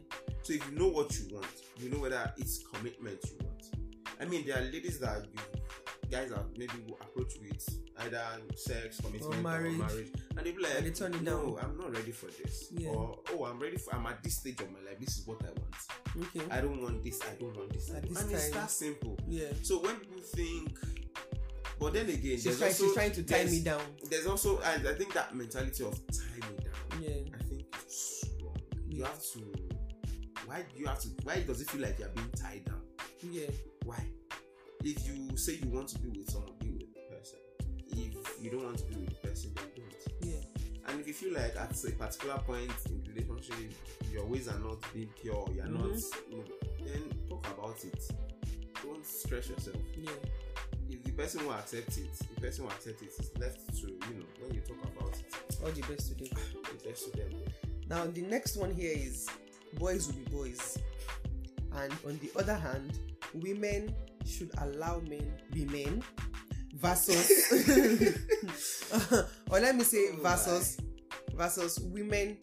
So 0.47 0.53
if 0.53 0.71
you 0.71 0.79
know 0.79 0.87
what 0.87 1.13
you 1.19 1.35
want, 1.35 1.47
you 1.77 1.91
know 1.91 1.99
whether 1.99 2.33
it's 2.37 2.63
commitment 2.73 3.19
you 3.25 3.45
want. 3.45 3.65
I 4.21 4.27
mean, 4.27 4.47
there 4.47 4.57
are 4.59 4.63
ladies 4.63 5.01
that 5.01 5.25
you 5.35 6.09
guys 6.09 6.31
are 6.31 6.45
maybe 6.57 6.73
will 6.87 6.99
approach 7.01 7.33
with 7.43 7.81
either 7.99 8.23
sex, 8.55 9.01
commitment, 9.01 9.35
or 9.35 9.41
marriage. 9.43 9.77
marriage, 9.77 10.13
and 10.37 10.47
they 10.47 10.53
be 10.53 10.63
like, 10.63 10.73
And 10.77 10.87
they 10.87 10.91
turn 10.91 11.15
it 11.15 11.23
"No, 11.23 11.57
down." 11.57 11.65
I'm 11.65 11.79
not 11.79 11.93
ready 11.97 12.13
for 12.13 12.27
this," 12.27 12.69
Yeah. 12.71 12.91
or 12.91 13.19
"Oh, 13.33 13.45
I'm 13.47 13.59
ready 13.59 13.77
for. 13.77 13.93
I'm 13.93 14.07
at 14.07 14.23
this 14.23 14.37
stage 14.37 14.61
of 14.61 14.71
my 14.71 14.79
life. 14.89 15.01
This 15.01 15.19
is 15.19 15.27
what 15.27 15.43
I 15.43 15.49
want. 15.49 16.29
okay 16.37 16.47
I 16.49 16.61
don't 16.61 16.81
want 16.81 17.03
this. 17.03 17.21
I 17.23 17.35
don't 17.41 17.57
want 17.57 17.73
this." 17.73 17.91
I 17.91 17.97
At 17.97 18.03
don't- 18.05 18.15
this 18.15 18.23
and 18.23 18.33
it's 18.33 18.51
time. 18.51 18.61
that 18.61 18.71
simple. 18.71 19.19
yeah 19.27 19.49
So 19.63 19.81
when 19.83 19.97
people 19.97 20.21
think, 20.23 20.79
but 21.81 21.93
then 21.93 22.09
again, 22.09 22.23
she's 22.37 22.45
there's 22.45 22.59
trying 22.59 22.71
also, 22.71 22.85
she's 22.85 22.95
trying 22.95 23.13
to 23.13 23.23
tie 23.25 23.37
there's- 23.39 23.51
me 23.51 23.61
down 23.65 23.83
There's 24.09 24.27
also, 24.29 24.61
I, 24.61 24.75
I 24.75 24.95
think 24.95 25.13
that 25.15 25.35
mentality 25.35 25.83
of 25.83 26.01
tie 26.07 26.49
me 26.49 26.57
down. 26.63 27.03
yeah 27.03 27.37
I 27.37 27.43
think 27.43 27.67
it's 27.83 28.25
wrong. 28.41 28.57
You 28.89 29.01
Yeah. 29.01 29.09
have 29.09 29.21
to. 29.33 29.76
Why 30.47 30.63
do 30.73 30.79
you 30.81 30.87
have 30.87 31.01
to? 31.01 31.09
Why 31.25 31.41
does 31.41 31.61
it 31.61 31.69
feel 31.71 31.83
like 31.83 31.99
you're 31.99 32.09
being 32.09 32.31
tied 32.31 32.65
down? 32.65 32.81
yeah 33.31 33.49
Why? 33.85 34.05
If 34.83 35.07
you 35.09 35.37
say 35.37 35.59
you 35.63 35.69
want 35.71 35.89
to 35.89 35.99
be 35.99 36.09
with 36.19 36.31
someone, 36.31 36.53
be 36.61 36.71
with 36.71 36.95
the 36.95 37.15
person. 37.17 37.39
If 37.89 38.43
you 38.43 38.51
don't 38.51 38.65
want 38.65 38.79
to 38.79 38.85
be 38.85 38.97
with 38.97 39.09
the 39.09 39.29
person, 39.29 39.53
then 39.57 39.67
don't. 39.75 40.29
yeah 40.29 40.41
And 40.89 41.01
if 41.01 41.07
you 41.09 41.15
feel 41.15 41.33
like 41.35 41.57
at 41.57 41.73
a 41.85 41.91
particular 41.93 42.39
point 42.47 42.71
in 42.87 43.03
the 43.03 43.11
relationship, 43.23 43.73
your 44.13 44.25
ways 44.27 44.49
are 44.49 44.59
not 44.61 44.79
being 44.95 45.09
pure, 45.21 45.49
you're 45.55 45.67
not, 45.67 45.83
Mhm. 45.91 46.31
no, 46.31 46.45
then 46.85 47.03
talk 47.29 47.47
about 47.49 47.85
it. 47.85 48.05
Don't 48.83 49.05
stress 49.05 49.49
yourself. 49.49 49.77
yeah 49.97 50.11
If 50.89 51.03
the 51.03 51.11
person 51.13 51.45
will 51.45 51.55
accept 51.55 51.99
it, 51.99 52.13
the 52.35 52.41
person 52.41 52.65
will 52.65 52.73
accept 52.73 53.03
it. 53.03 53.11
It's 53.19 53.31
left 53.41 53.75
to 53.81 53.89
you 53.89 54.15
know 54.21 54.27
when 54.41 54.55
you 54.55 54.61
talk 54.61 54.85
about 54.85 55.19
it. 55.19 55.35
all 55.65 55.71
the 55.73 55.81
best 55.83 56.09
today 56.09 56.31
It's 56.75 56.85
left 56.85 57.03
to 57.05 57.11
them. 57.19 57.33
Now, 57.89 58.07
the 58.07 58.23
next 58.23 58.57
one 58.57 58.73
here 58.75 58.93
is 58.97 59.29
boys 59.75 60.07
will 60.07 60.15
be 60.15 60.31
boys. 60.31 60.79
And 61.73 61.93
on 62.07 62.19
the 62.23 62.31
other 62.39 62.55
hand, 62.55 62.99
women 63.35 63.95
should 64.25 64.51
allow 64.59 65.01
men 65.01 65.33
be 65.53 65.65
men. 65.67 66.03
Versus, 66.75 67.31
or 69.51 69.61
let 69.61 69.75
me 69.75 69.83
say, 69.83 70.11
Oh 70.13 70.17
versus, 70.21 70.79
versus 71.35 71.81
women 71.81 72.37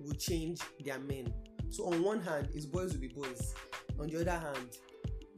will 0.00 0.14
change 0.14 0.60
their 0.84 0.98
men. 0.98 1.32
So 1.70 1.86
on 1.86 2.02
one 2.02 2.20
hand, 2.20 2.48
is 2.54 2.66
boys 2.66 2.92
will 2.92 3.00
be 3.00 3.08
boys. 3.08 3.54
On 4.00 4.08
the 4.08 4.20
other 4.20 4.32
hand, 4.32 4.76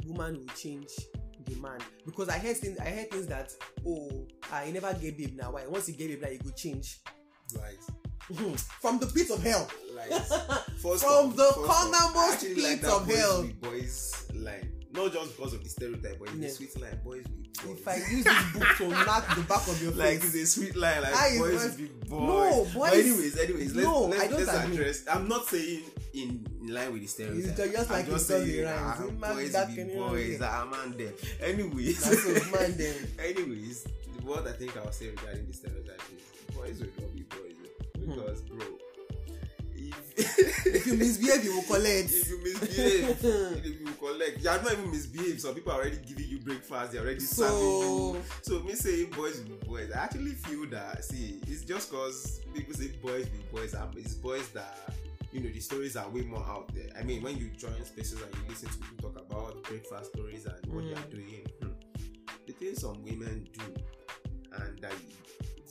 woman 0.07 0.39
will 0.39 0.55
change 0.57 0.89
the 1.45 1.55
man. 1.57 1.79
Because 2.07 2.29
I 2.29 2.39
heard 2.39 2.57
things, 2.57 2.79
I 2.79 2.87
heard 2.87 3.11
things 3.11 3.27
that 3.27 3.53
oh, 3.87 4.27
I 4.51 4.71
never 4.71 4.93
gave 4.95 5.19
babe 5.19 5.37
now. 5.37 5.53
Why? 5.53 5.67
Once 5.67 5.89
you 5.89 5.95
gave 5.95 6.09
babe, 6.09 6.23
now 6.23 6.29
you 6.31 6.39
go 6.39 6.51
change. 6.57 7.01
Right. 7.57 7.79
From 8.81 8.99
the 8.99 9.07
pit 9.07 9.31
of 9.31 9.43
hell. 9.43 9.69
Like 9.95 10.11
first 10.79 11.05
From 11.05 11.35
the 11.37 11.51
cornermost 11.55 12.17
I 12.17 12.33
actually 12.33 12.63
like 12.63 12.85
of 12.85 13.07
hell. 13.07 13.49
boys 13.61 14.27
line. 14.35 14.71
Not 14.93 15.13
just 15.13 15.37
because 15.37 15.55
of 15.55 15.63
the 15.65 15.69
stereotype, 15.69 16.19
but 16.21 16.29
it's 16.29 16.37
Yeah. 16.39 16.47
a 16.49 16.51
sweet 16.51 16.81
line. 16.81 17.01
Boys 17.05 17.25
be 17.25 17.51
boys. 17.67 17.79
If 17.79 17.89
I 17.89 17.97
use 17.97 18.25
this 18.25 18.53
book 18.53 18.77
to 18.79 18.89
knock 18.89 19.35
the 19.35 19.43
back 19.43 19.67
of 19.69 19.83
your 19.83 19.93
like 20.05 20.17
it's 20.17 20.35
a 20.35 20.47
sweet 20.47 20.77
line, 20.77 21.03
like 21.03 21.13
it's 21.15 21.39
boys 21.39 21.75
be 21.77 21.87
boys. 21.87 22.11
No, 22.11 22.65
But 22.65 22.75
boys- 22.75 22.93
anyways, 22.93 23.39
anyways, 23.39 23.75
let's, 23.75 23.87
No, 23.89 24.01
let's, 24.03 24.23
I 24.23 24.27
don't 24.29 24.47
let's 24.47 24.51
address. 24.55 25.05
I'm 25.11 25.29
not 25.29 25.47
saying 25.47 25.83
in, 26.13 26.47
in 26.63 26.75
line 26.75 26.93
with 26.93 27.03
the 27.03 27.09
stereotype. 27.09 27.59
It's 27.59 27.73
just 27.73 27.91
like 27.91 28.05
I'm 28.07 28.11
just 28.13 28.27
saying 28.29 28.47
the 28.47 28.63
rhymes. 28.63 29.01
ah, 29.23 29.33
boys 29.35 29.53
can 29.75 29.89
boys. 29.97 30.41
Ah, 30.43 30.65
man, 30.71 30.97
them. 30.97 31.13
Anyways, 31.41 32.05
That's 32.05 32.53
man 32.53 32.77
them. 32.77 32.95
anyways, 33.19 33.87
what 34.23 34.47
I 34.47 34.53
think 34.53 34.77
I'll 34.77 34.93
say 34.93 35.09
regarding 35.11 35.47
the 35.47 35.53
stereotype 35.53 36.03
is 36.17 36.55
boys 36.55 36.81
will 36.81 36.89
because, 38.07 38.43
bro, 38.43 38.65
if 39.77 40.15
if 40.67 40.87
you 40.87 40.95
misbehave, 40.95 41.45
you 41.45 41.57
will 41.57 41.63
collect. 41.63 42.11
if 42.13 42.29
you 42.29 42.39
misbehave, 42.43 43.19
if 43.65 43.81
you 43.81 43.87
collect, 43.99 44.41
you 44.43 44.49
are 44.49 44.63
not 44.63 44.73
even 44.73 44.91
misbehave. 44.91 45.41
Some 45.41 45.55
people 45.55 45.73
are 45.73 45.81
already 45.81 45.99
giving 46.07 46.29
you 46.29 46.39
breakfast. 46.39 46.93
They're 46.93 47.03
already 47.03 47.21
serving 47.21 47.53
So 47.59 48.15
you. 48.15 48.23
So 48.43 48.61
me 48.61 48.75
saying 48.75 49.11
boys 49.11 49.41
be 49.41 49.55
boys, 49.67 49.91
I 49.93 49.99
actually 50.05 50.33
feel 50.33 50.67
that. 50.71 51.05
See, 51.05 51.41
it's 51.47 51.63
just 51.65 51.91
cause 51.91 52.41
people 52.55 52.75
say 52.75 52.89
boys 53.03 53.27
be 53.29 53.39
boys. 53.53 53.75
Um, 53.75 53.91
it's 53.97 54.15
boys 54.15 54.49
that 54.51 54.95
you 55.33 55.41
know 55.41 55.51
the 55.51 55.61
stories 55.61 55.97
are 55.97 56.09
way 56.11 56.23
more 56.23 56.45
out 56.47 56.73
there. 56.75 56.91
I 56.99 57.03
mean, 57.03 57.23
when 57.23 57.37
you 57.39 57.51
join 57.51 57.85
spaces 57.85 58.21
and 58.23 58.33
you 58.35 58.41
listen 58.49 58.69
to 58.69 58.79
people 58.79 59.11
talk 59.11 59.21
about 59.31 59.63
breakfast 59.65 60.13
stories 60.15 60.47
and 60.47 60.73
what 60.73 60.85
they 60.85 60.93
are 60.93 60.97
Mm. 60.97 61.11
doing, 61.11 61.47
hmm, 61.61 61.69
the 62.47 62.53
things 62.53 62.81
some 62.83 63.03
women 63.03 63.49
do, 63.53 63.63
and 64.63 64.79
that 64.79 64.93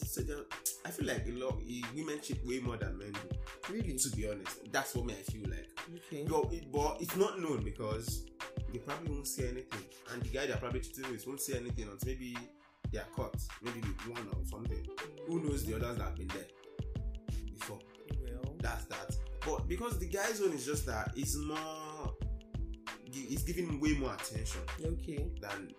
so 0.05 0.21
I 0.85 0.89
feel 0.89 1.07
like 1.07 1.25
a 1.27 1.31
lot 1.31 1.59
eh, 1.69 1.81
women 1.95 2.19
cheat 2.21 2.45
way 2.45 2.59
more 2.59 2.77
than 2.77 2.97
men 2.97 3.11
do. 3.11 3.73
Really? 3.73 3.97
To 3.97 4.09
be 4.15 4.29
honest, 4.29 4.71
that's 4.71 4.95
what 4.95 5.05
me 5.05 5.13
I 5.13 5.31
feel 5.31 5.49
like. 5.49 5.69
Okay. 5.95 6.25
But, 6.29 6.53
it, 6.53 6.71
but 6.71 6.97
it's 7.01 7.15
not 7.15 7.39
known 7.39 7.63
because 7.63 8.25
they 8.71 8.79
probably 8.79 9.11
won't 9.11 9.27
say 9.27 9.49
anything, 9.49 9.85
and 10.11 10.21
the 10.21 10.29
guy 10.29 10.45
they're 10.45 10.57
probably 10.57 10.81
cheating 10.81 11.11
with 11.11 11.25
won't 11.27 11.41
say 11.41 11.57
anything 11.57 11.87
until 11.89 12.07
maybe 12.07 12.37
they 12.91 12.99
are 12.99 13.07
caught, 13.15 13.35
maybe 13.61 13.79
with 13.81 14.15
one 14.15 14.27
or 14.27 14.45
something. 14.45 14.85
Who 15.27 15.41
knows 15.41 15.65
the 15.65 15.75
others 15.75 15.97
that 15.97 16.03
have 16.03 16.15
been 16.15 16.27
there 16.27 16.45
before? 17.53 17.79
Well, 18.21 18.55
That's 18.59 18.85
that. 18.85 19.15
But 19.45 19.67
because 19.67 19.99
the 19.99 20.07
guy's 20.07 20.41
own 20.41 20.53
is 20.53 20.65
just 20.65 20.85
that 20.85 21.11
it's 21.15 21.35
more, 21.35 22.13
it's 23.11 23.43
giving 23.43 23.79
way 23.79 23.93
more 23.93 24.13
attention 24.13 24.61
okay. 24.83 25.27
than 25.41 25.73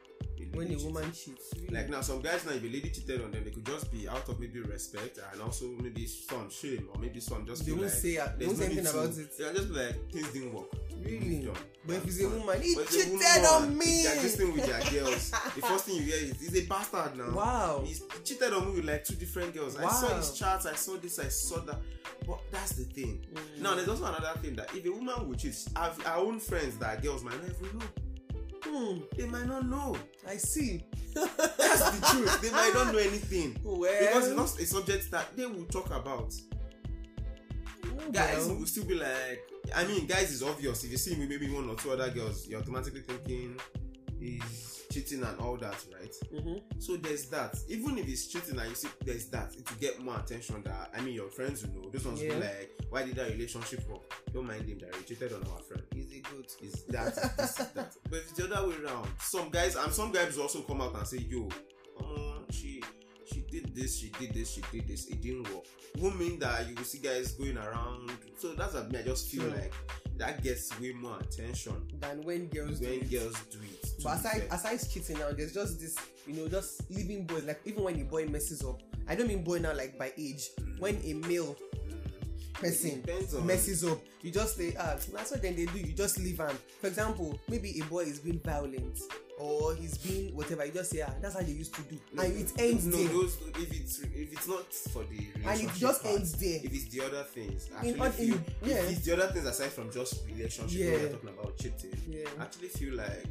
When 0.52 0.72
a 0.72 0.76
woman 0.84 1.10
cheats, 1.12 1.52
really? 1.56 1.74
Like 1.74 1.88
now, 1.90 2.00
some 2.00 2.20
guys 2.22 2.44
now, 2.46 2.52
if 2.52 2.62
a 2.62 2.66
lady 2.66 2.90
cheated 2.90 3.22
on 3.22 3.32
them, 3.32 3.42
they 3.44 3.50
could 3.50 3.66
just 3.66 3.90
be 3.90 4.08
out 4.08 4.28
of 4.28 4.38
maybe 4.38 4.60
respect 4.60 5.18
and 5.32 5.42
also 5.42 5.66
maybe 5.82 6.06
some 6.06 6.48
shame 6.48 6.88
or 6.94 7.00
maybe 7.00 7.18
some 7.18 7.44
just 7.44 7.66
they 7.66 7.72
won't 7.72 7.84
like 7.84 7.90
say, 7.92 8.18
uh, 8.18 8.28
they 8.38 8.46
there's 8.46 8.48
won't 8.48 8.58
say 8.58 8.64
no 8.68 8.68
need 8.68 8.78
anything 8.78 8.92
to- 8.92 8.98
about 9.00 9.18
it. 9.18 9.38
They'll 9.38 9.54
just 9.54 9.68
be 9.68 9.74
like 9.74 10.10
things 10.12 10.32
didn't 10.32 10.52
work. 10.54 10.66
Really? 11.02 11.48
On. 11.48 11.56
But 11.86 11.96
if 11.96 12.06
it's 12.06 12.20
a 12.22 12.28
woman, 12.28 12.62
he 12.62 12.74
But 12.76 12.88
cheated 12.88 13.12
woman, 13.12 13.44
on 13.50 13.78
me. 13.78 14.02
They're 14.04 14.22
just 14.22 14.38
with 14.38 14.64
their 14.64 14.80
girls. 15.02 15.30
The 15.30 15.60
first 15.62 15.84
thing 15.86 15.96
you 15.96 16.02
hear 16.02 16.16
is 16.16 16.40
he's 16.40 16.56
a 16.64 16.66
bastard 16.68 17.16
now. 17.18 17.30
Wow. 17.34 17.82
He's, 17.84 17.98
he 17.98 18.22
cheated 18.24 18.52
on 18.52 18.68
me 18.68 18.76
with 18.76 18.84
like 18.84 19.04
two 19.04 19.16
different 19.16 19.54
girls. 19.54 19.76
I 19.76 19.88
saw 19.88 20.10
Wow. 20.10 20.16
his 20.18 20.38
charts, 20.38 20.66
I 20.66 20.74
saw 20.76 20.96
this, 20.98 21.18
I 21.18 21.28
saw 21.28 21.58
that. 21.62 21.80
But 22.26 22.38
that's 22.52 22.72
the 22.72 22.84
thing. 22.84 23.26
Mm. 23.34 23.60
Now 23.62 23.74
there's 23.74 23.88
also 23.88 24.04
another 24.04 24.38
thing 24.40 24.54
that 24.56 24.72
if 24.74 24.86
a 24.86 24.90
woman 24.90 25.28
would 25.28 25.38
cheat, 25.38 25.56
our, 25.74 25.92
our 26.06 26.18
own 26.18 26.38
friends 26.38 26.78
that 26.78 27.02
girls 27.02 27.24
might 27.24 27.42
not 27.42 27.50
even 27.50 27.78
know. 27.78 27.84
Hmm, 28.74 28.98
They 29.16 29.26
might 29.26 29.46
not 29.46 29.66
know. 29.68 29.96
I 30.28 30.36
see. 30.36 30.84
That's 31.14 31.90
the 31.90 32.06
truth. 32.10 32.40
They 32.42 32.50
might 32.50 32.72
not 32.74 32.92
know 32.92 32.98
anything. 32.98 33.56
Well, 33.62 33.80
Because 34.00 34.26
it's 34.28 34.36
not 34.36 34.58
a 34.60 34.66
subject 34.66 35.10
that 35.12 35.36
they 35.36 35.46
will 35.46 35.64
talk 35.66 35.86
about. 35.86 36.34
oh, 37.86 38.10
Guys 38.10 38.46
well. 38.46 38.56
will 38.56 38.66
still 38.66 38.84
be 38.84 38.94
like, 38.94 39.40
I 39.74 39.84
mean, 39.86 40.06
guys 40.06 40.30
is 40.32 40.42
obvious. 40.42 40.82
If 40.84 40.90
you 40.90 40.96
see 40.98 41.14
me, 41.16 41.26
maybe 41.26 41.48
one 41.50 41.68
or 41.68 41.76
two 41.76 41.92
other 41.92 42.10
girls, 42.10 42.48
you're 42.48 42.60
automatically 42.60 43.00
thinking 43.02 43.56
he's 44.24 44.84
cheating 44.90 45.22
and 45.22 45.38
all 45.40 45.56
that, 45.56 45.84
right? 45.92 46.14
Mhm. 46.32 46.62
So 46.78 46.96
there's 46.96 47.26
that. 47.30 47.56
Even 47.68 47.98
if 47.98 48.06
he's 48.06 48.28
cheating 48.28 48.58
and 48.58 48.68
you 48.68 48.74
see 48.74 48.88
there's 49.04 49.26
that, 49.30 49.54
it 49.56 49.68
will 49.68 49.78
get 49.78 50.00
more 50.00 50.18
attention. 50.18 50.62
That 50.62 50.90
I 50.94 51.00
mean, 51.00 51.14
your 51.14 51.28
friends 51.30 51.62
will 51.66 51.74
know. 51.82 51.90
Those 51.90 52.04
ones 52.04 52.20
will 52.20 52.28
be 52.28 52.34
Yeah. 52.34 52.40
like, 52.40 52.70
why 52.90 53.04
did 53.04 53.16
that 53.16 53.30
relationship 53.30 53.88
work? 53.88 54.02
Don't 54.32 54.46
mind 54.46 54.68
him 54.68 54.78
that 54.80 54.94
he 54.96 55.04
cheated 55.04 55.32
on 55.32 55.42
our 55.48 55.60
friend. 55.60 55.82
Is 55.96 56.12
it 56.12 56.22
good. 56.30 56.46
Is 56.62 56.84
that, 56.88 57.08
is 57.38 57.54
that. 57.74 57.94
But 58.10 58.18
if 58.18 58.30
it's 58.30 58.32
the 58.32 58.54
other 58.54 58.68
way 58.68 58.76
around, 58.84 59.08
some 59.20 59.50
guys 59.50 59.74
and 59.76 59.92
some 59.92 60.12
guys 60.12 60.38
also 60.38 60.62
come 60.62 60.80
out 60.80 60.94
and 60.94 61.06
say, 61.06 61.18
yo, 61.18 61.48
um, 62.00 62.44
she 62.50 62.82
she 63.32 63.40
did 63.40 63.74
this, 63.74 63.98
she 63.98 64.10
did 64.10 64.34
this, 64.34 64.52
she 64.54 64.62
did 64.70 64.86
this, 64.86 65.06
it 65.06 65.20
didn't 65.20 65.52
work. 65.52 65.64
It 65.94 66.00
won't 66.00 66.18
mean 66.18 66.38
that 66.40 66.68
you 66.68 66.74
will 66.74 66.84
see 66.84 66.98
guys 66.98 67.32
going 67.32 67.56
around. 67.56 68.10
So 68.38 68.54
that's 68.54 68.74
what 68.74 68.92
me. 68.92 68.98
I 68.98 69.02
just 69.02 69.28
feel 69.28 69.44
like 69.44 69.72
that 70.18 70.42
gets 70.42 70.78
way 70.78 70.92
more 70.92 71.18
attention 71.20 71.88
Than 71.98 72.20
when 72.22 72.46
girls 72.48 72.78
do 72.80 72.86
when 72.86 73.00
it. 73.00 73.10
girls 73.10 73.36
do 73.50 73.58
it. 73.62 73.83
But 74.02 74.18
aside, 74.18 74.48
aside 74.50 74.80
cheating 74.90 75.18
now, 75.18 75.30
there's 75.32 75.54
just 75.54 75.80
this, 75.80 75.96
you 76.26 76.34
know, 76.34 76.48
just 76.48 76.90
leaving 76.90 77.24
boys. 77.24 77.44
Like 77.44 77.60
even 77.64 77.84
when 77.84 78.00
a 78.00 78.04
boy 78.04 78.26
messes 78.26 78.64
up, 78.64 78.80
I 79.08 79.14
don't 79.14 79.28
mean 79.28 79.42
boy 79.44 79.58
now 79.58 79.74
like 79.74 79.98
by 79.98 80.12
age. 80.18 80.50
When 80.78 81.00
a 81.04 81.14
male. 81.14 81.56
Person 82.54 82.90
It 82.90 83.06
depends 83.06 83.34
on 83.34 83.46
messes 83.46 83.84
up, 83.84 83.98
you 84.22 84.30
just 84.30 84.56
say, 84.56 84.74
ah, 84.78 84.96
that's 85.12 85.30
what 85.30 85.42
then 85.42 85.54
they 85.56 85.66
do. 85.66 85.78
You 85.78 85.92
just 85.92 86.18
leave 86.18 86.38
him. 86.38 86.56
For 86.80 86.86
example, 86.86 87.38
maybe 87.48 87.78
a 87.80 87.84
boy 87.84 88.00
is 88.04 88.18
being 88.20 88.40
violent 88.40 88.98
or 89.38 89.74
he's 89.74 89.98
being 89.98 90.34
whatever. 90.34 90.64
You 90.64 90.72
just 90.72 90.90
say, 90.90 91.02
ah, 91.06 91.10
that's 91.20 91.34
how 91.34 91.40
they 91.42 91.52
used 91.52 91.74
to 91.74 91.82
do, 91.82 91.98
and 92.16 92.36
it 92.36 92.52
ends 92.58 92.86
no, 92.86 92.96
there. 92.96 93.08
those 93.08 93.36
if 93.56 93.72
it's 93.80 93.98
if 94.00 94.32
it's 94.32 94.48
not 94.48 94.72
for 94.92 95.02
the 95.04 95.26
and 95.50 95.60
it 95.60 95.70
just 95.74 96.02
part, 96.02 96.14
ends 96.14 96.32
there. 96.32 96.60
if 96.62 96.72
it's 96.72 96.84
the 96.86 97.04
other 97.04 97.22
things 97.24 97.68
In 97.82 98.00
actually 98.00 98.00
oth- 98.00 98.14
feel 98.14 98.34
in- 98.34 98.44
yeah. 98.62 98.76
if 98.76 98.90
it's 98.92 99.00
the 99.06 99.12
other 99.16 99.32
things 99.32 99.46
aside 99.46 99.70
from 99.72 99.90
just 99.92 100.24
relationship 100.26 100.78
Yeah. 100.78 100.90
we're 100.92 101.08
talking 101.12 101.28
about 101.30 101.58
cheating 101.58 101.98
Yeah. 102.08 102.24
I 102.38 102.42
actually 102.44 102.68
feel 102.68 102.94
like 102.94 103.26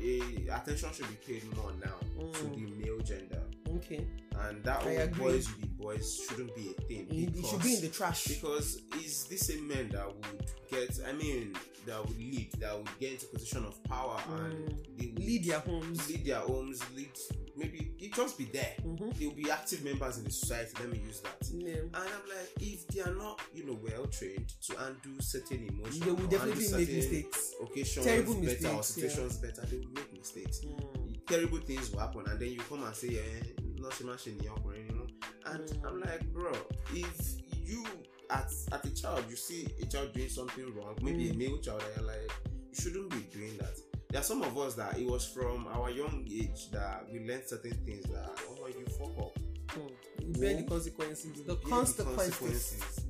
a 0.00 0.20
attention 0.54 0.90
should 0.92 1.08
be 1.08 1.16
paid 1.32 1.56
more 1.56 1.72
now 1.84 1.96
to 2.32 2.44
Mm. 2.44 2.54
the 2.54 2.84
male 2.84 2.98
gender 3.00 3.42
Okay. 3.78 4.06
and 4.46 4.62
that 4.64 4.82
I 4.86 4.90
agree. 5.06 5.24
boys 5.24 5.48
will 5.48 5.60
be 5.62 5.68
boys 5.78 6.20
shouldn't 6.28 6.54
be 6.54 6.74
a 6.76 6.80
thing 6.82 7.06
It, 7.10 7.36
it 7.36 7.46
should 7.46 7.62
be 7.62 7.74
in 7.76 7.80
the 7.82 7.88
trash. 7.88 8.26
because 8.26 8.80
it's 8.94 9.24
the 9.24 9.36
same 9.36 9.66
men 9.68 9.88
that 9.90 10.06
would 10.06 10.50
get 10.70 10.98
I 11.08 11.12
mean 11.12 11.54
that 11.86 12.06
would 12.06 12.18
lead 12.18 12.50
that 12.58 12.76
would 12.76 12.98
get 13.00 13.12
into 13.12 13.26
position 13.26 13.64
of 13.64 13.82
power 13.84 14.20
and 14.36 14.68
they 14.98 15.06
would 15.06 15.14
Mm. 15.18 15.26
Lead 15.28 15.44
their 15.44 15.58
homes. 15.60 16.08
lead 16.08 16.24
their 16.26 16.38
homes 16.40 16.80
lead 16.94 17.10
maybe 17.56 17.92
it 17.98 18.12
just 18.14 18.36
be 18.38 18.44
there 18.46 18.74
Mhm. 18.84 19.16
they'll 19.18 19.30
be 19.32 19.50
active 19.50 19.82
members 19.84 20.18
in 20.18 20.24
the 20.24 20.30
society 20.30 20.72
let 20.80 20.90
me 20.92 20.98
use 20.98 21.20
that 21.20 21.38
Yeah. 21.52 21.76
and 21.80 21.96
I'm 21.96 22.24
like, 22.28 22.50
if 22.60 22.86
they 22.88 23.00
are 23.00 23.14
not, 23.14 23.40
you 23.54 23.64
know, 23.66 23.78
well 23.82 24.06
trained 24.06 24.48
to 24.66 24.84
undo 24.86 25.20
certain 25.20 25.66
emotions, 25.68 26.00
They 26.00 26.10
will 26.12 26.26
definitely 26.28 26.68
make 26.68 26.88
mistakes. 26.92 27.54
Occasions 27.62 28.06
Terrible 28.06 28.34
better 28.34 28.46
or 28.46 28.52
mistakes, 28.52 28.62
yeah. 28.72 28.80
situations 29.08 29.36
better, 29.38 29.62
they 29.66 29.78
will 29.78 29.92
make 29.94 30.12
mistakes. 30.16 30.60
Mm. 30.60 31.26
Terrible 31.26 31.58
things 31.58 31.90
will 31.90 31.98
happen, 32.00 32.24
and 32.28 32.38
then 32.40 32.52
you 32.52 32.60
come 32.60 32.84
and 32.84 32.94
say, 32.94 33.08
eh, 33.18 33.42
not 33.88 33.96
she 33.96 34.04
man, 34.04 34.18
she 34.18 34.30
ni 34.32 34.48
ọkùnrin 34.48 34.86
ni. 34.92 35.14
And 35.46 35.68
Mm. 35.70 35.86
I'm 35.88 36.00
like, 36.00 36.24
bro, 36.32 36.52
if 36.92 37.40
you 37.68 37.84
at 38.30 38.52
at 38.72 38.84
a 38.84 38.90
child 38.94 39.24
you 39.30 39.36
see 39.36 39.66
a 39.82 39.86
child 39.86 40.12
doing 40.12 40.28
something 40.28 40.74
wrong, 40.74 40.96
maybe 41.02 41.30
a 41.30 41.32
Mm. 41.32 41.38
male 41.38 41.58
child, 41.58 41.82
and 41.82 41.96
you're 41.96 42.06
like, 42.14 42.30
you 42.70 42.74
shouldn't 42.80 43.10
be 43.10 43.20
doing 43.36 43.56
that. 43.58 43.76
There 44.10 44.20
are 44.20 44.24
some 44.24 44.42
of 44.42 44.56
us 44.58 44.74
that 44.74 44.98
it 44.98 45.06
was 45.06 45.24
from 45.26 45.66
our 45.68 45.90
young 45.90 46.26
age 46.30 46.70
that 46.72 47.06
we 47.12 47.20
learned 47.20 47.44
certain 47.46 47.76
things 47.86 48.04
that 48.06 48.30
oh 48.48 48.66
you 48.66 48.84
fuck 48.98 49.18
up. 49.18 49.38
Mm. 49.76 49.90
You 50.26 50.32
bear 50.40 50.54
the 50.56 50.62
consequences. 50.64 51.32
The 51.32 51.54
the 51.54 51.56
consequences. 51.56 53.00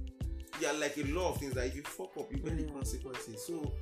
Yeah, 0.60 0.72
like 0.72 0.96
a 0.98 1.04
lot 1.04 1.30
of 1.34 1.38
things 1.38 1.54
that 1.54 1.66
if 1.66 1.76
you 1.76 1.82
fuck 1.82 2.16
up, 2.16 2.30
you 2.32 2.38
bear 2.38 2.54
the 2.54 2.62
Mm. 2.64 2.72
consequences. 2.74 3.44
So 3.46 3.72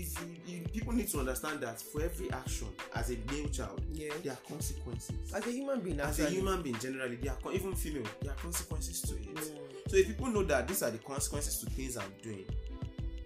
if 0.00 0.14
you, 0.46 0.60
people 0.72 0.92
need 0.92 1.08
to 1.08 1.18
understand 1.18 1.60
that 1.60 1.80
for 1.80 2.02
every 2.02 2.30
action 2.32 2.68
as 2.94 3.10
a 3.10 3.16
male 3.32 3.48
child, 3.48 3.80
Yeah. 3.92 4.12
there 4.22 4.32
are 4.32 4.38
consequences. 4.48 5.32
As 5.34 5.46
a 5.46 5.50
human 5.50 5.80
being, 5.80 6.00
As 6.00 6.18
a 6.18 6.22
actually. 6.22 6.36
human 6.36 6.62
being, 6.62 6.78
generally, 6.78 7.16
there 7.16 7.34
are 7.44 7.52
even 7.52 7.74
female, 7.74 8.04
there 8.22 8.32
are 8.32 8.36
consequences 8.36 9.00
to 9.02 9.14
it. 9.16 9.34
Mm. 9.34 9.58
So 9.90 9.96
if 9.96 10.06
people 10.08 10.28
know 10.28 10.42
that 10.44 10.68
these 10.68 10.82
are 10.82 10.90
the 10.90 10.98
consequences 10.98 11.58
to 11.60 11.66
things 11.70 11.96
I'm 11.96 12.12
doing, 12.22 12.46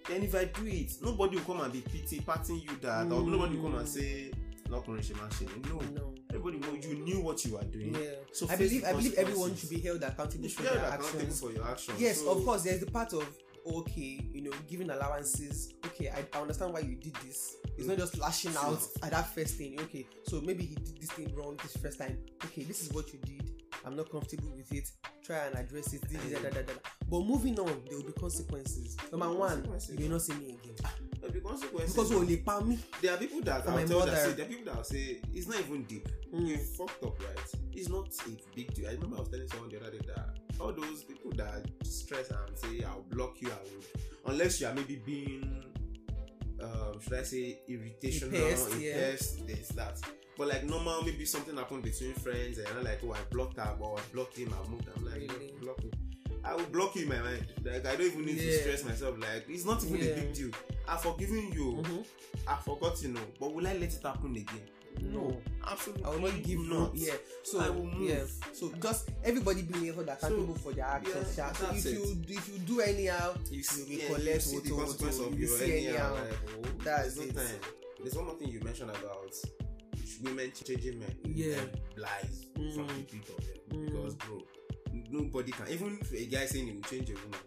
then 0.09 0.23
if 0.23 0.35
I 0.35 0.45
do 0.47 0.67
it, 0.67 0.93
nobody 1.03 1.37
will 1.37 1.45
come 1.45 1.61
and 1.61 1.73
be 1.73 1.81
pity, 1.81 2.21
patting 2.21 2.57
you 2.61 2.77
that, 2.81 3.07
or 3.13 3.21
Mm. 3.23 3.29
nobody 3.29 3.57
will 3.57 3.71
come 3.71 3.79
and 3.79 3.89
say, 3.89 4.33
"No, 4.71 4.81
Kurin, 4.81 5.69
No, 5.69 5.79
No. 5.81 6.15
everybody 6.31 6.59
know 6.59 6.75
you 6.75 6.95
knew 7.05 7.21
what 7.21 7.45
you 7.45 7.55
were 7.55 7.65
doing. 7.65 7.95
Yeah. 7.95 8.15
So 8.33 8.49
I 8.49 8.57
believe 8.57 8.85
I 8.85 8.93
believe 8.93 9.15
everyone 9.15 9.55
should 9.57 9.71
be 9.71 9.81
held 9.81 10.03
accountable 10.03 10.49
for 10.49 10.63
their 10.63 10.73
accountable 10.73 11.07
actions. 11.21 11.41
for 11.41 11.53
your 11.53 11.65
actions. 11.69 12.01
Yes, 12.01 12.21
So- 12.21 12.31
of 12.31 12.45
course. 12.45 12.63
There's 12.63 12.81
the 12.81 12.91
part 12.91 13.13
of 13.13 13.27
okay, 13.65 14.19
you 14.33 14.43
know, 14.43 14.51
giving 14.69 14.91
allowances. 14.91 15.73
Okay, 15.95 16.09
I, 16.09 16.25
I 16.37 16.41
understand 16.41 16.73
why 16.73 16.81
you 16.81 16.95
did 16.95 17.15
this. 17.17 17.57
It's 17.77 17.87
not 17.87 17.99
just 17.99 18.19
lashing 18.19 18.57
out 18.57 18.81
at 19.03 19.11
that 19.11 19.35
first 19.35 19.57
thing. 19.57 19.79
Okay, 19.81 20.07
so 20.25 20.41
maybe 20.41 20.65
he 20.65 20.75
did 20.75 20.99
this 21.01 21.11
thing 21.11 21.35
wrong 21.35 21.59
this 21.63 21.77
first 21.77 21.99
time. 21.99 22.19
Okay, 22.45 22.63
this 22.63 22.83
is 22.83 22.93
what 22.93 23.13
you 23.13 23.19
did. 23.21 23.51
I'm 23.85 23.97
not 23.97 24.11
comfortable 24.11 24.51
with 24.57 24.73
it. 24.73 24.89
Try 25.25 25.39
and 25.47 25.57
address 25.57 25.93
it. 25.93 26.03
Da, 26.03 26.49
da, 26.49 26.63
da. 26.63 26.73
But 27.11 27.21
moving 27.27 27.59
on, 27.59 27.83
there 27.89 27.99
will 27.99 28.07
be 28.07 28.13
consequences. 28.13 28.97
Number 29.11 29.31
one, 29.31 29.65
you 29.91 30.05
will 30.05 30.13
not 30.13 30.23
see 30.23 30.35
me 30.35 30.57
again 30.63 30.77
There'll 31.21 31.35
be 31.35 31.41
consequences. 31.41 31.95
because 31.95 32.11
lè 32.11 32.45
pa 32.45 32.61
mí. 32.61 32.79
there 33.01 33.15
are 33.15 33.17
people 33.19 33.41
that 33.43 33.67
I'll 33.67 33.75
my 33.75 33.85
tell 33.85 34.01
that 34.07 34.17
say 34.17 34.33
there 34.33 34.47
are 34.47 34.49
people 34.49 34.65
that 34.65 34.77
will 34.77 34.85
say 34.85 35.21
it's 35.35 35.47
not 35.47 35.61
even 35.61 35.85
deep. 35.85 36.09
Mm. 36.35 36.49
You 36.49 36.57
fucked 36.59 37.05
up, 37.05 37.21
right? 37.21 37.55
It's 37.73 37.89
not 37.89 38.09
a 38.27 38.57
big 38.57 38.73
deal. 38.75 38.89
I 38.89 38.93
remember 38.93 39.17
I 39.17 39.21
was 39.21 39.29
telling 39.29 39.49
someone 39.49 39.69
the 39.69 39.81
other 39.81 39.91
day 39.91 40.01
that 40.07 40.39
all 40.61 40.73
those 40.73 41.05
people 41.05 41.31
that 41.37 41.65
stress 41.85 42.31
and 42.31 42.59
say 42.59 42.85
I'll 42.85 43.05
block 43.11 43.41
you, 43.41 43.51
I 43.51 43.63
would 43.63 43.87
unless 44.27 44.61
you 44.61 44.67
are 44.67 44.75
maybe 44.75 44.97
being 45.05 45.65
um 46.63 47.01
should 47.01 47.15
I 47.15 47.23
say 47.23 47.61
irritational, 47.69 48.79
yeah. 48.79 48.93
pest, 48.95 49.47
this, 49.47 49.69
that. 49.69 49.99
But 50.39 50.49
like 50.49 50.65
normal, 50.65 51.03
maybe 51.03 51.25
something 51.27 51.57
happened 51.57 51.83
between 51.83 52.15
friends 52.15 52.59
and 52.59 52.67
I'm 52.69 52.85
like, 52.85 53.01
oh 53.05 53.13
I 53.13 53.19
blocked 53.31 53.59
her 53.59 53.77
or 53.81 53.99
I 53.99 54.03
blocked 54.15 54.37
him, 54.39 54.53
I 54.55 54.69
moved. 54.71 54.89
I'm 54.97 55.05
like, 55.05 55.15
Really? 55.17 55.53
"No, 55.61 55.61
block 55.67 55.85
me. 55.85 55.91
I 56.45 56.55
will 56.57 56.65
block 56.67 56.97
you 56.97 57.03
in 57.03 57.09
my 57.09 57.21
mind. 57.21 57.47
Like 57.65 57.87
I 57.87 57.97
don't 57.97 58.07
even 58.07 58.25
need 58.25 58.39
to 58.39 58.59
stress 58.61 58.85
myself. 58.85 59.17
Like 59.19 59.45
it's 59.49 59.65
not 59.65 59.85
even 59.85 59.99
Yeah. 59.99 60.13
a 60.13 60.15
big 60.17 60.33
deal. 60.35 60.51
I've 60.89 61.01
forgiven 61.03 61.53
you. 61.53 61.83
Mhm. 61.85 62.05
I've 62.49 62.65
forgotten, 62.65 63.13
know. 63.15 63.21
But 63.39 63.55
will 63.55 63.67
I 63.67 63.75
let 63.75 63.93
it 63.95 64.03
happen 64.03 64.35
again? 64.35 64.63
No. 65.01 65.41
Absolutely. 65.71 66.05
I 66.05 66.09
will 66.11 66.21
not 66.21 66.43
give 66.43 66.59
not. 66.61 66.69
no. 66.69 66.91
Yeah. 66.95 67.13
So 67.45 67.61
I 67.61 67.71
will 67.71 67.85
move. 67.87 68.09
yeah. 68.09 68.25
So 68.53 68.73
just 68.83 69.11
everybody 69.25 69.63
being 69.63 69.93
held 69.95 70.09
accountable 70.09 70.55
for 70.55 70.73
their 70.73 70.85
actions. 70.87 71.37
yeah, 71.37 71.53
so 71.53 71.67
if 71.73 71.87
it. 71.87 71.93
you 71.93 72.23
if 72.29 72.49
you 72.49 72.59
do 72.61 72.81
anyhow, 72.81 73.35
You, 73.51 73.63
you 73.77 73.85
will 73.85 73.93
yeah, 73.93 74.07
collect 74.07 74.27
you 74.27 74.41
see 74.41 74.59
the 74.61 74.71
woto, 74.71 75.27
of 75.27 75.39
you 75.39 75.47
your 75.47 75.59
see 75.59 75.87
anyhow. 75.89 76.15
Like, 76.15 76.33
oh, 76.57 76.69
That's 76.85 77.15
there's 77.15 77.17
no 77.19 77.23
it. 77.25 77.37
time. 77.37 77.61
There's 78.01 78.15
one 78.17 78.27
more 78.27 78.35
thing 78.37 78.49
you 78.49 78.61
mentioned 78.61 78.91
about 78.91 79.35
women 80.23 80.53
changing 80.65 80.99
men. 80.99 81.15
Yeah. 81.25 81.57
lies 81.97 82.47
from 82.75 82.87
Mm. 82.89 82.97
the 82.97 83.03
people 83.05 83.35
of. 83.39 83.45
Mm. 83.77 83.87
Because 83.87 84.15
bro, 84.17 84.43
nobody 85.11 85.53
can. 85.53 85.69
Even 85.69 85.99
a 86.15 86.27
guy 86.27 86.47
saying 86.47 86.67
he 86.67 86.73
will 86.73 86.83
change 86.83 87.11
a 87.11 87.15
woman, 87.15 87.41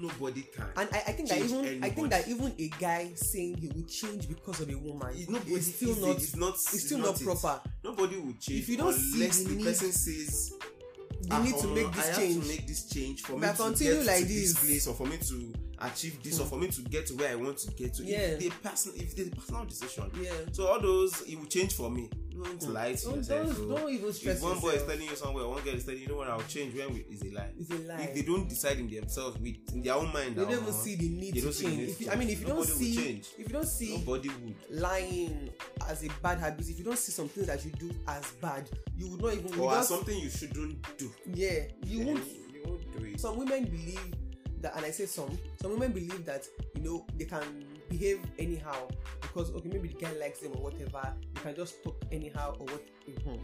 nobody 0.00 0.42
can. 0.42 0.66
And 0.76 0.88
I, 0.92 0.98
I 0.98 1.12
think 1.12 1.28
that 1.28 1.38
even 1.38 1.64
I 1.64 1.68
anybody. 1.68 1.90
think 1.90 2.10
that 2.10 2.28
even 2.28 2.52
a 2.58 2.68
guy 2.80 3.12
saying 3.14 3.56
he 3.58 3.68
will 3.68 3.86
change 3.88 4.28
because 4.28 4.60
of 4.60 4.70
a 4.70 4.74
woman 4.78 5.08
It's 5.14 5.28
nobody 5.28 5.52
is 5.54 5.74
still 5.74 5.90
it's, 5.90 6.00
not 6.00 6.16
it's 6.16 6.36
not 6.36 6.54
it's 6.54 6.84
still 6.86 6.98
not 6.98 7.20
it. 7.20 7.24
proper. 7.24 7.60
Nobody 7.84 8.16
will 8.16 8.34
change 8.40 8.60
If 8.62 8.68
you 8.68 8.76
don't 8.76 8.92
see 8.94 9.20
unless 9.22 9.38
the 9.42 9.48
the, 9.50 9.54
need- 9.56 9.64
person 9.64 9.92
says 9.92 10.52
You 11.22 11.28
"Ah, 11.30 11.42
need 11.42 11.56
to 11.56 11.66
Omo, 11.66 11.74
make 11.74 11.86
I 11.88 11.90
this 11.92 12.06
have 12.08 12.16
change. 12.18 12.42
to 12.42 12.48
make 12.48 12.66
this 12.66 12.88
change 12.88 13.22
for 13.22 13.38
me 13.38 13.46
I 13.48 13.50
to 13.52 13.56
continue 13.56 13.94
get 13.94 14.06
like 14.06 14.18
to 14.22 14.24
this 14.28 14.52
this- 14.54 14.64
place 14.64 14.86
or 14.86 14.94
for 14.94 15.06
me 15.06 15.16
to 15.18 15.54
achieve 15.80 16.22
this 16.22 16.40
or 16.40 16.44
Mm. 16.44 16.48
for 16.50 16.58
me 16.58 16.68
to 16.68 16.80
get 16.82 17.06
to 17.06 17.14
where 17.14 17.30
I 17.30 17.34
want 17.34 17.58
to 17.58 17.70
get 17.72 17.94
to. 17.94 18.04
Yeah. 18.04 18.18
If 18.18 18.38
the 18.40 18.50
person 18.50 18.92
if 18.96 19.14
the 19.16 19.30
personal 19.30 19.64
decision. 19.64 20.10
Yeah. 20.20 20.32
So 20.52 20.66
all 20.68 20.80
those 20.80 21.22
it 21.22 21.38
will 21.38 21.46
change 21.46 21.74
for 21.74 21.90
me. 21.90 22.08
Don't 22.30 22.60
Mm. 22.60 22.72
lie 22.74 22.92
to 22.94 23.04
Don't, 23.04 23.16
yourself. 23.16 23.46
don't, 23.56 23.66
bro. 23.68 23.76
don't 23.78 23.92
even 23.94 24.12
stress 24.12 24.36
if 24.36 24.42
one 24.42 24.58
boy 24.60 24.68
is 24.70 24.82
telling 24.82 25.02
you 25.08 25.16
somewhere, 25.16 25.48
one 25.48 25.62
girl 25.62 25.74
is 25.74 25.84
telling 25.84 26.00
you, 26.00 26.02
you 26.06 26.08
know 26.12 26.16
what, 26.18 26.28
I'll 26.28 26.42
change 26.42 26.74
when 26.74 26.92
we, 26.92 27.00
is 27.10 27.22
a 27.22 27.30
lie. 27.34 27.50
It's 27.58 27.70
a 27.70 27.78
lie. 27.78 28.00
If 28.02 28.14
they 28.14 28.22
don't 28.22 28.46
decide 28.48 28.78
in 28.78 28.88
themselves 28.90 29.38
with 29.40 29.56
in 29.72 29.82
their 29.82 29.94
own 29.94 30.12
mind, 30.12 30.36
they 30.36 30.42
don't 30.44 30.52
even 30.62 30.72
see 30.72 30.96
the 30.96 31.08
need 31.08 31.34
to 31.34 31.40
don't 31.40 31.52
see 31.54 31.64
the 31.66 31.76
change. 31.76 31.88
If 31.88 31.98
to 32.06 32.12
I 32.12 32.16
mean, 32.16 32.28
if 32.30 32.40
you 32.40 32.46
don't 32.46 32.66
see, 32.66 32.94
change. 32.94 33.26
if 33.38 33.48
you 33.48 33.52
don't 33.54 33.66
see 33.68 33.96
nobody 33.96 34.28
would. 34.28 34.54
lying 34.70 35.50
as 35.88 36.04
a 36.04 36.08
bad 36.22 36.38
habit, 36.38 36.68
if 36.68 36.78
you 36.78 36.84
don't 36.84 36.98
see 36.98 37.12
something 37.12 37.44
that 37.46 37.64
you 37.64 37.70
do 37.72 37.90
as 38.06 38.24
bad, 38.40 38.68
you 38.96 39.08
would 39.08 39.22
not 39.22 39.32
even. 39.34 39.58
Or 39.58 39.74
as 39.74 39.88
something 39.88 40.18
you 40.18 40.28
shouldn't 40.28 40.98
do. 40.98 41.10
yeah, 41.34 41.64
you 41.86 42.04
won't. 42.06 42.24
You 42.52 42.62
won't 42.66 42.98
do 42.98 43.04
it. 43.06 43.18
Some 43.20 43.38
women 43.38 43.64
believe 43.64 44.12
that, 44.62 44.76
and 44.76 44.84
I 44.86 44.90
say 44.90 45.06
some. 45.06 45.38
Some 45.60 45.72
women 45.72 45.92
believe 45.92 46.24
that 46.26 46.46
you 46.74 46.82
know 46.82 47.06
they 47.16 47.24
can 47.24 47.64
behave 47.88 48.20
anyhow 48.38 48.88
because 49.20 49.50
okay, 49.52 49.68
maybe 49.68 49.88
the 49.88 49.94
guy 49.94 50.12
likes 50.20 50.40
them 50.40 50.52
or 50.56 50.62
whatever. 50.64 51.12
You 51.34 51.40
can 51.40 51.54
just 51.54 51.82
talk 51.84 51.96
anyhow 52.10 52.56
or 52.58 52.66
what. 52.66 52.82
mhm. 53.08 53.38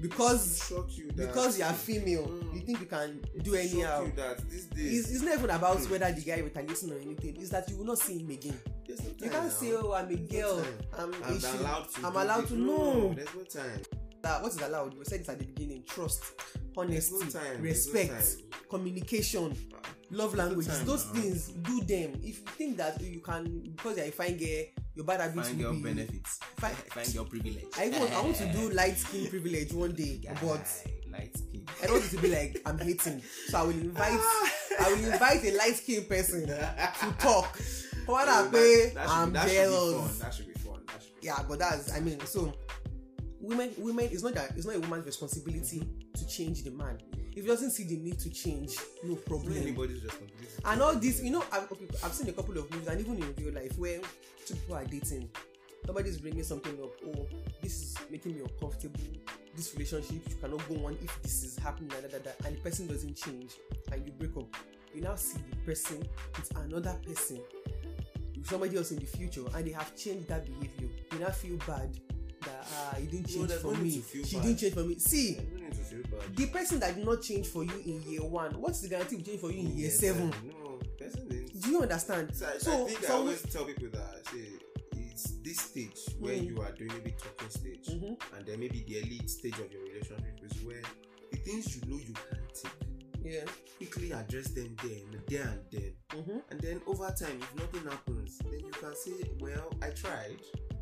Because 0.00 0.64
shock 0.68 0.96
you 0.96 1.08
that 1.12 1.28
because 1.28 1.58
you 1.58 1.64
are 1.64 1.72
female, 1.72 2.28
Mm. 2.28 2.54
you 2.54 2.60
think 2.60 2.80
you 2.80 2.86
can 2.86 3.20
do 3.42 3.50
Shock 3.56 3.60
anyhow. 3.72 4.04
you 4.04 4.12
that 4.12 4.48
these 4.48 4.66
days 4.66 5.00
It's, 5.00 5.10
it's 5.10 5.22
not 5.22 5.38
even 5.38 5.50
about 5.50 5.78
Mm. 5.78 5.90
whether 5.90 6.12
the 6.12 6.20
guy 6.20 6.38
retaliating 6.38 6.92
or 6.92 6.98
anything. 6.98 7.36
It's 7.40 7.50
that 7.50 7.68
you 7.68 7.78
will 7.78 7.84
not 7.86 7.98
see 7.98 8.18
him 8.18 8.30
again. 8.30 8.60
there's 8.86 9.00
no 9.02 9.10
time 9.10 9.16
You 9.24 9.30
can't 9.30 9.44
now. 9.44 9.50
say, 9.50 9.72
"Oh, 9.72 9.92
I'm 9.92 10.08
a 10.08 10.12
no 10.12 10.16
girl. 10.28 10.64
I'm, 10.96 11.14
I'm 11.24 11.40
she- 11.40 11.46
allowed 11.46 11.88
to. 11.94 12.06
I'm 12.06 12.16
allowed 12.16 12.40
this." 12.42 12.50
to 12.50 12.56
know." 12.58 13.14
There's 13.14 13.34
no 13.34 13.42
time. 13.42 13.82
That 14.22 14.42
what 14.42 14.52
is 14.52 14.60
allowed? 14.60 14.96
We 14.98 15.04
said 15.04 15.20
this 15.20 15.28
at 15.28 15.38
the 15.40 15.44
beginning. 15.46 15.82
Trust, 15.84 16.22
honesty, 16.76 17.14
no 17.14 17.20
time. 17.20 17.30
There's 17.62 17.86
no 17.86 17.92
respect, 17.92 18.10
time. 18.10 18.68
Love 20.10 20.34
languages. 20.34 20.76
time 20.78 20.86
Those 20.86 21.06
now. 21.06 21.12
things, 21.20 21.48
do 21.48 21.80
them. 21.80 22.20
If 22.22 22.38
you 22.38 22.44
think 22.56 22.76
that 22.78 23.00
you 23.00 23.20
can, 23.20 23.60
because 23.76 23.96
you're 23.96 24.06
a 24.06 24.10
fine 24.10 24.36
girl, 24.36 24.64
your 24.94 25.04
bad 25.04 25.20
habits 25.20 25.48
Find 25.48 25.62
will 25.62 25.72
be. 25.74 25.82
benefits. 25.82 26.38
Fi- 26.56 26.68
Find 26.70 27.14
your 27.14 27.24
privilege. 27.24 27.64
I 27.76 27.86
even 27.86 28.02
I 28.02 28.20
want 28.20 28.36
to 28.36 28.52
do 28.52 28.70
light 28.74 28.96
skin 28.96 29.28
privilege 29.28 29.72
one 29.72 29.92
day, 29.92 30.20
Guy, 30.24 30.34
but 30.40 30.84
light 31.12 31.36
skin. 31.36 31.66
I 31.82 31.86
don't 31.86 31.94
want 32.00 32.04
it 32.12 32.16
to 32.16 32.22
be 32.22 32.28
like 32.28 32.62
I'm 32.66 32.78
hating. 32.78 33.22
So 33.48 33.58
I 33.58 33.62
will 33.62 33.70
invite 33.70 34.18
I 34.80 34.88
will 34.92 35.12
invite 35.12 35.44
a 35.44 35.56
light 35.56 35.74
skinned 35.76 36.08
person 36.08 36.46
to 36.46 37.14
talk. 37.18 37.56
What 38.06 38.26
Oh, 38.28 38.48
that- 38.48 38.52
that 38.52 38.88
should- 38.94 38.96
I'm 39.10 39.32
that 39.34 39.42
should 39.42 39.48
be 39.50 39.54
jealous. 39.54 39.94
fun. 40.10 40.18
That 40.20 40.34
should 40.34 40.46
be 40.46 40.52
fun. 40.54 40.80
That 40.86 41.02
should 41.02 41.20
be 41.20 41.26
yeah 41.26 41.42
but 41.48 41.58
that's 41.58 41.92
i 41.92 41.98
mean 42.00 42.18
so 42.24 42.52
women 43.40 43.72
women 43.78 44.08
it's 44.10 44.22
not 44.22 44.34
that 44.34 44.52
it's 44.56 44.64
not 44.66 44.76
a 44.76 44.80
woman's 44.80 45.04
responsibility 45.04 45.82
to 46.18 46.26
change 46.26 46.62
the 46.64 46.70
man. 46.70 46.98
If 47.34 47.44
he 47.44 47.48
doesn't 47.48 47.70
see 47.70 47.84
the 47.84 47.96
need 47.96 48.18
to 48.20 48.30
change 48.30 48.76
no 49.04 49.14
It's 49.14 49.22
problem. 49.28 49.56
anybody's 49.56 50.02
responsibility. 50.02 50.48
and 50.64 50.82
all 50.82 50.94
this 50.94 51.22
you 51.22 51.30
know 51.30 51.44
I've, 51.52 51.70
okay, 51.70 51.86
I've 52.02 52.12
seen 52.12 52.28
a 52.28 52.32
couple 52.32 52.58
of 52.58 52.70
movies 52.70 52.88
and 52.88 53.00
even 53.00 53.16
in 53.22 53.34
real 53.36 53.54
life 53.54 53.78
where 53.78 54.00
two 54.46 54.54
people 54.54 54.76
are 54.76 54.84
dating. 54.84 55.28
Somebody's 55.86 56.18
bringing 56.18 56.42
something 56.42 56.72
up. 56.82 56.90
Oh 57.06 57.26
this 57.62 57.82
is 57.82 57.96
making 58.10 58.34
me 58.34 58.40
uncomfortable. 58.42 58.98
This 59.54 59.72
relationship 59.74 60.22
you 60.28 60.36
cannot 60.40 60.68
go 60.68 60.86
on 60.86 60.98
if 61.02 61.22
this 61.22 61.44
is 61.44 61.58
happening 61.58 61.88
da, 61.90 62.00
da, 62.08 62.18
da, 62.18 62.30
and 62.46 62.56
the 62.56 62.60
person 62.60 62.86
doesn't 62.88 63.14
change 63.16 63.52
and 63.92 64.04
you 64.04 64.12
break 64.12 64.36
up. 64.36 64.54
You 64.94 65.02
now 65.02 65.14
see 65.14 65.38
the 65.50 65.56
person 65.58 65.98
with 66.36 66.56
another 66.58 66.96
person 67.06 67.38
with 68.36 68.46
somebody 68.48 68.76
else 68.76 68.90
in 68.90 68.98
the 68.98 69.06
future 69.06 69.42
and 69.54 69.64
they 69.66 69.72
have 69.72 69.94
changed 69.96 70.28
that 70.28 70.44
behavior. 70.46 70.88
You 71.12 71.18
now 71.20 71.30
feel 71.30 71.56
bad 71.66 71.96
that 72.42 72.66
ah 72.74 72.94
he 72.98 73.06
didn't 73.06 73.28
change 73.28 73.48
there's 73.48 73.62
for 73.62 73.74
me. 73.74 74.02
she 74.24 74.36
bad. 74.36 74.42
didn't 74.44 74.58
change 74.58 74.74
for 74.74 74.84
me. 74.84 74.98
See 74.98 75.38
The 76.34 76.46
person 76.46 76.80
that 76.80 76.94
did 76.96 77.04
not 77.04 77.22
change 77.22 77.46
for 77.48 77.64
you 77.64 77.72
in 77.84 78.02
year 78.02 78.24
one 78.24 78.52
what's 78.60 78.80
the 78.80 78.88
guarantee 78.88 79.16
will 79.16 79.24
change 79.24 79.40
for 79.40 79.50
you 79.50 79.60
in 79.60 79.76
year 79.76 79.90
seven 79.90 80.30
No, 80.46 80.78
person 80.98 81.28
didn't. 81.28 81.60
do 81.62 81.70
you 81.70 81.82
understand 81.82 82.34
So, 82.34 82.46
I, 82.46 82.58
so 82.58 82.72
I 82.72 82.88
think 82.88 82.98
I 83.04 83.06
some 83.06 83.16
always 83.20 83.42
tell 83.42 83.64
people 83.64 83.88
that 83.92 84.10
I 84.26 84.30
say 84.30 84.48
it's 84.92 85.30
this 85.42 85.58
stage 85.60 85.98
where 86.20 86.34
Mm. 86.36 86.46
you 86.48 86.60
are 86.62 86.72
doing 86.72 86.90
maybe 86.94 87.12
talking 87.12 87.50
stage, 87.50 87.86
Mhm. 87.88 88.16
and 88.36 88.46
then 88.46 88.60
maybe 88.60 88.84
the 88.86 88.98
elite 88.98 89.28
stage 89.30 89.58
of 89.58 89.72
your 89.72 89.82
relationship 89.82 90.38
is 90.44 90.62
where 90.62 90.82
the 91.30 91.36
things 91.38 91.74
you 91.76 91.82
know 91.90 91.96
you 91.98 92.12
can't 92.14 92.54
take 92.54 92.72
yeah 93.24 93.44
quickly 93.78 94.12
address 94.12 94.48
them 94.48 94.74
there, 94.82 95.20
there 95.28 95.42
and 95.48 95.60
then, 95.70 95.92
mm-hmm. 96.10 96.38
and 96.50 96.60
then 96.60 96.80
over 96.86 97.12
time, 97.18 97.38
if 97.40 97.54
nothing 97.56 97.84
happens, 97.90 98.38
then 98.38 98.60
you 98.60 98.70
can 98.70 98.94
say, 98.96 99.30
"Well, 99.40 99.72
I 99.82 99.90
tried." 99.90 100.40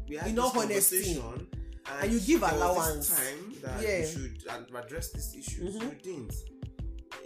We 0.09 0.17
had 0.17 0.29
In 0.29 0.35
this 0.37 0.45
all 0.45 0.61
honesty. 0.61 1.21
Conversation, 1.87 2.03
And 2.03 2.13
you 2.13 2.21
give 2.21 2.43
allowance. 2.43 3.09
Time 3.09 3.55
that 3.63 3.83
Yeah. 3.83 3.99
you 3.99 4.07
should 4.07 4.45
ad- 4.49 4.67
address 4.85 5.11
these 5.13 5.35
issues. 5.37 5.77
Mhm. 5.77 5.83
You 5.83 5.99
didn't. 6.03 6.35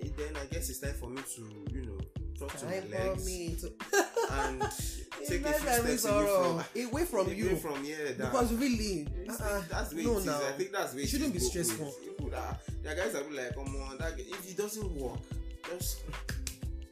Eh, 0.03 0.09
Then 0.17 0.37
I 0.37 0.47
guess 0.47 0.69
it's 0.71 0.79
time 0.81 0.95
for 0.95 1.09
me 1.09 1.23
to, 1.37 1.43
you 1.73 1.83
know, 1.87 1.99
talk 2.39 2.57
to 2.59 2.65
my 2.67 2.73
time 2.81 2.83
for 2.83 2.89
legs 2.89 3.27
me 3.27 3.57
to 3.61 3.73
and 4.33 4.61
take 5.27 5.45
a 5.45 5.53
few 5.53 5.69
steps 5.69 5.79
away 5.79 5.97
from 5.97 6.65
away 6.91 7.05
from 7.05 7.27
away 7.27 7.35
you 7.37 7.57
from 7.57 7.85
here. 7.85 8.13
That, 8.15 8.31
because 8.31 8.53
really 8.55 9.07
uh-uh, 9.29 9.63
that's 9.71 9.91
the 9.91 10.03
no 10.05 10.17
it 10.19 10.23
is. 10.23 10.29
I 10.29 10.53
think 10.53 10.73
that's 10.73 10.93
the 10.93 10.97
way 10.99 11.03
It 11.03 11.09
shouldn't 11.09 11.35
is 11.37 11.43
be 11.45 11.49
stressful. 11.51 11.87
ways. 11.87 11.95
People 12.05 12.35
are, 12.35 12.59
there 12.83 12.93
are 12.93 12.97
guys 12.97 13.13
that 13.13 13.29
be 13.29 13.37
like, 13.37 13.55
come 13.55 13.77
on, 13.77 13.99
that, 13.99 14.19
if 14.19 14.51
it 14.51 14.57
doesn't 14.57 14.91
work, 14.95 15.19
just 15.71 15.99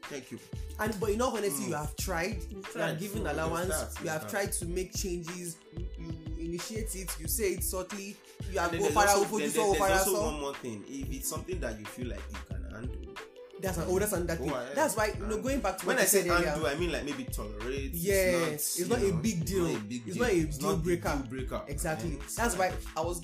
thank 0.02 0.30
you. 0.32 0.38
and 0.80 0.98
but 1.00 1.10
in 1.10 1.20
all 1.22 1.36
honesty 1.36 1.64
Mm. 1.64 1.68
you 1.68 1.74
have 1.74 1.96
tried 1.96 2.38
you 2.50 2.56
have 2.62 2.72
tried. 2.72 2.98
given 3.00 3.26
allowance 3.26 3.74
you 4.02 4.08
have 4.08 4.30
tried 4.30 4.52
to 4.52 4.64
make 4.66 4.94
changes 4.94 5.56
you, 5.76 5.86
you 5.98 6.12
initiate 6.49 6.94
it 6.96 7.11
you 7.20 7.28
say 7.28 7.53
it 7.53 7.64
subtly 7.64 8.16
you 8.53 8.59
And 8.59 8.78
go 8.78 8.86
fara 8.88 9.07
there's 9.07 9.18
also, 9.18 9.24
ofo 9.24 9.38
then 9.38 9.49
to 9.51 9.55
there- 9.55 9.64
so 9.66 9.72
there's 9.74 9.99
also 10.01 10.14
so 10.14 10.22
one 10.22 10.40
more 10.40 10.55
thing. 10.55 10.84
If 10.88 11.11
it's 11.12 11.28
something 11.28 11.61
that 11.61 11.78
you 11.78 11.84
feel 11.86 12.09
like 12.09 12.22
you 12.30 12.38
can 12.49 12.62
handle, 12.72 13.14
that's 13.61 13.76
an 13.78 13.84
oh 13.88 13.99
that's 13.99 14.12
another 14.12 14.36
Go 14.36 14.44
thing 14.44 14.53
ahead. 14.53 14.76
that's 14.76 14.96
why 14.96 15.07
you 15.18 15.26
know 15.26 15.34
And 15.34 15.42
going 15.42 15.61
back 15.61 15.78
to 15.78 15.86
when 15.86 15.96
what 15.96 16.03
I 16.03 16.07
say 16.07 16.22
said 16.28 16.44
handle, 16.44 16.66
I 16.66 16.74
mean 16.76 16.92
like 16.92 17.05
maybe 17.05 17.24
tolerate. 17.24 17.90
Yes, 17.92 18.78
it's 18.78 18.88
not 18.88 19.01
you 19.01 19.11
a 19.11 19.12
big 19.12 19.44
deal. 19.44 19.66
It's 19.66 19.74
not 19.74 19.82
a 19.82 19.84
big 19.84 20.03
It's 20.07 20.59
deal. 20.59 20.68
not 20.70 20.74
a 20.74 20.76
deal 20.76 20.76
breaker. 20.84 21.12
deal 21.16 21.26
breaker. 21.28 21.62
Exactly. 21.68 22.11
And 22.12 22.22
it's 22.22 22.36
That's 22.36 22.57
why 22.57 22.72
I 22.96 23.01
was 23.01 23.22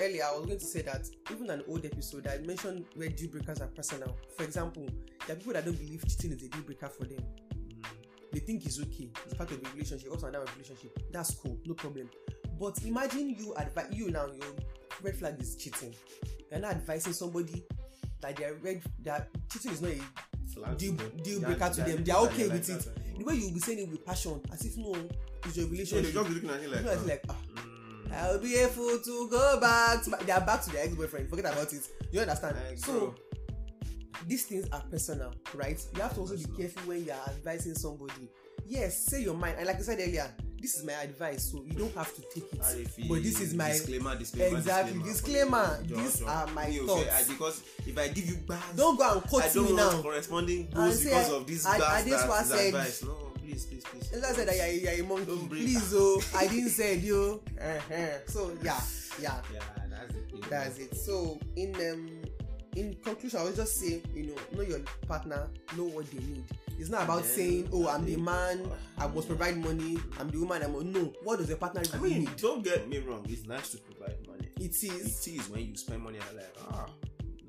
earlier. 0.00 0.24
I 0.24 0.36
was 0.36 0.46
going 0.46 0.58
to 0.58 0.64
say 0.64 0.80
that 0.82 1.06
even 1.30 1.50
an 1.50 1.62
old 1.68 1.84
episode 1.84 2.26
I 2.26 2.38
mentioned 2.38 2.86
where 2.96 3.08
deal 3.10 3.30
breakers 3.30 3.60
are 3.60 3.68
personal. 3.68 4.16
For 4.36 4.44
example, 4.44 4.88
there 5.26 5.36
are 5.36 5.38
people 5.38 5.52
that 5.52 5.64
don't 5.66 5.76
believe 5.78 6.02
cheating 6.08 6.32
is 6.32 6.42
a 6.44 6.48
deal 6.48 6.62
breaker 6.62 6.88
for 6.88 7.04
them. 7.04 7.20
Mm. 7.20 7.84
They 8.32 8.38
think 8.40 8.64
it's 8.64 8.80
okay. 8.80 9.10
It's 9.26 9.34
part 9.34 9.50
of 9.52 9.62
the 9.62 9.68
relationship. 9.70 10.10
Also 10.10 10.26
another 10.28 10.46
relationship. 10.56 10.98
That's 11.12 11.34
cool. 11.34 11.58
No 11.66 11.74
problem. 11.74 12.08
But 12.58 12.82
imagine 12.84 13.30
you 13.38 13.54
advise 13.56 13.92
you 13.92 14.10
now 14.10 14.26
your 14.26 14.54
red 15.02 15.16
flag 15.16 15.40
is 15.40 15.56
cheating. 15.56 15.94
You're 16.50 16.60
not 16.60 16.72
advising 16.72 17.12
somebody 17.12 17.64
that 18.20 18.36
they're 18.36 18.54
red 18.54 18.82
that 19.02 19.28
cheating 19.50 19.72
is 19.72 19.82
not 19.82 19.90
a 19.90 20.74
deal, 20.76 20.94
deal 21.22 21.40
Yeah, 21.40 21.46
breaker 21.48 21.70
to 21.70 21.80
yeah, 21.80 21.86
them. 21.88 22.04
They 22.04 22.12
yeah, 22.12 22.16
are 22.18 22.26
okay 22.26 22.44
like 22.44 22.52
with 22.52 22.66
that, 22.66 22.86
it. 22.86 23.18
The 23.18 23.24
way 23.24 23.34
you'll 23.34 23.52
be 23.52 23.60
saying 23.60 23.78
it 23.80 23.88
with 23.88 24.04
passion, 24.06 24.40
as 24.52 24.64
if 24.64 24.76
no, 24.76 24.94
it's 25.44 25.56
your 25.56 25.66
So 25.66 25.70
they 25.70 25.70
relationship. 25.70 26.14
just 26.14 26.28
be 26.28 26.34
looking 26.34 26.50
at 26.50 26.62
you 26.62 26.68
like, 26.68 26.78
You 26.80 26.84
know, 26.86 26.92
uh, 26.92 27.06
like 27.06 27.24
ah, 27.28 27.36
mm, 27.54 28.12
I'll 28.12 28.38
be 28.38 28.54
able 28.56 28.98
to 28.98 29.28
go 29.30 29.60
back. 29.60 30.02
To 30.04 30.10
my, 30.10 30.18
they 30.18 30.32
are 30.32 30.40
back 30.40 30.62
to 30.62 30.70
their 30.70 30.84
ex-boyfriend. 30.84 31.28
Forget 31.28 31.52
about 31.52 31.72
it. 31.72 31.88
You 32.12 32.20
understand? 32.20 32.56
like, 32.68 32.78
so 32.78 32.92
bro, 32.92 33.14
these 34.26 34.44
things 34.46 34.66
are 34.72 34.82
personal, 34.90 35.34
right? 35.54 35.84
You 35.96 36.02
have 36.02 36.14
to 36.14 36.20
also 36.20 36.36
be 36.36 36.44
careful 36.56 36.82
when 36.88 37.04
you 37.04 37.10
are 37.12 37.28
advising 37.30 37.74
somebody. 37.74 38.28
Yes, 38.66 39.06
say 39.06 39.22
your 39.22 39.34
mind. 39.34 39.56
And 39.58 39.66
like 39.66 39.76
I 39.76 39.80
said 39.82 39.98
earlier, 40.00 40.30
this 40.64 40.76
is 40.78 40.84
my 40.86 40.94
advice, 40.94 41.50
so 41.52 41.62
you 41.66 41.74
don't 41.74 41.94
have 41.94 42.10
to 42.16 42.22
take 42.34 42.50
it. 42.50 42.58
But 43.06 43.22
this 43.22 43.38
is 43.38 43.52
my 43.52 43.68
disclaimer, 43.68 44.16
disclaimer, 44.16 44.56
exactly 44.56 45.02
disclaimer. 45.02 45.78
These 45.82 46.22
are 46.22 46.46
my 46.48 46.68
Me, 46.68 46.80
okay, 46.80 46.86
thoughts. 46.86 47.28
I, 47.28 47.32
because 47.32 47.62
if 47.86 47.98
I 47.98 48.08
give 48.08 48.24
you 48.30 48.36
bad, 48.48 48.62
Don't 48.74 48.96
go 48.98 49.12
and 49.12 49.22
I 49.22 49.28
quote 49.28 49.52
don't 49.52 49.64
me 49.66 49.72
want 49.74 49.92
now. 49.96 50.00
corresponding 50.02 50.60
And 50.60 50.72
goals 50.74 51.02
say, 51.02 51.10
because 51.10 51.32
of 51.32 51.46
this 51.46 51.66
I- 51.66 51.74
I 51.76 52.02
just 52.02 52.26
that 52.26 52.40
is 52.44 52.48
said- 52.48 52.66
advice. 52.68 53.02
No, 53.02 53.12
please, 53.34 53.66
please, 53.66 53.84
please. 53.84 54.24
I 54.24 54.32
said 54.32 54.48
that 54.48 54.56
you're, 54.56 54.94
you're 54.94 55.04
a 55.04 55.06
monkey. 55.06 55.26
Don't. 55.26 55.48
Please, 55.50 55.92
oh, 55.94 56.22
I 56.34 56.46
didn't 56.46 56.70
say 56.70 56.94
it, 56.94 57.00
yo. 57.02 57.42
Uh-huh. 57.60 57.94
So 58.26 58.56
yeah, 58.62 58.80
yeah. 59.20 59.40
Yeah, 59.52 59.60
that's 59.90 60.12
thing. 60.14 60.44
That's 60.48 60.78
it. 60.78 60.96
So 60.96 61.38
in 61.56 61.74
um 61.76 62.08
in 62.74 62.94
conclusion, 63.04 63.38
I 63.38 63.44
will 63.44 63.52
just 63.52 63.74
say, 63.76 64.00
you 64.14 64.28
know, 64.28 64.34
know 64.56 64.62
your 64.62 64.80
partner, 65.06 65.46
know 65.76 65.84
what 65.84 66.10
they 66.10 66.18
need. 66.24 66.44
It's 66.78 66.90
not 66.90 67.04
about 67.04 67.24
saying, 67.24 67.68
oh, 67.72 67.88
I'm 67.88 68.04
the 68.04 68.16
man, 68.16 68.68
I 68.98 69.06
must 69.06 69.28
provide 69.28 69.56
money, 69.56 69.98
I'm 70.18 70.28
the 70.30 70.38
woman, 70.38 70.62
I'm 70.62 70.92
no. 70.92 71.12
What 71.22 71.38
does 71.38 71.48
your 71.48 71.58
partner 71.58 71.82
I 71.92 71.96
really 71.96 72.10
mean, 72.14 72.24
need? 72.24 72.36
don't 72.36 72.62
get 72.64 72.88
me 72.88 72.98
wrong. 72.98 73.24
It's 73.28 73.46
nice 73.46 73.70
to 73.72 73.78
provide 73.78 74.16
money. 74.26 74.48
It 74.56 74.74
It 74.74 74.84
is 74.84 75.26
is 75.28 75.48
when 75.48 75.66
you 75.66 75.76
spend 75.76 76.02
money 76.02 76.18
and 76.18 76.36
like, 76.36 76.54
ah, 76.70 76.86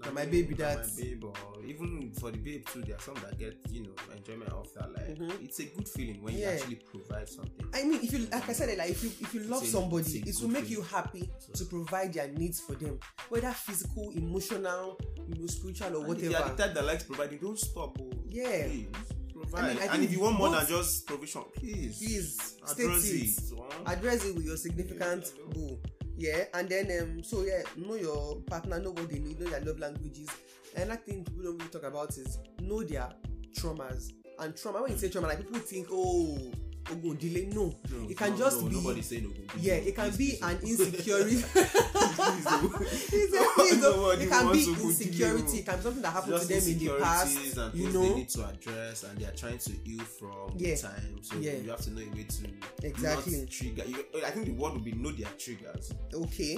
Na 0.05 0.11
my 0.11 0.25
baby 0.25 0.55
na 0.55 0.75
that. 0.75 0.77
my 0.87 1.03
babe, 1.03 1.23
or 1.23 1.33
even 1.65 2.11
for 2.19 2.31
the 2.31 2.37
babe 2.37 2.65
too. 2.67 2.81
There 2.81 2.95
are 2.95 2.99
some 3.01 3.15
that 3.15 3.37
get 3.39 3.55
you 3.71 3.83
know 3.83 3.91
enjoyment 4.15 4.51
of 4.53 4.71
that. 4.75 4.91
Like, 4.93 5.17
Mhm. 5.17 5.43
it's 5.43 5.59
a 5.59 5.65
good 5.65 5.87
feeling 5.87 6.21
when 6.21 6.33
Yeah. 6.37 6.51
you 6.53 6.57
actually 6.59 6.75
provide 6.75 7.27
something. 7.29 7.67
I 7.73 7.83
mean, 7.83 8.01
if 8.03 8.13
you 8.13 8.19
like 8.31 8.47
I 8.49 8.53
said, 8.53 8.77
like 8.77 8.89
if 8.91 9.03
you 9.03 9.11
if 9.21 9.33
you 9.33 9.41
love 9.41 9.63
a- 9.63 9.67
somebody, 9.67 10.19
it 10.27 10.35
will 10.41 10.49
make 10.49 10.69
you 10.69 10.81
happy 10.81 11.29
So- 11.39 11.53
to 11.53 11.65
provide 11.65 12.13
their 12.13 12.27
needs 12.31 12.59
for 12.59 12.75
them, 12.75 12.99
whether 13.29 13.51
physical, 13.51 14.11
emotional, 14.11 14.99
you 15.27 15.35
know, 15.41 15.47
spiritual 15.47 15.95
or 15.97 16.05
And 16.05 16.17
if 16.17 16.23
you 16.23 16.29
are 16.29 16.33
whatever. 16.41 16.55
the 16.55 16.63
type 16.63 16.73
that 16.75 16.85
likes 16.85 17.03
providing, 17.03 17.39
don't 17.39 17.59
stop. 17.59 17.97
Oh, 17.99 18.11
Yeah. 18.29 18.67
Please, 18.67 18.87
provide. 19.33 19.63
I 19.63 19.73
mean, 19.73 19.77
I 19.89 19.93
and 19.95 20.03
if 20.03 20.11
you 20.11 20.19
want 20.19 20.37
more 20.37 20.49
than 20.49 20.67
just 20.67 21.05
provision, 21.07 21.43
please, 21.55 21.97
Please, 21.97 22.57
address 22.69 23.05
it. 23.05 23.21
it. 23.51 23.53
address 23.85 24.25
it 24.25 24.35
with 24.35 24.45
your 24.45 24.57
significant 24.57 25.33
boo 25.53 25.79
yeah 26.17 26.45
and 26.53 26.69
then 26.69 27.01
um 27.01 27.23
so 27.23 27.43
yeah 27.43 27.61
know 27.77 27.95
your 27.95 28.37
partner 28.41 28.79
know 28.79 28.91
what 28.91 29.09
they 29.09 29.19
need 29.19 29.39
know 29.39 29.49
their 29.49 29.61
love 29.61 29.79
languages. 29.79 30.29
Another 30.75 31.01
thing 31.01 31.23
people 31.23 31.43
don't 31.43 31.57
really 31.57 31.69
talk 31.69 31.83
about 31.83 32.09
is 32.17 32.39
know 32.61 32.83
their 32.83 33.09
traumas. 33.53 34.11
And 34.39 34.55
trauma 34.55 34.81
when 34.81 34.91
you 34.91 34.97
say 34.97 35.09
trauma 35.09 35.27
like 35.27 35.39
people 35.39 35.59
think 35.59 35.87
oh 35.91 36.51
no 36.91 37.75
No, 37.91 38.09
it 38.09 38.17
can 38.17 38.31
no, 38.31 38.37
just 38.37 38.61
no, 38.61 38.67
be 38.69 38.75
Nobody's 38.75 39.05
saying 39.07 39.25
Ogun. 39.25 39.47
yeah 39.59 39.73
it 39.73 39.95
can 39.95 40.15
be 40.15 40.37
an 40.41 40.57
insecurity 40.63 41.43
please. 41.53 43.09
He 43.09 43.27
said, 43.27 43.47
please, 43.55 43.81
Nobody 43.81 44.23
it 44.23 44.29
can 44.29 44.51
be 44.51 44.63
insecurity 44.69 45.57
it 45.59 45.65
can 45.65 45.75
be 45.77 45.81
something 45.83 46.01
that 46.01 46.11
happened 46.13 46.33
Just 46.33 46.47
to 46.49 46.53
them 46.53 46.73
in 46.73 46.79
the 46.79 46.99
past 47.03 47.57
and 47.57 47.73
you 47.75 47.91
know 47.91 48.01
they 48.03 48.15
need 48.15 48.29
to 48.29 48.47
address 48.47 49.03
and 49.03 49.17
they 49.17 49.25
are 49.25 49.31
trying 49.31 49.57
to 49.57 49.71
heal 49.83 50.03
from 50.03 50.51
Yeah. 50.57 50.75
time 50.75 51.19
so 51.21 51.35
Yeah. 51.37 51.53
you 51.63 51.69
have 51.71 51.81
to 51.81 51.91
know 51.91 52.01
a 52.01 52.15
way 52.15 52.23
to 52.23 52.87
Exactly. 52.87 53.37
not 53.41 53.49
trigger 53.49 53.83
you, 53.87 54.05
i 54.25 54.29
think 54.29 54.45
the 54.45 54.51
word 54.53 54.73
would 54.73 54.83
be 54.83 54.91
know 54.93 55.11
their 55.11 55.29
triggers 55.37 55.91
okay 56.13 56.57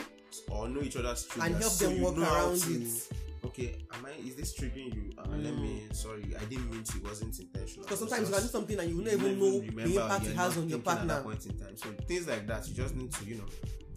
or 0.52 0.68
know 0.68 0.82
each 0.82 0.96
other's 0.98 1.26
triggers 1.26 1.50
and 1.52 1.58
help 1.62 1.72
so 1.74 1.88
them 1.88 1.98
you 1.98 2.04
work 2.04 2.18
around 2.18 2.56
it 2.58 3.10
okay 3.46 3.76
am 3.94 4.06
i 4.06 4.12
is 4.28 4.36
this 4.36 4.54
triggering 4.60 4.94
you 4.96 5.12
uh, 5.18 5.24
let 5.38 5.54
Mm. 5.54 5.62
me 5.62 5.82
sorry 5.92 6.36
i 6.40 6.44
didn't 6.46 6.70
mean 6.72 6.84
to 6.84 6.98
it 6.98 7.04
wasn't 7.04 7.40
intentional 7.40 7.84
because 7.84 8.00
sometimes 8.00 8.28
you 8.30 8.34
can 8.36 8.44
do 8.44 8.50
something 8.50 8.80
and 8.80 8.90
you 8.90 9.02
you 9.02 9.12
even 9.12 9.40
know 9.40 9.60
remember, 9.60 9.84
the 9.84 10.02
impact 10.02 10.26
it 10.26 10.36
has 10.36 10.58
on 10.58 10.70
your 10.70 10.80
thinking 10.80 10.80
at 10.80 10.84
partner 10.86 11.14
that 11.16 11.24
point 11.24 11.46
in 11.46 11.58
time 11.58 11.78
so 11.78 11.90
things 12.08 12.28
like 12.28 12.48
that 12.48 12.68
you 12.68 12.74
just 12.74 12.96
need 12.96 13.12
to 13.12 13.26
you 13.26 13.36
know 13.36 13.46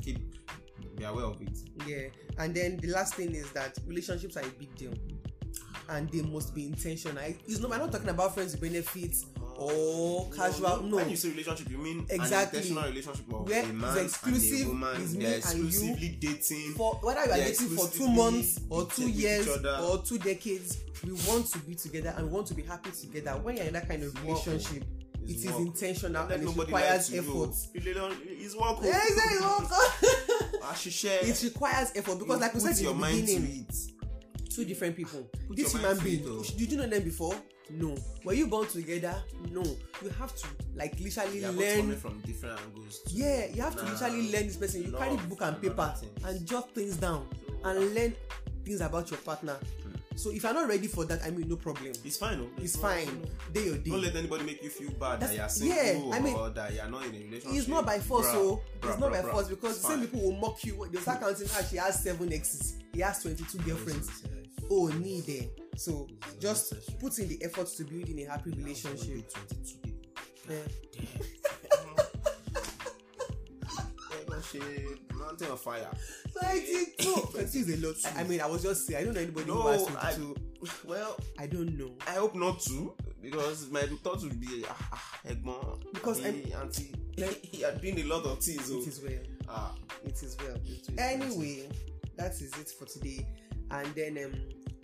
keep 0.02 0.18
be 0.96 1.04
aware 1.04 1.24
of 1.24 1.40
it 1.40 1.58
Yeah, 1.86 2.08
and 2.38 2.54
then 2.54 2.76
the 2.78 2.88
last 2.88 3.14
thing 3.14 3.34
is 3.34 3.50
that 3.52 3.78
relationships 3.86 4.36
are 4.36 4.42
a 4.44 4.48
big 4.50 4.74
deal, 4.76 4.92
and 5.88 6.10
they 6.10 6.20
must 6.22 6.54
be 6.54 6.66
intentional. 6.66 7.22
It's 7.46 7.58
not. 7.60 7.70
We're 7.70 7.78
not 7.78 7.90
talking 7.92 8.10
about 8.10 8.34
friends 8.34 8.52
with 8.52 8.60
benefits 8.60 9.24
or 9.60 10.30
casual. 10.30 10.82
No, 10.84 10.96
when 10.96 11.10
you 11.10 11.16
say 11.16 11.28
relationship 11.28 11.70
you 11.70 11.76
mean 11.76 12.06
Exactly. 12.08 12.58
an 12.58 12.64
intentional 12.64 12.84
relationship 12.84 13.32
of 13.32 13.46
Where 13.48 13.62
a 13.62 13.72
man 13.72 13.98
exclusive, 13.98 14.60
and 14.60 14.66
a 14.66 14.68
woman 14.68 15.02
it's 15.02 15.12
me 15.12 15.24
they're 15.24 15.34
and 15.34 15.58
you. 15.58 15.66
exclusively 15.66 16.08
dating 16.20 16.72
for 16.76 16.94
whether 17.02 17.24
you 17.26 17.32
are 17.32 17.36
dating 17.36 17.68
for 17.68 17.76
two 17.76 17.84
exclusively 17.84 18.16
months 18.16 18.60
or 18.70 18.86
two 18.86 19.10
years 19.10 19.48
or 19.48 19.98
two 19.98 20.18
decades, 20.18 20.78
we 21.04 21.12
want 21.28 21.46
to 21.46 21.58
be 21.58 21.74
together 21.74 22.14
and 22.16 22.26
we 22.26 22.32
want 22.32 22.46
to 22.46 22.54
be 22.54 22.62
happy 22.62 22.90
together. 22.90 23.32
When 23.42 23.58
you're 23.58 23.66
in 23.66 23.74
that 23.74 23.86
kind 23.86 24.02
of 24.02 24.16
oh. 24.16 24.28
relationship, 24.28 24.84
it 25.26 25.36
is 25.36 25.46
work. 25.46 25.58
intentional 25.60 26.22
Let 26.22 26.38
and 26.40 26.48
it 26.48 26.56
requires 26.56 27.12
effort. 27.12 27.54
It's 27.74 28.56
work 28.56 28.78
oh. 28.78 28.82
Yeah, 28.82 29.00
it's 29.04 29.42
work. 29.42 30.62
Àṣìṣe. 30.62 31.22
it 31.28 31.42
requires 31.44 31.92
effort 31.94 32.18
because, 32.18 32.36
You 32.36 32.40
like 32.40 32.54
we 32.54 32.60
said 32.60 32.78
in 32.78 32.98
the 32.98 33.06
beginning, 33.06 33.66
two 34.48 34.64
different 34.64 34.96
people. 34.96 35.28
Put 35.48 35.56
this 35.56 35.72
human 35.72 35.98
being, 35.98 36.24
oh. 36.26 36.42
did 36.56 36.72
you 36.72 36.78
know 36.78 36.86
them 36.86 37.02
before? 37.02 37.34
No. 37.72 37.94
Were 38.24 38.32
you 38.34 38.46
born 38.46 38.66
together? 38.66 39.22
No. 39.50 39.62
You 40.02 40.08
have 40.18 40.34
to 40.34 40.46
like 40.74 40.98
literally 41.00 41.40
both 41.40 41.56
learn. 41.56 41.96
from 41.96 42.20
different 42.20 42.58
angles 42.60 43.00
too. 43.06 43.16
Yeah, 43.16 43.46
you 43.46 43.62
have 43.62 43.76
to 43.76 43.84
Nah, 43.84 43.92
literally 43.92 44.32
learn 44.32 44.46
this 44.46 44.56
person. 44.56 44.82
You 44.84 44.92
carry 44.92 45.16
book 45.16 45.42
and 45.42 45.60
paper 45.60 45.94
and 46.24 46.46
jot 46.46 46.70
things 46.74 46.96
down 46.96 47.26
So, 47.62 47.68
and 47.68 47.94
learn 47.94 48.14
things 48.64 48.80
about 48.80 49.10
your 49.10 49.20
partner. 49.20 49.54
Hmm. 49.82 49.90
So 50.16 50.30
if 50.30 50.42
you're 50.42 50.52
not 50.52 50.68
ready 50.68 50.86
for 50.86 51.04
that, 51.06 51.22
I 51.24 51.30
mean, 51.30 51.48
no 51.48 51.56
problem. 51.56 51.92
it's 52.04 52.16
fine 52.16 52.40
oh. 52.40 52.48
It's 52.62 52.76
no- 52.76 52.82
fine. 52.82 53.24
Day 53.52 53.64
your 53.66 53.78
day. 53.78 53.90
don't 53.90 54.02
let 54.02 54.16
anybody 54.16 54.44
make 54.44 54.62
you 54.62 54.68
feel 54.70 54.90
bad 54.90 55.20
that 55.20 55.30
That's- 55.30 55.60
you're 55.60 55.70
single 55.70 56.10
yeah, 56.10 56.16
I 56.16 56.20
mean, 56.20 56.34
or 56.34 56.50
that 56.50 56.74
you're 56.74 56.88
not 56.88 57.06
in 57.06 57.14
a 57.14 57.18
relationship 57.18 57.58
It's 57.58 57.68
not 57.68 57.86
by 57.86 57.98
force, 58.00 58.26
Bruh, 58.26 58.32
so 58.32 58.62
bruh, 58.80 58.90
it's 58.90 58.98
not 59.00 59.10
by 59.12 59.22
bruh, 59.22 59.30
force 59.30 59.46
bruh. 59.46 59.50
because 59.50 59.76
It's 59.76 59.86
some 59.86 60.00
people 60.00 60.20
will 60.20 60.36
mock 60.36 60.64
you. 60.64 60.86
They 60.90 60.98
start 60.98 61.20
counting. 61.20 61.48
Ah, 61.54 61.62
she 61.70 61.76
has 61.76 62.02
seven 62.02 62.32
exes. 62.32 62.74
He 62.92 63.00
has 63.00 63.22
twenty-two 63.22 63.58
girlfriends. 63.58 64.24
Oh, 64.70 64.86
need 64.88 65.24
there. 65.26 65.48
So 65.76 66.06
just 66.38 66.98
put 67.00 67.18
in 67.18 67.28
the 67.28 67.42
effort 67.44 67.66
to 67.76 67.84
build 67.84 68.08
in 68.08 68.18
a 68.20 68.24
happy 68.30 68.50
relationship. 68.50 69.32
22 69.32 69.78
people. 69.82 70.00
Yeah. 70.48 70.56
They're 74.10 74.24
gonna 74.26 74.42
share 74.42 74.60
mountain 75.14 75.50
of 75.50 75.60
fire. 75.60 75.88
Twenty-two. 76.38 77.14
Twenty 77.32 77.58
is 77.60 77.82
a 77.82 77.86
lot. 77.86 77.96
I, 78.16 78.20
I 78.20 78.24
mean, 78.24 78.40
I 78.40 78.46
was 78.46 78.62
just 78.62 78.86
saying. 78.86 79.00
I 79.00 79.04
don't 79.04 79.14
know 79.14 79.20
anybody 79.20 79.46
who 79.50 79.54
No, 79.54 79.66
has 79.68 79.86
I, 79.96 80.12
twenty-two. 80.14 80.36
well, 80.86 81.16
I 81.38 81.46
don't 81.46 81.76
know. 81.78 81.92
I 82.06 82.12
hope 82.12 82.34
not 82.34 82.60
to 82.62 82.94
because 83.22 83.68
my 83.70 83.82
thought 84.02 84.22
would 84.22 84.40
be 84.40 84.64
ah, 84.68 84.88
ah, 84.92 85.18
Egbon, 85.28 85.92
Because 85.92 86.20
hey, 86.20 86.52
auntie, 86.60 86.94
like- 87.18 87.56
you 87.58 87.66
are 87.66 87.72
doing 87.72 88.00
a 88.00 88.04
lot 88.04 88.24
of 88.24 88.38
things. 88.42 88.70
It 88.70 88.74
Oh. 88.74 88.88
is 88.88 89.00
well. 89.02 89.22
Ah, 89.48 89.74
It 90.04 90.22
is 90.22 90.36
well. 90.38 90.56
it 90.64 90.88
is 90.88 90.98
Anyway, 90.98 91.68
that 92.16 92.32
is 92.32 92.52
it 92.58 92.70
for 92.78 92.86
today. 92.86 93.26
And 93.70 93.86
then, 93.94 94.18
um, 94.24 94.34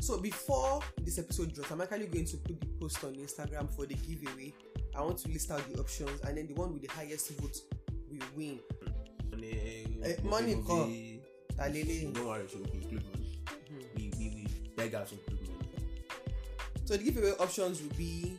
so 0.01 0.19
before 0.21 0.81
this 0.99 1.19
episode 1.19 1.53
drops, 1.55 1.71
I'm 1.71 1.81
actually 1.81 2.07
going 2.07 2.27
to 2.27 2.37
put 2.37 2.61
the 2.61 2.67
post 2.81 3.03
on 3.05 3.15
Instagram 3.15 3.71
for 3.75 3.87
the 3.87 3.95
giveaway. 3.95 4.53
I 4.95 5.01
want 5.03 5.19
to 5.19 5.29
list 5.29 5.51
out 5.51 5.63
the 5.73 5.81
options, 5.81 6.21
and 6.23 6.39
then 6.39 6.47
the 6.47 6.55
one 6.55 6.73
with 6.73 6.83
the 6.83 6.93
highest 6.93 7.31
vote 7.39 7.57
will 8.11 8.27
win. 8.37 8.61
money, 10.25 10.55
will 10.55 10.63
money 10.65 11.21
Alele. 11.59 12.13
Don't 12.15 12.27
worry, 12.27 12.45
she 12.49 12.57
will 12.59 12.71
include 12.73 13.05
money. 13.13 13.39
Mhm. 13.47 13.97
We 13.97 14.13
we 14.19 14.29
we 14.35 14.47
beg 14.77 14.93
her 14.93 15.05
to 15.05 15.15
include 15.15 15.49
money. 15.49 15.69
So 16.85 16.97
the 16.97 17.05
giveaway 17.05 17.33
options 17.41 17.83
will 17.83 17.97
be 17.97 18.37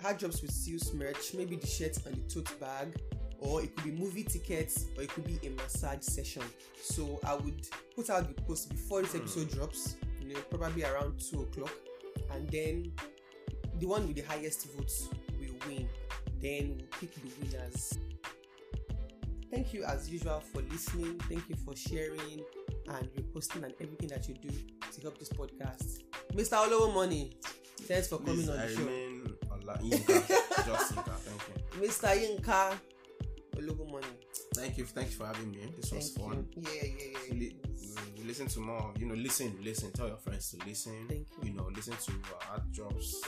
hard 0.00 0.18
jobs 0.18 0.40
with 0.42 0.52
Seals 0.52 0.92
merch, 0.94 1.34
maybe 1.34 1.56
the 1.56 1.66
shirt 1.66 1.98
and 2.06 2.14
the 2.14 2.34
tote 2.34 2.58
bag, 2.60 2.94
or 3.40 3.62
it 3.62 3.74
could 3.76 3.84
be 3.84 3.90
movie 3.90 4.24
tickets, 4.24 4.86
or 4.96 5.02
it 5.02 5.10
could 5.10 5.24
be 5.24 5.38
a 5.46 5.50
massage 5.50 6.02
session. 6.02 6.42
So 6.80 7.20
I 7.24 7.34
would 7.34 7.66
put 7.94 8.10
out 8.10 8.34
the 8.34 8.40
post 8.42 8.70
before 8.70 9.02
this 9.02 9.12
hmm. 9.12 9.18
episode 9.18 9.50
drops, 9.50 9.96
you 10.20 10.34
know, 10.34 10.40
probably 10.50 10.84
around 10.84 11.20
two 11.20 11.42
o'clock, 11.42 11.72
and 12.32 12.48
then 12.50 12.92
the 13.78 13.86
one 13.86 14.06
with 14.06 14.16
the 14.16 14.22
highest 14.22 14.66
votes 14.72 15.08
will 15.40 15.54
win. 15.66 15.88
Then 16.40 16.76
we'll 16.76 16.86
pick 17.00 17.14
the 17.14 17.30
winners. 17.40 17.98
Thank 19.50 19.72
you 19.72 19.82
as 19.84 20.10
usual 20.10 20.40
for 20.40 20.60
listening. 20.62 21.18
Thank 21.28 21.48
you 21.48 21.56
for 21.56 21.74
sharing 21.74 22.42
and 22.88 23.08
reposting 23.14 23.64
and 23.64 23.74
everything 23.80 24.08
that 24.08 24.28
you 24.28 24.34
do 24.34 24.50
to 24.92 25.00
help 25.00 25.18
this 25.18 25.30
podcast. 25.30 26.02
Mr. 26.34 26.52
Olowo 26.56 26.94
Money, 26.94 27.32
thanks 27.82 28.08
for 28.08 28.18
coming 28.18 28.36
Please, 28.36 28.48
on 28.50 28.58
I 28.58 28.66
the 28.66 28.74
show. 28.74 28.80
remain 28.80 29.34
Ola 29.50 29.78
Yinka. 29.78 30.28
Just 30.66 30.94
Yinka. 30.94 31.14
Thank 31.16 31.82
you. 31.82 31.88
Mr. 31.88 32.38
Yinka. 32.38 32.78
Thank 34.58 34.78
you. 34.78 34.84
Thank 34.84 35.08
you 35.10 35.16
for 35.16 35.26
having 35.26 35.50
me. 35.50 35.58
This 35.76 35.92
was 35.92 36.10
fun. 36.10 36.46
you. 36.56 36.62
Yeah, 36.62 36.84
yeah, 36.84 37.18
yeah. 37.28 37.34
Li- 37.34 37.56
we 38.18 38.24
listen 38.24 38.46
to 38.48 38.60
more. 38.60 38.92
You 38.98 39.06
know, 39.06 39.14
listen, 39.14 39.56
listen. 39.62 39.90
Tell 39.92 40.08
your 40.08 40.16
friends 40.16 40.50
to 40.52 40.66
listen. 40.66 41.06
Thank 41.08 41.26
you. 41.42 41.50
You 41.50 41.56
know, 41.56 41.68
listen 41.74 41.94
to 41.94 42.12
our 42.34 42.54
art 42.54 42.72
drops. 42.72 43.22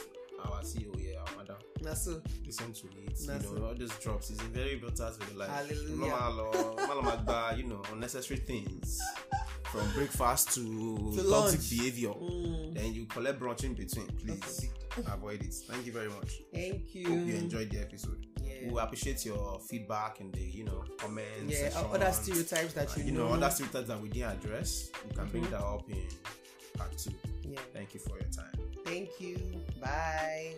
Our 0.45 0.62
CEO, 0.62 0.95
yeah, 0.99 1.18
our. 1.39 1.59
Na 1.83 1.95
so. 1.95 2.22
Listen 2.47 2.72
to 2.72 2.87
it. 3.05 3.18
That's 3.26 3.45
you 3.45 3.59
know, 3.59 3.66
all 3.66 3.74
these 3.74 3.95
drops 3.99 4.31
is 4.31 4.41
very 4.41 4.74
important 4.74 5.18
the 5.20 5.37
life. 5.37 5.51
Hallelujah. 5.51 7.57
You 7.57 7.64
know, 7.64 7.83
unnecessary 7.93 8.41
things. 8.41 9.01
From 9.64 9.89
breakfast 9.93 10.55
to, 10.55 11.12
To 11.16 11.31
toxic 11.31 11.78
behavior. 11.78 12.09
Mm, 12.09 12.74
Then 12.74 12.93
you 12.93 13.07
collect 13.07 13.39
brunch 13.39 13.62
in 13.62 13.74
between. 13.74 14.09
Please 14.18 14.68
avoid 15.07 15.43
it. 15.43 15.55
Thank 15.55 15.87
you 15.87 15.93
very 15.93 16.09
much. 16.09 16.41
thank 16.53 16.93
you. 16.95 17.07
Hope 17.07 17.26
you 17.28 17.35
enjoyed 17.37 17.70
the 17.70 17.78
episode. 17.81 18.26
Who 18.69 18.75
we 18.75 18.81
appreciate 18.81 19.25
your 19.25 19.61
feedback 19.69 20.21
and 20.21 20.33
the 20.33 20.41
you 20.41 20.65
know 20.65 20.85
comments. 20.99 21.61
Yeah, 21.61 21.71
other 21.93 22.13
stereotypes 22.13 22.75
that 22.75 22.97
you, 22.97 23.05
you 23.05 23.13
know, 23.13 23.29
know, 23.29 23.35
other 23.35 23.51
stereotypes 23.51 23.89
that 23.89 24.01
we 24.01 24.09
didn't 24.09 24.33
address. 24.33 24.91
You 25.09 25.15
can 25.15 25.25
mm-hmm. 25.25 25.31
bring 25.31 25.51
that 25.51 25.61
up 25.61 25.89
in 25.89 26.07
part 26.77 26.97
two. 26.97 27.11
Yeah. 27.43 27.59
Thank 27.73 27.95
you 27.95 28.01
for 28.01 28.19
your 28.19 28.29
time. 28.31 28.53
Thank 28.85 29.21
you. 29.21 29.39
Bye. 29.81 30.57